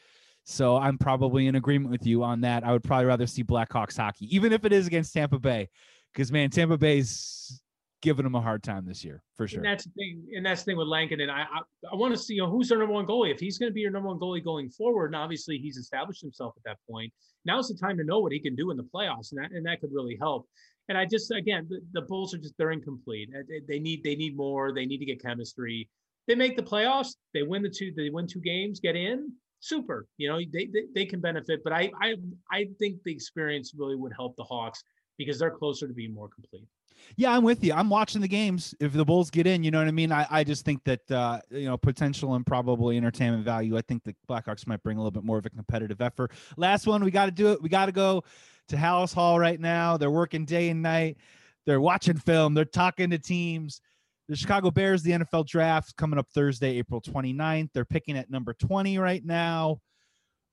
So 0.45 0.75
I'm 0.77 0.97
probably 0.97 1.47
in 1.47 1.55
agreement 1.55 1.91
with 1.91 2.05
you 2.05 2.23
on 2.23 2.41
that. 2.41 2.65
I 2.65 2.71
would 2.71 2.83
probably 2.83 3.05
rather 3.05 3.27
see 3.27 3.43
Blackhawks 3.43 3.97
hockey, 3.97 4.33
even 4.33 4.51
if 4.51 4.65
it 4.65 4.73
is 4.73 4.87
against 4.87 5.13
Tampa 5.13 5.39
Bay. 5.39 5.69
Because 6.13 6.31
man, 6.31 6.49
Tampa 6.49 6.77
Bay's 6.77 7.61
giving 8.03 8.25
him 8.25 8.35
a 8.35 8.41
hard 8.41 8.61
time 8.61 8.85
this 8.85 9.03
year 9.03 9.23
for 9.33 9.47
sure. 9.47 9.59
And 9.59 9.65
that's 9.65 9.85
the 9.85 9.91
thing. 9.95 10.27
And 10.35 10.45
that's 10.45 10.61
the 10.61 10.71
thing 10.71 10.77
with 10.77 10.87
Lankin. 10.87 11.21
And 11.21 11.31
I, 11.31 11.43
I, 11.43 11.59
I 11.91 11.95
want 11.95 12.13
to 12.13 12.19
see 12.19 12.35
you 12.35 12.41
know, 12.41 12.49
who's 12.49 12.67
their 12.67 12.77
number 12.77 12.93
one 12.93 13.07
goalie. 13.07 13.31
If 13.31 13.39
he's 13.39 13.57
going 13.57 13.69
to 13.69 13.73
be 13.73 13.79
your 13.79 13.91
number 13.91 14.09
one 14.09 14.19
goalie 14.19 14.43
going 14.43 14.69
forward, 14.69 15.07
and 15.07 15.15
obviously 15.15 15.57
he's 15.57 15.77
established 15.77 16.21
himself 16.21 16.53
at 16.57 16.63
that 16.65 16.77
point. 16.87 17.11
Now's 17.45 17.69
the 17.69 17.75
time 17.75 17.97
to 17.97 18.03
know 18.03 18.19
what 18.19 18.33
he 18.33 18.39
can 18.39 18.55
do 18.55 18.71
in 18.71 18.77
the 18.77 18.83
playoffs, 18.83 19.31
and 19.31 19.41
that 19.41 19.51
and 19.51 19.65
that 19.65 19.79
could 19.79 19.91
really 19.93 20.17
help. 20.19 20.47
And 20.89 20.97
I 20.97 21.05
just 21.05 21.31
again, 21.31 21.65
the, 21.69 21.79
the 21.93 22.01
Bulls 22.01 22.33
are 22.33 22.37
just 22.37 22.55
they're 22.57 22.71
incomplete. 22.71 23.29
Uh, 23.33 23.43
they, 23.47 23.61
they 23.67 23.79
need 23.79 24.03
they 24.03 24.15
need 24.15 24.35
more. 24.35 24.73
They 24.73 24.85
need 24.85 24.97
to 24.97 25.05
get 25.05 25.21
chemistry. 25.21 25.89
They 26.27 26.35
make 26.35 26.57
the 26.57 26.63
playoffs. 26.63 27.15
They 27.33 27.43
win 27.43 27.63
the 27.63 27.69
two. 27.69 27.93
They 27.95 28.09
win 28.09 28.27
two 28.27 28.41
games. 28.41 28.81
Get 28.81 28.97
in. 28.97 29.31
Super. 29.61 30.07
You 30.17 30.29
know 30.29 30.39
they 30.39 30.65
they, 30.65 30.83
they 30.93 31.05
can 31.05 31.21
benefit. 31.21 31.61
But 31.63 31.71
I 31.71 31.89
I 32.01 32.15
I 32.51 32.67
think 32.79 33.01
the 33.03 33.13
experience 33.13 33.73
really 33.77 33.95
would 33.95 34.13
help 34.13 34.35
the 34.35 34.43
Hawks 34.43 34.83
because 35.17 35.39
they're 35.39 35.51
closer 35.51 35.87
to 35.87 35.93
being 35.93 36.13
more 36.13 36.27
complete. 36.27 36.67
Yeah, 37.15 37.31
I'm 37.35 37.43
with 37.43 37.63
you. 37.63 37.73
I'm 37.73 37.89
watching 37.89 38.21
the 38.21 38.27
games. 38.27 38.73
If 38.79 38.93
the 38.93 39.05
Bulls 39.05 39.29
get 39.29 39.47
in, 39.47 39.63
you 39.63 39.71
know 39.71 39.79
what 39.79 39.87
I 39.87 39.91
mean. 39.91 40.11
I, 40.11 40.27
I 40.29 40.43
just 40.43 40.65
think 40.65 40.83
that 40.83 41.11
uh, 41.11 41.39
you 41.49 41.65
know 41.65 41.77
potential 41.77 42.35
and 42.35 42.45
probably 42.45 42.97
entertainment 42.97 43.43
value. 43.43 43.77
I 43.77 43.81
think 43.81 44.03
the 44.03 44.15
Blackhawks 44.29 44.67
might 44.67 44.81
bring 44.83 44.97
a 44.97 44.99
little 44.99 45.11
bit 45.11 45.23
more 45.23 45.37
of 45.37 45.45
a 45.45 45.49
competitive 45.49 46.01
effort. 46.01 46.31
Last 46.57 46.87
one, 46.87 47.03
we 47.03 47.11
got 47.11 47.25
to 47.25 47.31
do 47.31 47.51
it. 47.51 47.61
We 47.61 47.69
got 47.69 47.87
to 47.87 47.91
go 47.91 48.23
to 48.69 48.75
Halas 48.75 49.13
Hall 49.13 49.39
right 49.39 49.59
now. 49.59 49.97
They're 49.97 50.11
working 50.11 50.45
day 50.45 50.69
and 50.69 50.81
night. 50.81 51.17
They're 51.65 51.81
watching 51.81 52.17
film. 52.17 52.53
They're 52.53 52.65
talking 52.65 53.09
to 53.11 53.19
teams. 53.19 53.81
The 54.29 54.35
Chicago 54.35 54.71
Bears, 54.71 55.03
the 55.03 55.11
NFL 55.11 55.47
draft 55.47 55.95
coming 55.97 56.17
up 56.17 56.29
Thursday, 56.29 56.77
April 56.77 57.01
29th. 57.01 57.69
They're 57.73 57.85
picking 57.85 58.17
at 58.17 58.29
number 58.29 58.53
20 58.53 58.97
right 58.97 59.23
now. 59.23 59.81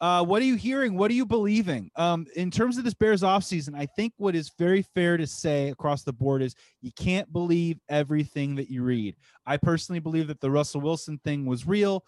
Uh, 0.01 0.25
what 0.25 0.41
are 0.41 0.47
you 0.47 0.55
hearing? 0.55 0.97
What 0.97 1.11
are 1.11 1.15
you 1.15 1.27
believing? 1.27 1.91
Um, 1.97 2.27
in 2.35 2.51
terms 2.51 2.79
of 2.79 2.85
this 2.85 2.95
Bears 2.95 3.21
offseason, 3.21 3.77
I 3.77 3.85
think 3.85 4.15
what 4.17 4.35
is 4.35 4.51
very 4.59 4.83
fair 4.95 5.19
to 5.19 5.27
say 5.27 5.69
across 5.69 6.05
the 6.05 6.13
board 6.13 6.41
is 6.41 6.55
you 6.81 6.91
can't 6.93 7.31
believe 7.31 7.79
everything 7.89 8.55
that 8.55 8.71
you 8.71 8.83
read. 8.83 9.17
I 9.45 9.59
personally 9.59 10.01
believe 10.01 10.29
that 10.29 10.41
the 10.41 10.51
Russell 10.51 10.81
Wilson 10.81 11.21
thing 11.23 11.45
was 11.45 11.67
real, 11.67 12.05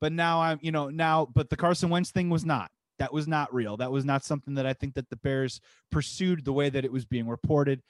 but 0.00 0.12
now 0.12 0.40
I'm, 0.40 0.58
you 0.60 0.72
know, 0.72 0.88
now, 0.88 1.28
but 1.34 1.48
the 1.48 1.56
Carson 1.56 1.88
Wentz 1.88 2.10
thing 2.10 2.30
was 2.30 2.44
not. 2.44 2.70
That 2.98 3.12
was 3.12 3.28
not 3.28 3.54
real. 3.54 3.76
That 3.76 3.92
was 3.92 4.04
not 4.04 4.24
something 4.24 4.54
that 4.54 4.66
I 4.66 4.72
think 4.72 4.94
that 4.94 5.08
the 5.08 5.16
Bears 5.16 5.60
pursued 5.92 6.44
the 6.44 6.52
way 6.52 6.68
that 6.68 6.84
it 6.84 6.92
was 6.92 7.04
being 7.04 7.28
reported. 7.28 7.80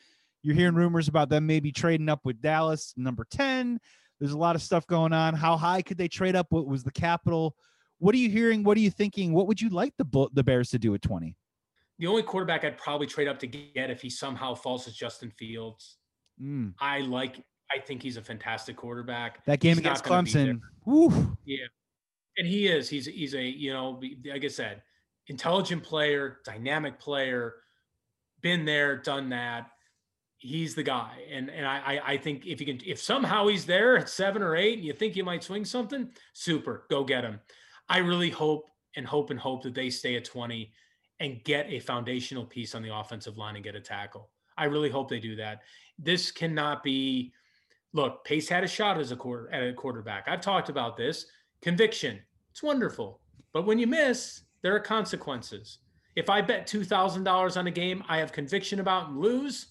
You're 0.43 0.55
hearing 0.55 0.75
rumors 0.75 1.09
about 1.09 1.31
them 1.31 1.47
maybe 1.47 1.73
trading 1.73 2.11
up 2.11 2.21
with 2.25 2.43
Dallas, 2.43 2.93
number 2.97 3.27
10. 3.31 3.81
There's 4.21 4.33
a 4.33 4.39
lot 4.39 4.57
of 4.57 4.63
stuff 4.63 4.87
going 4.87 5.13
on. 5.13 5.35
How 5.35 5.57
high 5.57 5.81
could 5.81 5.97
they 5.97 6.09
trade 6.09 6.37
up? 6.37 6.49
What 6.51 6.67
was 6.67 6.85
the 6.85 6.91
capital? 6.91 7.57
What 7.99 8.15
are 8.15 8.19
you 8.19 8.29
hearing? 8.29 8.63
What 8.63 8.77
are 8.77 8.81
you 8.81 8.91
thinking? 8.91 9.33
What 9.33 9.47
would 9.47 9.61
you 9.61 9.71
like 9.71 9.95
the 9.97 10.29
the 10.33 10.45
Bears 10.45 10.71
to 10.71 10.79
do 10.79 10.95
at 10.95 11.03
20? 11.03 11.35
The 11.99 12.07
only 12.07 12.23
quarterback 12.23 12.65
I'd 12.65 12.77
probably 12.77 13.07
trade 13.07 13.29
up 13.29 13.39
to 13.39 13.47
get 13.47 13.91
if 13.91 14.03
he 14.03 14.11
somehow 14.11 14.55
falls 14.55 14.87
is 14.87 14.95
Justin 14.95 15.31
Fields. 15.31 15.97
Mm. 16.41 16.75
I 16.81 17.01
like. 17.01 17.43
I 17.75 17.81
think 17.81 18.03
he's 18.03 18.17
a 18.17 18.23
fantastic 18.23 18.77
quarterback. 18.77 19.45
That 19.47 19.61
game 19.61 19.71
he's 19.71 19.79
against 19.79 20.05
Clemson. 20.05 20.61
Woo. 20.85 21.37
Yeah, 21.45 21.65
and 22.37 22.47
he 22.47 22.67
is. 22.67 22.89
He's 22.89 23.07
he's 23.07 23.35
a 23.35 23.43
you 23.43 23.73
know 23.73 24.01
like 24.31 24.45
I 24.45 24.49
said, 24.49 24.83
intelligent 25.29 25.83
player, 25.83 26.39
dynamic 26.45 27.01
player, 27.01 27.55
been 28.43 28.65
there, 28.65 28.99
done 28.99 29.31
that. 29.31 29.71
He's 30.39 30.75
the 30.75 30.83
guy, 30.83 31.13
and 31.33 31.51
and 31.51 31.67
I 31.67 32.01
I 32.05 32.17
think 32.19 32.47
if 32.47 32.61
you 32.61 32.67
can 32.67 32.81
if 32.85 33.01
somehow 33.01 33.49
he's 33.49 33.65
there 33.65 33.97
at 33.97 34.11
seven 34.11 34.43
or 34.43 34.55
eight, 34.55 34.75
and 34.75 34.85
you 34.87 34.93
think 34.93 35.17
you 35.17 35.25
might 35.25 35.43
swing 35.43 35.65
something, 35.65 36.11
super, 36.35 36.85
go 36.91 37.05
get 37.05 37.25
him. 37.25 37.41
I 37.89 37.99
really 37.99 38.31
hope 38.31 38.71
and 38.97 39.07
hope 39.07 39.31
and 39.31 39.39
hope 39.39 39.63
that 39.63 39.75
they 39.75 39.91
stay 39.91 40.17
at 40.17 40.25
20 40.25 40.73
and 41.21 41.43
get 41.45 41.71
a 41.71 41.81
foundational 41.81 42.45
piece 42.45 42.75
on 42.75 42.83
the 42.83 42.95
offensive 42.95 43.39
line 43.39 43.55
and 43.55 43.65
get 43.65 43.75
a 43.75 43.81
tackle. 43.81 44.31
I 44.59 44.65
really 44.65 44.91
hope 44.91 45.09
they 45.09 45.21
do 45.21 45.37
that. 45.37 45.63
This 45.99 46.31
cannot 46.31 46.83
be. 46.83 47.33
Look, 47.93 48.25
Pace 48.25 48.49
had 48.49 48.65
a 48.65 48.69
shot 48.69 48.99
as 48.99 49.13
a 49.13 49.17
quarter 49.17 49.51
at 49.53 49.63
a 49.63 49.73
quarterback. 49.73 50.29
I've 50.29 50.41
talked 50.41 50.69
about 50.69 50.97
this. 50.97 51.27
Conviction, 51.63 52.21
it's 52.51 52.63
wonderful, 52.63 53.21
but 53.53 53.65
when 53.65 53.79
you 53.79 53.87
miss, 53.87 54.43
there 54.63 54.75
are 54.75 54.81
consequences. 54.81 55.79
If 56.15 56.29
I 56.29 56.43
bet 56.43 56.67
two 56.67 56.85
thousand 56.85 57.25
dollars 57.25 57.57
on 57.57 57.67
a 57.67 57.71
game 57.71 58.03
I 58.09 58.19
have 58.19 58.33
conviction 58.33 58.81
about 58.81 59.09
and 59.09 59.19
lose, 59.19 59.69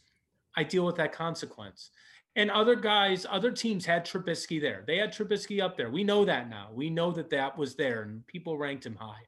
I 0.55 0.63
deal 0.63 0.85
with 0.85 0.95
that 0.95 1.13
consequence. 1.13 1.91
And 2.37 2.51
other 2.51 2.75
guys, 2.75 3.25
other 3.29 3.51
teams 3.51 3.85
had 3.85 4.05
Trubisky 4.05 4.59
there. 4.59 4.83
They 4.85 4.97
had 4.97 5.13
Trubisky 5.13 5.63
up 5.63 5.77
there. 5.77 5.89
We 5.89 6.03
know 6.03 6.25
that 6.25 6.49
now. 6.49 6.69
We 6.73 6.89
know 6.89 7.11
that 7.11 7.29
that 7.29 7.57
was 7.57 7.75
there, 7.75 8.01
and 8.01 8.27
people 8.27 8.57
ranked 8.57 8.85
him 8.85 8.95
high. 8.95 9.23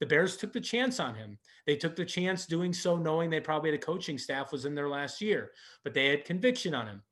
The 0.00 0.06
Bears 0.06 0.36
took 0.36 0.52
the 0.52 0.60
chance 0.60 1.00
on 1.00 1.14
him. 1.14 1.38
They 1.66 1.76
took 1.76 1.96
the 1.96 2.04
chance 2.04 2.46
doing 2.46 2.72
so, 2.72 2.96
knowing 2.96 3.30
they 3.30 3.40
probably 3.40 3.70
had 3.70 3.80
a 3.80 3.82
coaching 3.82 4.18
staff 4.18 4.52
was 4.52 4.66
in 4.66 4.74
their 4.74 4.88
last 4.88 5.20
year, 5.20 5.50
but 5.82 5.94
they 5.94 6.06
had 6.08 6.24
conviction 6.24 6.74
on 6.74 6.86
him. 6.86 7.02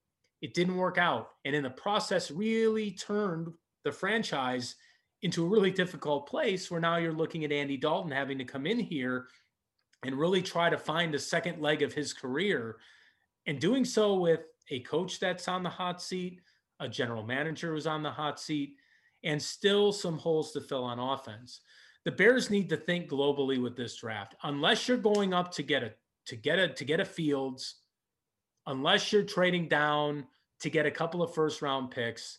It 0.42 0.54
didn't 0.54 0.76
work 0.76 0.98
out, 0.98 1.30
and 1.44 1.56
in 1.56 1.62
the 1.62 1.70
process, 1.70 2.30
really 2.30 2.92
turned 2.92 3.48
the 3.84 3.92
franchise 3.92 4.76
into 5.22 5.44
a 5.44 5.48
really 5.48 5.70
difficult 5.70 6.28
place. 6.28 6.70
Where 6.70 6.80
now 6.80 6.96
you're 6.96 7.12
looking 7.12 7.44
at 7.44 7.52
Andy 7.52 7.76
Dalton 7.76 8.10
having 8.12 8.38
to 8.38 8.44
come 8.44 8.66
in 8.66 8.78
here 8.78 9.26
and 10.04 10.18
really 10.18 10.42
try 10.42 10.68
to 10.68 10.78
find 10.78 11.14
a 11.14 11.18
second 11.18 11.60
leg 11.60 11.82
of 11.82 11.92
his 11.92 12.12
career, 12.12 12.76
and 13.46 13.60
doing 13.60 13.84
so 13.84 14.14
with 14.14 14.40
a 14.70 14.80
coach 14.80 15.20
that's 15.20 15.48
on 15.48 15.62
the 15.62 15.70
hot 15.70 16.02
seat, 16.02 16.40
a 16.80 16.88
general 16.88 17.22
manager 17.22 17.74
who's 17.74 17.86
on 17.86 18.02
the 18.02 18.10
hot 18.10 18.40
seat, 18.40 18.76
and 19.24 19.40
still 19.40 19.92
some 19.92 20.18
holes 20.18 20.52
to 20.52 20.60
fill 20.60 20.84
on 20.84 20.98
offense. 20.98 21.60
The 22.04 22.12
Bears 22.12 22.50
need 22.50 22.68
to 22.70 22.76
think 22.76 23.08
globally 23.08 23.62
with 23.62 23.76
this 23.76 23.96
draft. 23.96 24.34
Unless 24.42 24.88
you're 24.88 24.96
going 24.96 25.32
up 25.32 25.52
to 25.52 25.62
get 25.62 25.82
a 25.82 25.92
to 26.26 26.36
get 26.36 26.58
a 26.58 26.68
to 26.68 26.84
get 26.84 27.00
a 27.00 27.04
Fields, 27.04 27.76
unless 28.66 29.12
you're 29.12 29.22
trading 29.22 29.68
down 29.68 30.26
to 30.60 30.70
get 30.70 30.86
a 30.86 30.90
couple 30.90 31.22
of 31.22 31.34
first 31.34 31.62
round 31.62 31.90
picks, 31.90 32.38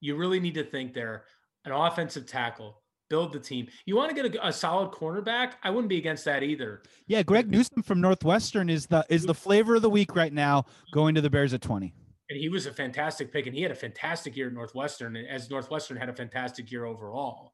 you 0.00 0.16
really 0.16 0.40
need 0.40 0.54
to 0.54 0.64
think 0.64 0.94
there. 0.94 1.24
An 1.64 1.72
offensive 1.72 2.26
tackle, 2.26 2.81
build 3.12 3.30
the 3.30 3.38
team. 3.38 3.68
You 3.84 3.94
want 3.94 4.08
to 4.08 4.22
get 4.22 4.34
a, 4.34 4.48
a, 4.48 4.52
solid 4.52 4.90
cornerback? 4.90 5.52
I 5.62 5.68
wouldn't 5.68 5.90
be 5.90 5.98
against 5.98 6.24
that 6.24 6.42
either. 6.42 6.82
Yeah, 7.06 7.22
Greg 7.22 7.50
Newsome 7.50 7.82
from 7.82 8.00
Northwestern 8.00 8.70
is 8.70 8.86
the 8.86 9.04
is 9.10 9.24
the 9.24 9.34
flavor 9.34 9.74
of 9.74 9.82
the 9.82 9.90
week 9.90 10.16
right 10.16 10.32
now, 10.32 10.64
going 10.94 11.14
to 11.14 11.20
the 11.20 11.28
Bears 11.28 11.52
at 11.52 11.60
twenty. 11.60 11.92
And 12.30 12.40
he 12.40 12.48
was 12.48 12.64
a 12.64 12.72
fantastic 12.72 13.30
pick, 13.30 13.46
and 13.46 13.54
he 13.54 13.60
had 13.60 13.70
a 13.70 13.74
fantastic 13.74 14.34
year 14.34 14.46
at 14.46 14.54
Northwestern, 14.54 15.14
as 15.16 15.50
Northwestern 15.50 15.98
had 15.98 16.08
a 16.08 16.14
fantastic 16.14 16.72
year 16.72 16.86
overall. 16.86 17.52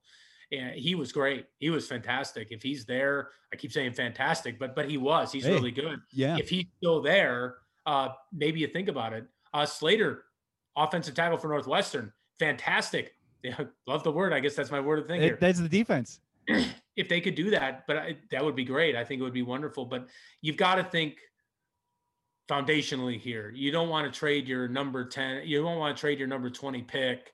And 0.53 0.77
he 0.77 0.95
was 0.95 1.11
great. 1.11 1.47
He 1.59 1.71
was 1.71 1.89
fantastic. 1.89 2.53
If 2.53 2.63
he's 2.63 2.85
there, 2.85 3.31
I 3.53 3.57
keep 3.57 3.73
saying 3.73 3.95
fantastic, 3.95 4.61
but 4.61 4.77
but 4.77 4.89
he 4.89 4.97
was. 4.97 5.33
He's 5.33 5.45
hey, 5.45 5.55
really 5.55 5.73
good. 5.73 5.99
Yeah. 6.13 6.37
If 6.39 6.49
he's 6.49 6.67
still 6.77 7.03
there, 7.03 7.57
uh, 7.85 8.11
maybe 8.33 8.61
you 8.61 8.69
think 8.69 8.87
about 8.87 9.13
it. 9.13 9.27
Uh, 9.53 9.67
Slater, 9.67 10.23
offensive 10.77 11.17
tackle 11.17 11.39
for 11.39 11.49
Northwestern, 11.49 12.13
fantastic. 12.39 13.15
Yeah, 13.43 13.59
love 13.87 14.03
the 14.03 14.13
word. 14.13 14.33
I 14.33 14.41
guess 14.41 14.55
that's 14.55 14.71
my 14.71 14.81
word 14.81 14.99
of 14.99 15.07
the 15.07 15.15
thing 15.15 15.23
here. 15.23 15.39
That's 15.41 15.61
the 15.61 15.69
defense. 15.69 16.21
if 16.97 17.09
they 17.09 17.21
could 17.21 17.35
do 17.35 17.51
that, 17.51 17.87
but 17.87 17.97
I, 17.97 18.17
that 18.31 18.45
would 18.45 18.57
be 18.57 18.65
great. 18.65 18.97
I 18.97 19.05
think 19.05 19.21
it 19.21 19.25
would 19.25 19.33
be 19.33 19.43
wonderful. 19.43 19.85
But 19.85 20.09
you've 20.41 20.57
got 20.57 20.77
to 20.77 20.85
think 20.85 21.19
foundationally 22.49 23.19
here. 23.19 23.53
You 23.55 23.71
don't 23.71 23.89
want 23.89 24.13
to 24.13 24.19
trade 24.19 24.49
your 24.49 24.69
number 24.69 25.05
10, 25.05 25.47
you 25.47 25.63
don't 25.63 25.79
want 25.79 25.97
to 25.97 26.01
trade 26.01 26.19
your 26.19 26.29
number 26.29 26.51
20 26.51 26.83
pick 26.83 27.33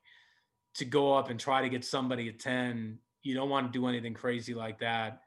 to 0.74 0.84
go 0.84 1.14
up 1.14 1.30
and 1.30 1.38
try 1.38 1.62
to 1.62 1.68
get 1.68 1.84
somebody 1.84 2.28
at 2.28 2.40
10. 2.40 2.98
You 3.22 3.34
don't 3.34 3.48
want 3.48 3.72
to 3.72 3.78
do 3.78 3.86
anything 3.86 4.12
crazy 4.12 4.54
like 4.54 4.80
that. 4.80 5.20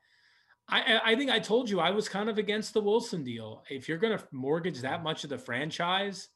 I, 0.69 0.99
I 1.03 1.15
think 1.15 1.32
I 1.32 1.39
told 1.39 1.69
you 1.69 1.80
I 1.80 1.91
was 1.91 2.09
kind 2.09 2.30
of 2.30 2.38
against 2.38 2.73
the 2.73 2.82
Wilson 2.82 3.23
deal. 3.23 3.63
If 3.69 3.88
you're 3.88 3.97
going 3.97 4.17
to 4.17 4.23
mortgage 4.32 4.82
that 4.82 5.01
much 5.01 5.23
of 5.23 5.30
the 5.30 5.38
franchise, 5.38 6.28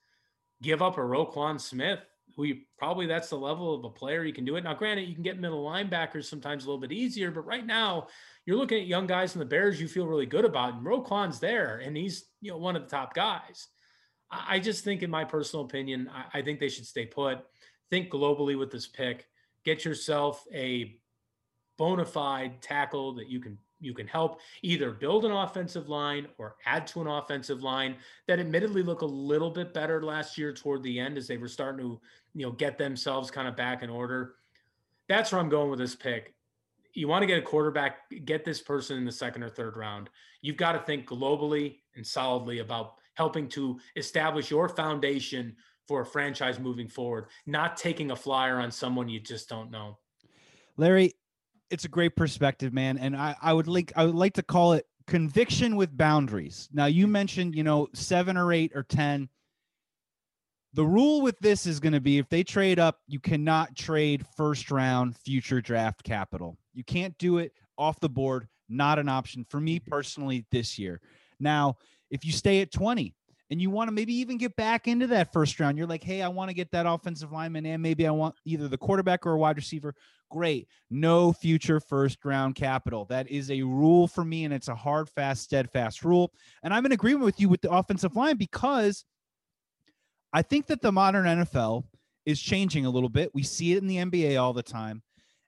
give 0.61 0.81
up 0.81 0.97
a 0.97 1.01
Roquan 1.01 1.59
Smith, 1.59 1.99
who 2.35 2.43
you, 2.45 2.57
probably 2.77 3.05
that's 3.05 3.29
the 3.29 3.37
level 3.37 3.73
of 3.73 3.83
a 3.83 3.89
player 3.89 4.23
you 4.23 4.33
can 4.33 4.45
do 4.45 4.55
it. 4.55 4.63
Now, 4.63 4.73
granted, 4.73 5.07
you 5.07 5.13
can 5.13 5.23
get 5.23 5.39
middle 5.39 5.63
linebackers 5.63 6.25
sometimes 6.25 6.63
a 6.63 6.67
little 6.67 6.81
bit 6.81 6.91
easier, 6.91 7.31
but 7.31 7.45
right 7.45 7.65
now 7.65 8.07
you're 8.45 8.57
looking 8.57 8.81
at 8.81 8.87
young 8.87 9.07
guys 9.07 9.35
in 9.35 9.39
the 9.39 9.45
Bears 9.45 9.79
you 9.79 9.87
feel 9.87 10.07
really 10.07 10.25
good 10.25 10.45
about, 10.45 10.75
and 10.75 10.85
Roquan's 10.85 11.39
there, 11.39 11.81
and 11.83 11.95
he's 11.95 12.25
you 12.41 12.51
know 12.51 12.57
one 12.57 12.75
of 12.75 12.83
the 12.83 12.89
top 12.89 13.13
guys. 13.13 13.67
I, 14.29 14.55
I 14.55 14.59
just 14.59 14.83
think, 14.83 15.03
in 15.03 15.09
my 15.09 15.23
personal 15.23 15.65
opinion, 15.65 16.09
I, 16.13 16.39
I 16.39 16.41
think 16.41 16.59
they 16.59 16.69
should 16.69 16.87
stay 16.87 17.05
put. 17.05 17.39
Think 17.89 18.09
globally 18.09 18.57
with 18.57 18.71
this 18.71 18.87
pick. 18.87 19.27
Get 19.65 19.85
yourself 19.85 20.43
a 20.53 20.97
bona 21.77 22.05
fide 22.05 22.61
tackle 22.61 23.15
that 23.15 23.27
you 23.29 23.39
can 23.39 23.57
you 23.81 23.93
can 23.93 24.07
help 24.07 24.39
either 24.61 24.91
build 24.91 25.25
an 25.25 25.31
offensive 25.31 25.89
line 25.89 26.27
or 26.37 26.55
add 26.65 26.87
to 26.87 27.01
an 27.01 27.07
offensive 27.07 27.63
line 27.63 27.97
that 28.27 28.39
admittedly 28.39 28.83
look 28.83 29.01
a 29.01 29.05
little 29.05 29.49
bit 29.49 29.73
better 29.73 30.03
last 30.03 30.37
year 30.37 30.53
toward 30.53 30.83
the 30.83 30.99
end 30.99 31.17
as 31.17 31.27
they 31.27 31.37
were 31.37 31.47
starting 31.47 31.81
to 31.81 31.99
you 32.33 32.45
know 32.45 32.51
get 32.51 32.77
themselves 32.77 33.31
kind 33.31 33.47
of 33.47 33.55
back 33.55 33.83
in 33.83 33.89
order. 33.89 34.35
That's 35.09 35.31
where 35.31 35.41
i'm 35.41 35.49
going 35.49 35.69
with 35.69 35.79
this 35.79 35.95
pick. 35.95 36.35
You 36.93 37.07
want 37.07 37.23
to 37.23 37.27
get 37.27 37.39
a 37.39 37.41
quarterback 37.41 38.09
get 38.25 38.45
this 38.45 38.61
person 38.61 38.97
in 38.97 39.05
the 39.05 39.11
second 39.11 39.43
or 39.43 39.49
third 39.49 39.75
round. 39.75 40.09
You've 40.41 40.57
got 40.57 40.73
to 40.73 40.79
think 40.79 41.07
globally 41.07 41.77
and 41.95 42.05
solidly 42.05 42.59
about 42.59 42.95
helping 43.15 43.49
to 43.49 43.79
establish 43.95 44.49
your 44.49 44.69
foundation 44.69 45.55
for 45.87 46.01
a 46.01 46.05
franchise 46.05 46.59
moving 46.59 46.87
forward 46.87 47.25
not 47.45 47.75
taking 47.75 48.11
a 48.11 48.15
flyer 48.15 48.59
on 48.59 48.71
someone 48.71 49.09
you 49.09 49.19
just 49.19 49.49
don't 49.49 49.71
know. 49.71 49.97
Larry 50.77 51.13
it's 51.71 51.85
a 51.85 51.89
great 51.89 52.15
perspective, 52.15 52.73
man. 52.73 52.97
And 52.97 53.15
I, 53.15 53.35
I 53.41 53.53
would 53.53 53.67
like 53.67 53.91
I 53.95 54.05
would 54.05 54.15
like 54.15 54.33
to 54.33 54.43
call 54.43 54.73
it 54.73 54.85
conviction 55.07 55.75
with 55.75 55.95
boundaries. 55.95 56.69
Now 56.71 56.85
you 56.85 57.07
mentioned, 57.07 57.55
you 57.55 57.63
know, 57.63 57.87
seven 57.93 58.37
or 58.37 58.53
eight 58.53 58.71
or 58.75 58.83
ten. 58.83 59.29
The 60.73 60.85
rule 60.85 61.21
with 61.21 61.37
this 61.39 61.65
is 61.65 61.79
going 61.79 61.93
to 61.93 61.99
be 61.99 62.17
if 62.17 62.29
they 62.29 62.43
trade 62.43 62.79
up, 62.79 62.99
you 63.07 63.19
cannot 63.19 63.75
trade 63.75 64.25
first 64.37 64.71
round 64.71 65.17
future 65.17 65.59
draft 65.61 66.03
capital. 66.03 66.57
You 66.73 66.83
can't 66.83 67.17
do 67.17 67.39
it 67.39 67.53
off 67.77 67.99
the 67.99 68.09
board. 68.09 68.47
Not 68.69 68.99
an 68.99 69.09
option 69.09 69.45
for 69.49 69.59
me 69.59 69.79
personally 69.79 70.45
this 70.51 70.79
year. 70.79 71.01
Now, 71.39 71.77
if 72.09 72.23
you 72.23 72.31
stay 72.31 72.61
at 72.61 72.71
20, 72.71 73.13
and 73.51 73.61
you 73.61 73.69
want 73.69 73.89
to 73.89 73.91
maybe 73.91 74.13
even 74.13 74.37
get 74.37 74.55
back 74.55 74.87
into 74.87 75.07
that 75.07 75.33
first 75.33 75.59
round, 75.59 75.77
you're 75.77 75.85
like, 75.85 76.03
hey, 76.03 76.21
I 76.21 76.29
want 76.29 76.49
to 76.49 76.53
get 76.55 76.71
that 76.71 76.85
offensive 76.87 77.33
lineman 77.33 77.65
and 77.65 77.83
maybe 77.83 78.07
I 78.07 78.11
want 78.11 78.33
either 78.45 78.69
the 78.69 78.77
quarterback 78.77 79.25
or 79.25 79.33
a 79.33 79.37
wide 79.37 79.57
receiver. 79.57 79.93
Great. 80.31 80.69
No 80.89 81.33
future 81.33 81.81
first 81.81 82.23
round 82.23 82.55
capital. 82.55 83.03
That 83.05 83.29
is 83.29 83.51
a 83.51 83.61
rule 83.61 84.07
for 84.07 84.23
me, 84.23 84.45
and 84.45 84.53
it's 84.53 84.69
a 84.69 84.75
hard, 84.75 85.09
fast, 85.09 85.43
steadfast 85.43 86.05
rule. 86.05 86.31
And 86.63 86.73
I'm 86.73 86.85
in 86.85 86.93
agreement 86.93 87.25
with 87.25 87.41
you 87.41 87.49
with 87.49 87.59
the 87.59 87.69
offensive 87.69 88.15
line 88.15 88.37
because 88.37 89.03
I 90.31 90.41
think 90.41 90.67
that 90.67 90.81
the 90.81 90.93
modern 90.93 91.25
NFL 91.25 91.83
is 92.25 92.41
changing 92.41 92.85
a 92.85 92.89
little 92.89 93.09
bit. 93.09 93.35
We 93.35 93.43
see 93.43 93.73
it 93.73 93.79
in 93.79 93.87
the 93.87 93.97
NBA 93.97 94.41
all 94.41 94.53
the 94.53 94.63
time. 94.63 95.03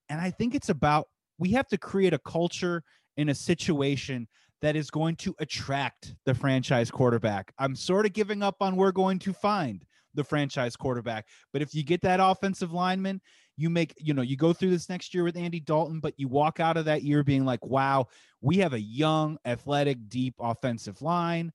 And 0.09 0.19
I 0.19 0.31
think 0.31 0.53
it's 0.53 0.69
about 0.69 1.07
we 1.37 1.51
have 1.51 1.69
to 1.69 1.77
create 1.77 2.13
a 2.13 2.19
culture 2.19 2.83
in 3.15 3.29
a 3.29 3.35
situation 3.35 4.27
that 4.63 4.77
is 4.77 4.89
going 4.89 5.13
to 5.17 5.35
attract 5.39 6.15
the 6.25 6.33
franchise 6.33 6.89
quarterback. 6.89 7.53
I'm 7.59 7.75
sort 7.75 8.05
of 8.05 8.13
giving 8.13 8.41
up 8.41 8.55
on 8.61 8.77
where 8.77 8.87
we're 8.87 8.93
going 8.93 9.19
to 9.19 9.33
find 9.33 9.85
the 10.13 10.23
franchise 10.23 10.77
quarterback. 10.77 11.27
But 11.51 11.61
if 11.61 11.75
you 11.75 11.83
get 11.83 12.01
that 12.03 12.21
offensive 12.21 12.71
lineman, 12.71 13.19
you 13.57 13.69
make, 13.69 13.93
you 13.97 14.13
know, 14.13 14.21
you 14.21 14.37
go 14.37 14.53
through 14.53 14.69
this 14.69 14.87
next 14.87 15.13
year 15.13 15.25
with 15.25 15.35
Andy 15.35 15.59
Dalton, 15.59 15.99
but 15.99 16.13
you 16.15 16.29
walk 16.29 16.61
out 16.61 16.77
of 16.77 16.85
that 16.85 17.03
year 17.03 17.25
being 17.25 17.43
like, 17.43 17.63
wow, 17.65 18.07
we 18.39 18.55
have 18.59 18.71
a 18.71 18.79
young, 18.79 19.37
athletic, 19.43 19.97
deep 20.07 20.35
offensive 20.39 21.01
line. 21.01 21.51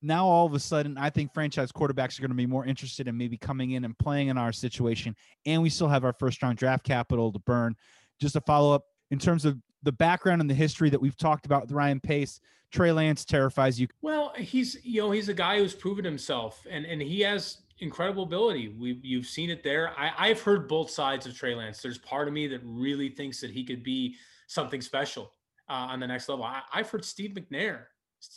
Now, 0.00 0.26
all 0.26 0.46
of 0.46 0.54
a 0.54 0.60
sudden, 0.60 0.96
I 0.96 1.10
think 1.10 1.34
franchise 1.34 1.72
quarterbacks 1.72 2.18
are 2.18 2.22
going 2.22 2.30
to 2.30 2.36
be 2.36 2.46
more 2.46 2.64
interested 2.64 3.06
in 3.06 3.18
maybe 3.18 3.36
coming 3.36 3.72
in 3.72 3.84
and 3.84 3.98
playing 3.98 4.28
in 4.28 4.38
our 4.38 4.52
situation. 4.52 5.14
And 5.44 5.60
we 5.60 5.68
still 5.68 5.88
have 5.88 6.04
our 6.04 6.14
first 6.14 6.42
round 6.42 6.56
draft 6.56 6.84
capital 6.84 7.30
to 7.32 7.38
burn. 7.40 7.76
Just 8.18 8.32
to 8.32 8.40
follow 8.40 8.74
up 8.74 8.84
in 9.10 9.18
terms 9.18 9.44
of 9.44 9.58
the 9.84 9.92
background 9.92 10.40
and 10.40 10.50
the 10.50 10.54
history 10.54 10.90
that 10.90 11.00
we've 11.00 11.16
talked 11.16 11.46
about 11.46 11.62
with 11.62 11.72
Ryan 11.72 12.00
Pace, 12.00 12.40
Trey 12.70 12.90
Lance 12.90 13.24
terrifies 13.24 13.78
you. 13.78 13.86
Well, 14.02 14.32
he's 14.36 14.78
you 14.84 15.02
know 15.02 15.10
he's 15.12 15.28
a 15.28 15.34
guy 15.34 15.58
who's 15.58 15.74
proven 15.74 16.04
himself, 16.04 16.66
and 16.68 16.84
and 16.84 17.00
he 17.00 17.20
has 17.20 17.58
incredible 17.78 18.24
ability. 18.24 18.74
We 18.78 18.98
you've 19.02 19.26
seen 19.26 19.50
it 19.50 19.62
there. 19.62 19.92
I, 19.96 20.12
I've 20.18 20.40
heard 20.40 20.66
both 20.66 20.90
sides 20.90 21.26
of 21.26 21.36
Trey 21.36 21.54
Lance. 21.54 21.80
There's 21.80 21.98
part 21.98 22.26
of 22.26 22.34
me 22.34 22.48
that 22.48 22.60
really 22.64 23.08
thinks 23.08 23.40
that 23.40 23.50
he 23.50 23.64
could 23.64 23.84
be 23.84 24.16
something 24.48 24.80
special 24.80 25.30
uh, 25.68 25.86
on 25.90 26.00
the 26.00 26.06
next 26.06 26.28
level. 26.28 26.44
I, 26.44 26.62
I've 26.72 26.90
heard 26.90 27.04
Steve 27.04 27.30
McNair. 27.30 27.84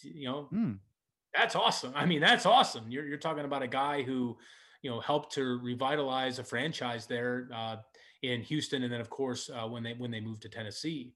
You 0.04 0.26
know, 0.26 0.50
mm. 0.54 0.78
that's 1.34 1.56
awesome. 1.56 1.94
I 1.96 2.06
mean, 2.06 2.22
that's 2.22 2.46
awesome. 2.46 2.86
You're 2.90 3.06
you're 3.08 3.18
talking 3.18 3.46
about 3.46 3.64
a 3.64 3.68
guy 3.68 4.04
who 4.04 4.38
you 4.82 4.90
know 4.90 5.00
helped 5.00 5.34
to 5.34 5.60
revitalize 5.64 6.40
a 6.40 6.44
franchise 6.44 7.08
there 7.08 7.50
uh, 7.54 7.78
in 8.22 8.42
Houston, 8.42 8.84
and 8.84 8.92
then 8.94 9.02
of 9.02 9.10
course 9.10 9.50
uh, 9.50 9.68
when 9.68 9.82
they 9.82 9.94
when 9.94 10.12
they 10.12 10.20
moved 10.20 10.42
to 10.44 10.50
Tennessee 10.50 11.14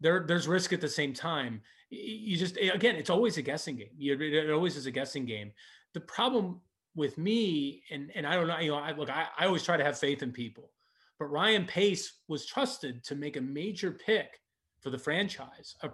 there 0.00 0.24
there's 0.26 0.48
risk 0.48 0.72
at 0.72 0.80
the 0.80 0.88
same 0.88 1.12
time. 1.12 1.60
You 1.90 2.36
just 2.36 2.56
again, 2.56 2.96
it's 2.96 3.10
always 3.10 3.36
a 3.36 3.42
guessing 3.42 3.76
game. 3.76 3.88
It 3.98 4.50
always 4.50 4.76
is 4.76 4.86
a 4.86 4.90
guessing 4.90 5.26
game. 5.26 5.52
The 5.92 6.00
problem 6.00 6.60
with 6.94 7.18
me, 7.18 7.82
and 7.90 8.10
and 8.14 8.26
I 8.26 8.34
don't 8.34 8.48
know, 8.48 8.58
you 8.58 8.70
know, 8.70 8.78
I 8.78 8.92
look, 8.92 9.10
I, 9.10 9.26
I 9.38 9.46
always 9.46 9.62
try 9.62 9.76
to 9.76 9.84
have 9.84 9.98
faith 9.98 10.22
in 10.22 10.32
people, 10.32 10.70
but 11.18 11.26
Ryan 11.26 11.66
Pace 11.66 12.20
was 12.28 12.46
trusted 12.46 13.04
to 13.04 13.14
make 13.14 13.36
a 13.36 13.40
major 13.40 13.92
pick 13.92 14.40
for 14.80 14.90
the 14.90 14.98
franchise, 14.98 15.76
a, 15.82 15.90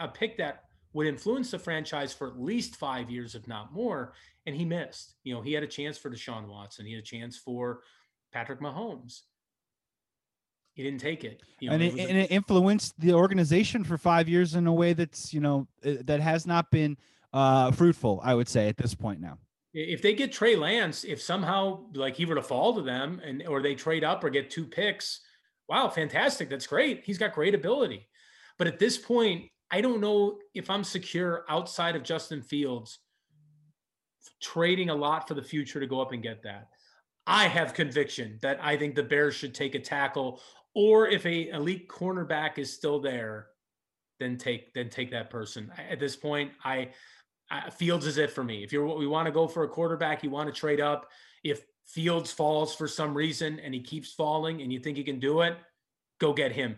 a 0.00 0.08
pick 0.08 0.36
that 0.38 0.64
would 0.92 1.06
influence 1.06 1.50
the 1.50 1.58
franchise 1.58 2.12
for 2.12 2.28
at 2.28 2.40
least 2.40 2.76
five 2.76 3.10
years, 3.10 3.34
if 3.34 3.46
not 3.46 3.72
more. 3.72 4.14
And 4.46 4.56
he 4.56 4.64
missed. 4.64 5.14
You 5.24 5.34
know, 5.34 5.42
he 5.42 5.52
had 5.52 5.62
a 5.62 5.68
chance 5.68 5.98
for 5.98 6.10
Deshaun 6.10 6.48
Watson. 6.48 6.86
He 6.86 6.94
had 6.94 7.02
a 7.02 7.06
chance 7.06 7.36
for 7.36 7.80
Patrick 8.32 8.60
Mahomes 8.60 9.22
he 10.78 10.84
didn't 10.84 11.00
take 11.00 11.24
it. 11.24 11.42
You 11.58 11.70
know, 11.70 11.74
and, 11.74 11.82
it, 11.82 11.98
it 11.98 12.08
and 12.08 12.16
it 12.16 12.30
influenced 12.30 12.98
the 13.00 13.12
organization 13.12 13.82
for 13.82 13.98
five 13.98 14.28
years 14.28 14.54
in 14.54 14.68
a 14.68 14.72
way 14.72 14.92
that's 14.92 15.34
you 15.34 15.40
know 15.40 15.66
uh, 15.84 15.94
that 16.04 16.20
has 16.20 16.46
not 16.46 16.70
been 16.70 16.96
uh, 17.32 17.72
fruitful. 17.72 18.20
I 18.22 18.36
would 18.36 18.48
say 18.48 18.68
at 18.68 18.76
this 18.76 18.94
point 18.94 19.20
now. 19.20 19.38
If 19.74 20.02
they 20.02 20.14
get 20.14 20.30
Trey 20.30 20.54
Lance, 20.54 21.02
if 21.02 21.20
somehow 21.20 21.80
like 21.94 22.14
he 22.14 22.26
were 22.26 22.36
to 22.36 22.42
fall 22.42 22.74
to 22.74 22.82
them 22.82 23.20
and 23.24 23.44
or 23.48 23.60
they 23.60 23.74
trade 23.74 24.04
up 24.04 24.22
or 24.22 24.30
get 24.30 24.50
two 24.50 24.66
picks, 24.66 25.20
wow, 25.68 25.88
fantastic. 25.88 26.48
That's 26.48 26.68
great. 26.68 27.02
He's 27.04 27.18
got 27.18 27.34
great 27.34 27.56
ability. 27.56 28.08
But 28.56 28.68
at 28.68 28.78
this 28.78 28.96
point, 28.98 29.46
I 29.72 29.80
don't 29.80 30.00
know 30.00 30.38
if 30.54 30.70
I'm 30.70 30.84
secure 30.84 31.44
outside 31.48 31.96
of 31.96 32.04
Justin 32.04 32.40
Fields 32.40 33.00
trading 34.40 34.90
a 34.90 34.94
lot 34.94 35.26
for 35.26 35.34
the 35.34 35.42
future 35.42 35.80
to 35.80 35.88
go 35.88 36.00
up 36.00 36.12
and 36.12 36.22
get 36.22 36.44
that. 36.44 36.68
I 37.26 37.46
have 37.46 37.74
conviction 37.74 38.38
that 38.40 38.58
I 38.62 38.78
think 38.78 38.94
the 38.94 39.02
Bears 39.02 39.34
should 39.34 39.54
take 39.54 39.74
a 39.74 39.80
tackle 39.80 40.40
or 40.78 41.08
if 41.08 41.26
a 41.26 41.48
elite 41.48 41.88
cornerback 41.88 42.56
is 42.56 42.72
still 42.72 43.00
there, 43.00 43.48
then 44.20 44.38
take 44.38 44.72
then 44.74 44.88
take 44.88 45.10
that 45.10 45.28
person. 45.28 45.72
At 45.90 45.98
this 45.98 46.14
point, 46.14 46.52
I, 46.64 46.90
I 47.50 47.68
Fields 47.68 48.06
is 48.06 48.16
it 48.16 48.30
for 48.30 48.44
me. 48.44 48.62
If 48.62 48.72
you're 48.72 48.86
what 48.86 48.96
we 48.96 49.08
want 49.08 49.26
to 49.26 49.32
go 49.32 49.48
for 49.48 49.64
a 49.64 49.68
quarterback, 49.68 50.22
you 50.22 50.30
want 50.30 50.48
to 50.48 50.58
trade 50.58 50.80
up, 50.80 51.10
If 51.42 51.62
Fields 51.84 52.30
falls 52.30 52.76
for 52.76 52.86
some 52.86 53.12
reason 53.12 53.58
and 53.58 53.74
he 53.74 53.80
keeps 53.80 54.12
falling 54.12 54.62
and 54.62 54.72
you 54.72 54.78
think 54.78 54.96
he 54.96 55.02
can 55.02 55.18
do 55.18 55.40
it, 55.40 55.56
go 56.20 56.32
get 56.32 56.52
him. 56.52 56.76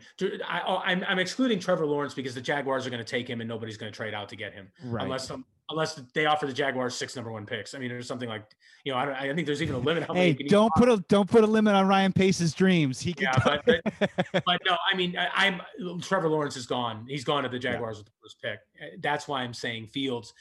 I, 0.49 0.63
oh, 0.67 0.81
am 0.87 1.19
excluding 1.19 1.61
Trevor 1.61 1.85
Lawrence 1.85 2.15
because 2.15 2.35
the 2.35 2.41
Jaguars 2.41 2.87
are 2.87 2.91
going 2.91 3.05
to 3.05 3.11
take 3.11 3.29
him 3.29 3.43
and 3.43 3.49
nobody's 3.49 3.77
going 3.77 3.93
to 3.93 3.97
trade 3.97 4.15
out 4.15 4.31
to 4.31 4.37
get 4.37 4.55
him 4.55 4.69
right. 4.85 5.05
unless 5.05 5.29
some, 5.29 5.45
unless 5.71 5.95
they 6.15 6.27
offer 6.27 6.47
the 6.47 6.53
Jaguars 6.53 6.95
six 6.95 7.17
number 7.17 7.33
one 7.33 7.47
picks. 7.47 7.75
I 7.75 7.79
mean, 7.79 7.89
there's 7.89 8.07
something 8.07 8.29
like 8.29 8.45
you 8.85 8.93
know, 8.93 8.99
I, 8.99 9.31
I 9.31 9.35
think 9.35 9.47
there's 9.47 9.63
even 9.63 9.75
a 9.75 9.79
limit. 9.79 10.05
How 10.05 10.15
hey, 10.15 10.33
don't 10.33 10.73
put 10.75 10.89
a 10.89 11.05
don't 11.09 11.29
put 11.29 11.45
a 11.45 11.47
limit 11.47 11.75
on 11.75 11.87
Ryan 11.87 12.13
Pace's 12.13 12.55
dreams. 12.55 13.01
He 13.01 13.13
can. 13.13 13.25
Yeah, 13.25 13.39
but, 13.45 13.65
but, 13.67 14.11
but, 14.47 14.61
no, 14.67 14.77
I 14.91 14.97
mean, 14.97 15.17
I, 15.17 15.47
am 15.47 15.61
Trevor 16.01 16.29
Lawrence 16.29 16.57
is 16.57 16.67
gone. 16.67 17.05
He's 17.07 17.25
gone 17.25 17.43
to 17.43 17.49
the 17.49 17.59
Jaguars 17.59 17.97
yeah. 17.97 18.01
with 18.01 18.07
the 18.07 18.13
first 18.23 18.43
pick. 18.43 18.59
Uh, 18.81 18.97
that's 19.01 19.29
why 19.29 19.43
I'm 19.43 19.55
saying 19.55 19.89
Fields. 19.89 20.33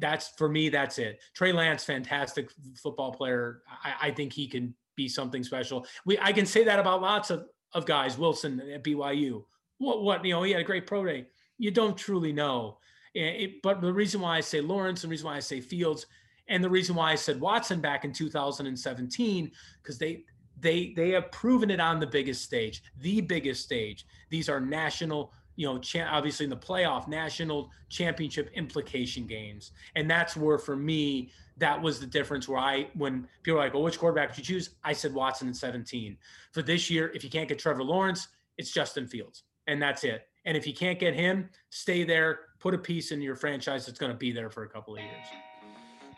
That's 0.00 0.28
for 0.30 0.48
me. 0.48 0.68
That's 0.68 0.98
it. 0.98 1.20
Trey 1.34 1.52
Lance, 1.52 1.84
fantastic 1.84 2.50
football 2.74 3.12
player. 3.12 3.62
I, 3.84 4.08
I 4.08 4.10
think 4.10 4.32
he 4.32 4.48
can 4.48 4.74
be 4.96 5.08
something 5.08 5.44
special. 5.44 5.86
We 6.04 6.18
I 6.18 6.32
can 6.32 6.46
say 6.46 6.64
that 6.64 6.78
about 6.78 7.02
lots 7.02 7.30
of 7.30 7.46
of 7.72 7.86
guys. 7.86 8.18
Wilson 8.18 8.60
at 8.72 8.82
BYU. 8.82 9.44
What 9.78 10.02
what 10.02 10.24
you 10.24 10.32
know? 10.32 10.42
He 10.42 10.52
had 10.52 10.60
a 10.60 10.64
great 10.64 10.86
pro 10.86 11.04
day. 11.04 11.26
You 11.58 11.70
don't 11.70 11.96
truly 11.96 12.32
know. 12.32 12.78
It, 13.16 13.62
but 13.62 13.80
the 13.80 13.92
reason 13.92 14.20
why 14.20 14.36
I 14.36 14.40
say 14.40 14.60
Lawrence, 14.60 15.02
and 15.02 15.10
the 15.10 15.12
reason 15.12 15.26
why 15.26 15.36
I 15.36 15.40
say 15.40 15.60
Fields, 15.60 16.06
and 16.48 16.62
the 16.62 16.70
reason 16.70 16.94
why 16.94 17.12
I 17.12 17.14
said 17.14 17.40
Watson 17.40 17.80
back 17.80 18.04
in 18.04 18.12
2017, 18.12 19.50
because 19.82 19.98
they 19.98 20.24
they 20.60 20.92
they 20.94 21.10
have 21.10 21.30
proven 21.32 21.70
it 21.70 21.80
on 21.80 21.98
the 21.98 22.06
biggest 22.06 22.42
stage, 22.42 22.82
the 23.00 23.20
biggest 23.20 23.62
stage. 23.62 24.06
These 24.30 24.48
are 24.48 24.60
national 24.60 25.32
you 25.56 25.66
know, 25.66 25.78
cha- 25.78 26.08
obviously 26.10 26.44
in 26.44 26.50
the 26.50 26.56
playoff, 26.56 27.08
national 27.08 27.70
championship 27.88 28.50
implication 28.54 29.26
games. 29.26 29.72
And 29.94 30.08
that's 30.08 30.36
where, 30.36 30.58
for 30.58 30.76
me, 30.76 31.30
that 31.56 31.80
was 31.80 31.98
the 31.98 32.06
difference 32.06 32.46
where 32.46 32.58
I, 32.58 32.88
when 32.94 33.26
people 33.42 33.58
are 33.58 33.64
like, 33.64 33.72
well, 33.72 33.82
which 33.82 33.98
quarterback 33.98 34.28
would 34.28 34.38
you 34.38 34.44
choose? 34.44 34.70
I 34.84 34.92
said 34.92 35.14
Watson 35.14 35.48
in 35.48 35.54
17. 35.54 36.16
For 36.52 36.60
this 36.60 36.90
year, 36.90 37.10
if 37.14 37.24
you 37.24 37.30
can't 37.30 37.48
get 37.48 37.58
Trevor 37.58 37.82
Lawrence, 37.82 38.28
it's 38.58 38.70
Justin 38.70 39.06
Fields. 39.06 39.44
And 39.66 39.80
that's 39.80 40.04
it. 40.04 40.28
And 40.44 40.56
if 40.56 40.66
you 40.66 40.74
can't 40.74 40.98
get 40.98 41.14
him, 41.14 41.48
stay 41.70 42.04
there, 42.04 42.40
put 42.58 42.74
a 42.74 42.78
piece 42.78 43.12
in 43.12 43.20
your 43.20 43.36
franchise 43.36 43.86
that's 43.86 43.98
going 43.98 44.12
to 44.12 44.18
be 44.18 44.32
there 44.32 44.50
for 44.50 44.64
a 44.64 44.68
couple 44.68 44.94
of 44.94 45.00
years. 45.00 45.26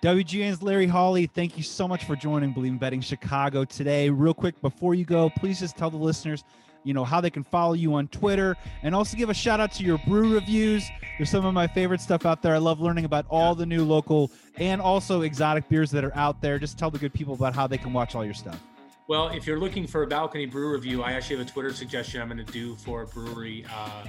WGN's 0.03 0.63
Larry 0.63 0.87
Hawley, 0.87 1.27
thank 1.27 1.57
you 1.57 1.65
so 1.65 1.89
much 1.89 2.05
for 2.05 2.15
joining 2.15 2.53
Believe 2.53 2.73
in 2.73 2.79
Betting 2.79 3.01
Chicago 3.01 3.65
today. 3.65 4.09
Real 4.11 4.35
quick, 4.35 4.61
before 4.61 4.95
you 4.95 5.05
go, 5.05 5.29
please 5.29 5.59
just 5.59 5.77
tell 5.77 5.91
the 5.91 5.97
listeners 5.97 6.45
you 6.85 6.95
know 6.95 7.05
how 7.05 7.21
they 7.21 7.31
can 7.31 7.43
follow 7.43 7.75
you 7.75 7.95
on 7.95 8.09
Twitter, 8.09 8.57
and 8.83 8.95
also 8.95 9.17
give 9.17 9.29
a 9.29 9.35
shout 9.35 9.61
out 9.61 9.73
to 9.73 9.85
your 9.85 9.99
brew 10.07 10.35
reviews. 10.35 10.89
There's 11.19 11.31
some 11.31 11.45
of 11.45 11.53
my 11.53 11.67
favorite 11.67 12.01
stuff 12.01 12.25
out 12.25 12.43
there. 12.43 12.55
I 12.55 12.59
love 12.59 12.81
learning 12.81 13.05
about 13.05 13.27
all 13.29 13.55
the 13.55 13.67
new 13.67 13.85
local 13.85 14.31
and 14.57 14.81
also 14.81 15.23
exotic 15.23 15.69
beers 15.69 15.91
that 15.91 16.05
are 16.05 16.15
out 16.17 16.41
there. 16.41 16.59
Just 16.59 16.79
tell 16.79 16.91
the 16.91 16.99
good 16.99 17.13
people 17.13 17.35
about 17.35 17.55
how 17.55 17.67
they 17.67 17.79
can 17.79 17.93
watch 17.93 18.15
all 18.15 18.25
your 18.25 18.35
stuff. 18.35 18.63
Well, 19.09 19.29
if 19.29 19.47
you're 19.47 19.59
looking 19.59 19.87
for 19.87 20.03
a 20.03 20.07
balcony 20.07 20.47
brew 20.47 20.73
review, 20.73 21.03
I 21.03 21.13
actually 21.13 21.39
have 21.39 21.47
a 21.47 21.51
Twitter 21.51 21.73
suggestion 21.73 22.21
I'm 22.21 22.29
going 22.29 22.45
to 22.45 22.53
do 22.53 22.77
for 22.77 23.03
a 23.03 23.07
brewery. 23.07 23.65
Uh, 23.71 24.05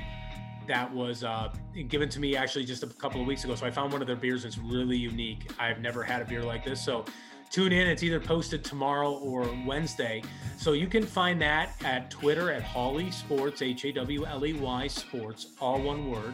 that 0.70 0.93
was 0.93 1.24
uh, 1.24 1.51
given 1.88 2.07
to 2.09 2.20
me 2.20 2.38
actually 2.38 2.63
just 2.63 2.84
a 2.84 2.88
couple 2.88 3.20
of 3.20 3.28
weeks 3.28 3.43
ago. 3.43 3.55
So 3.55 3.65
I 3.65 3.72
found 3.72 3.91
one 3.91 4.01
of 4.01 4.07
their 4.07 4.15
beers 4.15 4.43
that's 4.43 4.57
really 4.57 4.95
unique. 4.95 5.51
I've 5.59 5.82
never 5.82 6.03
had 6.03 6.22
a 6.22 6.26
beer 6.26 6.43
like 6.43 6.63
this. 6.63 6.84
So 6.84 7.05
tune 7.49 7.74
in. 7.74 7.88
It's 7.88 8.03
either 8.03 8.20
posted 8.20 8.63
tomorrow 8.63 9.13
or 9.13 9.49
Wednesday. 9.65 10.22
So 10.57 10.74
you 10.74 10.88
can 10.88 11.05
find 11.05 11.41
that 11.41 11.74
at 11.84 12.11
Twitter 12.11 12.51
at 12.51 12.61
Hawley 12.61 13.11
Sports, 13.11 13.61
H 13.61 13.84
A 13.86 13.91
W 13.91 14.26
L 14.26 14.45
E 14.45 14.53
Y 14.53 14.88
Sports, 14.88 15.47
all 15.59 15.82
one 15.82 16.09
word. 16.09 16.34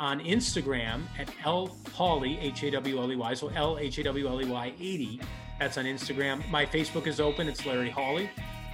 On 0.00 0.18
Instagram 0.20 1.02
at 1.18 1.30
L 1.44 1.76
Hawley, 1.92 2.38
H 2.40 2.64
A 2.64 2.70
W 2.72 2.98
L 2.98 3.12
E 3.12 3.16
Y, 3.16 3.34
so 3.34 3.48
L 3.48 3.78
H 3.78 3.98
A 3.98 4.02
W 4.02 4.26
L 4.26 4.42
E 4.42 4.46
Y 4.46 4.72
80. 4.80 5.20
That's 5.60 5.78
on 5.78 5.84
Instagram. 5.84 6.48
My 6.50 6.66
Facebook 6.66 7.06
is 7.06 7.20
open. 7.20 7.48
It's 7.48 7.64
Larry 7.64 7.90
Hawley. 7.90 8.28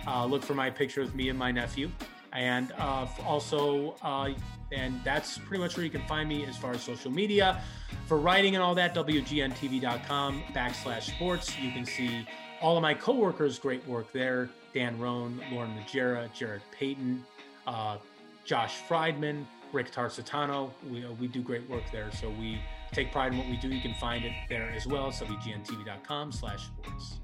Uh, 0.06 0.24
look 0.24 0.42
for 0.42 0.54
my 0.54 0.70
picture 0.70 1.02
with 1.02 1.14
me 1.14 1.28
and 1.28 1.38
my 1.38 1.52
nephew. 1.52 1.90
And 2.32 2.72
uh, 2.78 3.06
also, 3.26 3.96
uh, 4.02 4.30
and 4.72 5.00
that's 5.04 5.38
pretty 5.38 5.62
much 5.62 5.76
where 5.76 5.84
you 5.84 5.90
can 5.90 6.06
find 6.06 6.28
me 6.28 6.44
as 6.44 6.56
far 6.56 6.72
as 6.72 6.82
social 6.82 7.10
media. 7.10 7.60
For 8.06 8.18
writing 8.18 8.54
and 8.54 8.62
all 8.62 8.74
that, 8.76 8.94
WGNTV.com 8.94 10.42
backslash 10.54 11.14
sports. 11.14 11.58
You 11.58 11.72
can 11.72 11.84
see 11.84 12.26
all 12.60 12.76
of 12.76 12.82
my 12.82 12.94
coworkers' 12.94 13.58
great 13.58 13.86
work 13.86 14.12
there. 14.12 14.50
Dan 14.72 14.98
Roan, 15.00 15.40
Lauren 15.50 15.76
Magiera, 15.76 16.32
Jarrett 16.32 16.62
Payton, 16.70 17.24
uh, 17.66 17.98
Josh 18.44 18.76
Friedman, 18.76 19.46
Rick 19.72 19.92
Tarsitano. 19.92 20.70
We, 20.88 21.04
uh, 21.04 21.12
we 21.20 21.26
do 21.26 21.42
great 21.42 21.68
work 21.68 21.84
there. 21.90 22.10
So 22.12 22.30
we 22.30 22.60
take 22.92 23.10
pride 23.12 23.32
in 23.32 23.38
what 23.38 23.48
we 23.48 23.56
do. 23.56 23.68
You 23.68 23.80
can 23.80 23.94
find 23.94 24.24
it 24.24 24.32
there 24.48 24.70
as 24.70 24.86
well. 24.86 25.10
WGNTV.com 25.10 26.32
slash 26.32 26.66
sports. 26.66 27.18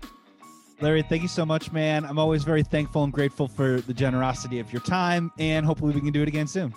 Larry, 0.80 1.02
thank 1.02 1.22
you 1.22 1.28
so 1.28 1.46
much, 1.46 1.72
man. 1.72 2.04
I'm 2.04 2.18
always 2.18 2.44
very 2.44 2.62
thankful 2.62 3.02
and 3.04 3.12
grateful 3.12 3.48
for 3.48 3.80
the 3.80 3.94
generosity 3.94 4.58
of 4.58 4.70
your 4.72 4.82
time, 4.82 5.32
and 5.38 5.64
hopefully 5.64 5.94
we 5.94 6.00
can 6.00 6.12
do 6.12 6.22
it 6.22 6.28
again 6.28 6.46
soon. 6.46 6.74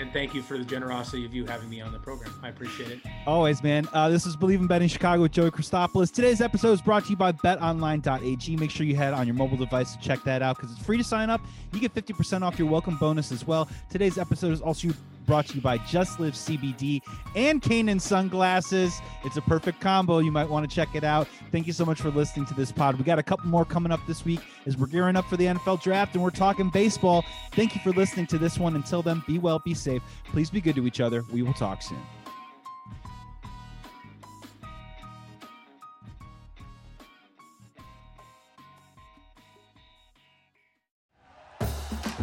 And 0.00 0.10
thank 0.12 0.34
you 0.34 0.42
for 0.42 0.56
the 0.56 0.64
generosity 0.64 1.26
of 1.26 1.34
you 1.34 1.44
having 1.44 1.68
me 1.68 1.82
on 1.82 1.92
the 1.92 1.98
program. 1.98 2.32
I 2.42 2.48
appreciate 2.48 2.90
it. 2.90 3.00
Always, 3.26 3.62
man. 3.62 3.86
Uh, 3.92 4.08
this 4.08 4.24
is 4.24 4.36
Believe 4.36 4.60
in 4.60 4.66
Betting 4.66 4.88
Chicago 4.88 5.22
with 5.22 5.32
Joey 5.32 5.50
Christopoulos. 5.50 6.10
Today's 6.10 6.40
episode 6.40 6.72
is 6.72 6.80
brought 6.80 7.04
to 7.04 7.10
you 7.10 7.16
by 7.16 7.32
betonline.ag. 7.32 8.56
Make 8.56 8.70
sure 8.70 8.86
you 8.86 8.96
head 8.96 9.12
on 9.12 9.26
your 9.26 9.34
mobile 9.34 9.58
device 9.58 9.94
to 9.94 10.00
check 10.00 10.22
that 10.24 10.40
out 10.40 10.56
because 10.56 10.72
it's 10.72 10.84
free 10.84 10.96
to 10.96 11.04
sign 11.04 11.28
up. 11.28 11.42
You 11.72 11.80
get 11.80 11.94
50% 11.94 12.42
off 12.42 12.58
your 12.58 12.68
welcome 12.68 12.96
bonus 12.96 13.32
as 13.32 13.46
well. 13.46 13.68
Today's 13.90 14.16
episode 14.16 14.52
is 14.52 14.62
also 14.62 14.88
brought 15.26 15.46
to 15.48 15.54
you 15.54 15.60
by 15.60 15.78
Just 15.78 16.20
Live 16.20 16.34
CBD 16.34 17.00
and 17.34 17.62
Kaenon 17.62 18.00
Sunglasses. 18.00 19.00
It's 19.24 19.36
a 19.36 19.42
perfect 19.42 19.80
combo. 19.80 20.18
You 20.18 20.32
might 20.32 20.48
want 20.48 20.68
to 20.68 20.74
check 20.74 20.94
it 20.94 21.04
out. 21.04 21.28
Thank 21.50 21.66
you 21.66 21.72
so 21.72 21.84
much 21.84 22.00
for 22.00 22.10
listening 22.10 22.46
to 22.46 22.54
this 22.54 22.72
pod. 22.72 22.96
We 22.96 23.04
got 23.04 23.18
a 23.18 23.22
couple 23.22 23.46
more 23.46 23.64
coming 23.64 23.92
up 23.92 24.00
this 24.06 24.24
week 24.24 24.40
as 24.66 24.76
we're 24.76 24.86
gearing 24.86 25.16
up 25.16 25.24
for 25.26 25.36
the 25.36 25.46
NFL 25.46 25.82
draft 25.82 26.14
and 26.14 26.22
we're 26.22 26.30
talking 26.30 26.70
baseball. 26.70 27.24
Thank 27.52 27.74
you 27.74 27.80
for 27.82 27.90
listening 27.90 28.26
to 28.28 28.38
this 28.38 28.58
one. 28.58 28.74
Until 28.74 29.02
then, 29.02 29.22
be 29.26 29.38
well, 29.38 29.60
be 29.60 29.74
safe. 29.74 30.02
Please 30.24 30.50
be 30.50 30.60
good 30.60 30.76
to 30.76 30.86
each 30.86 31.00
other. 31.00 31.22
We 31.32 31.42
will 31.42 31.54
talk 31.54 31.82
soon. 31.82 31.98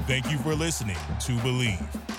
Thank 0.09 0.31
you 0.31 0.39
for 0.39 0.55
listening 0.55 0.97
to 1.19 1.33
Bleav. 1.33 2.18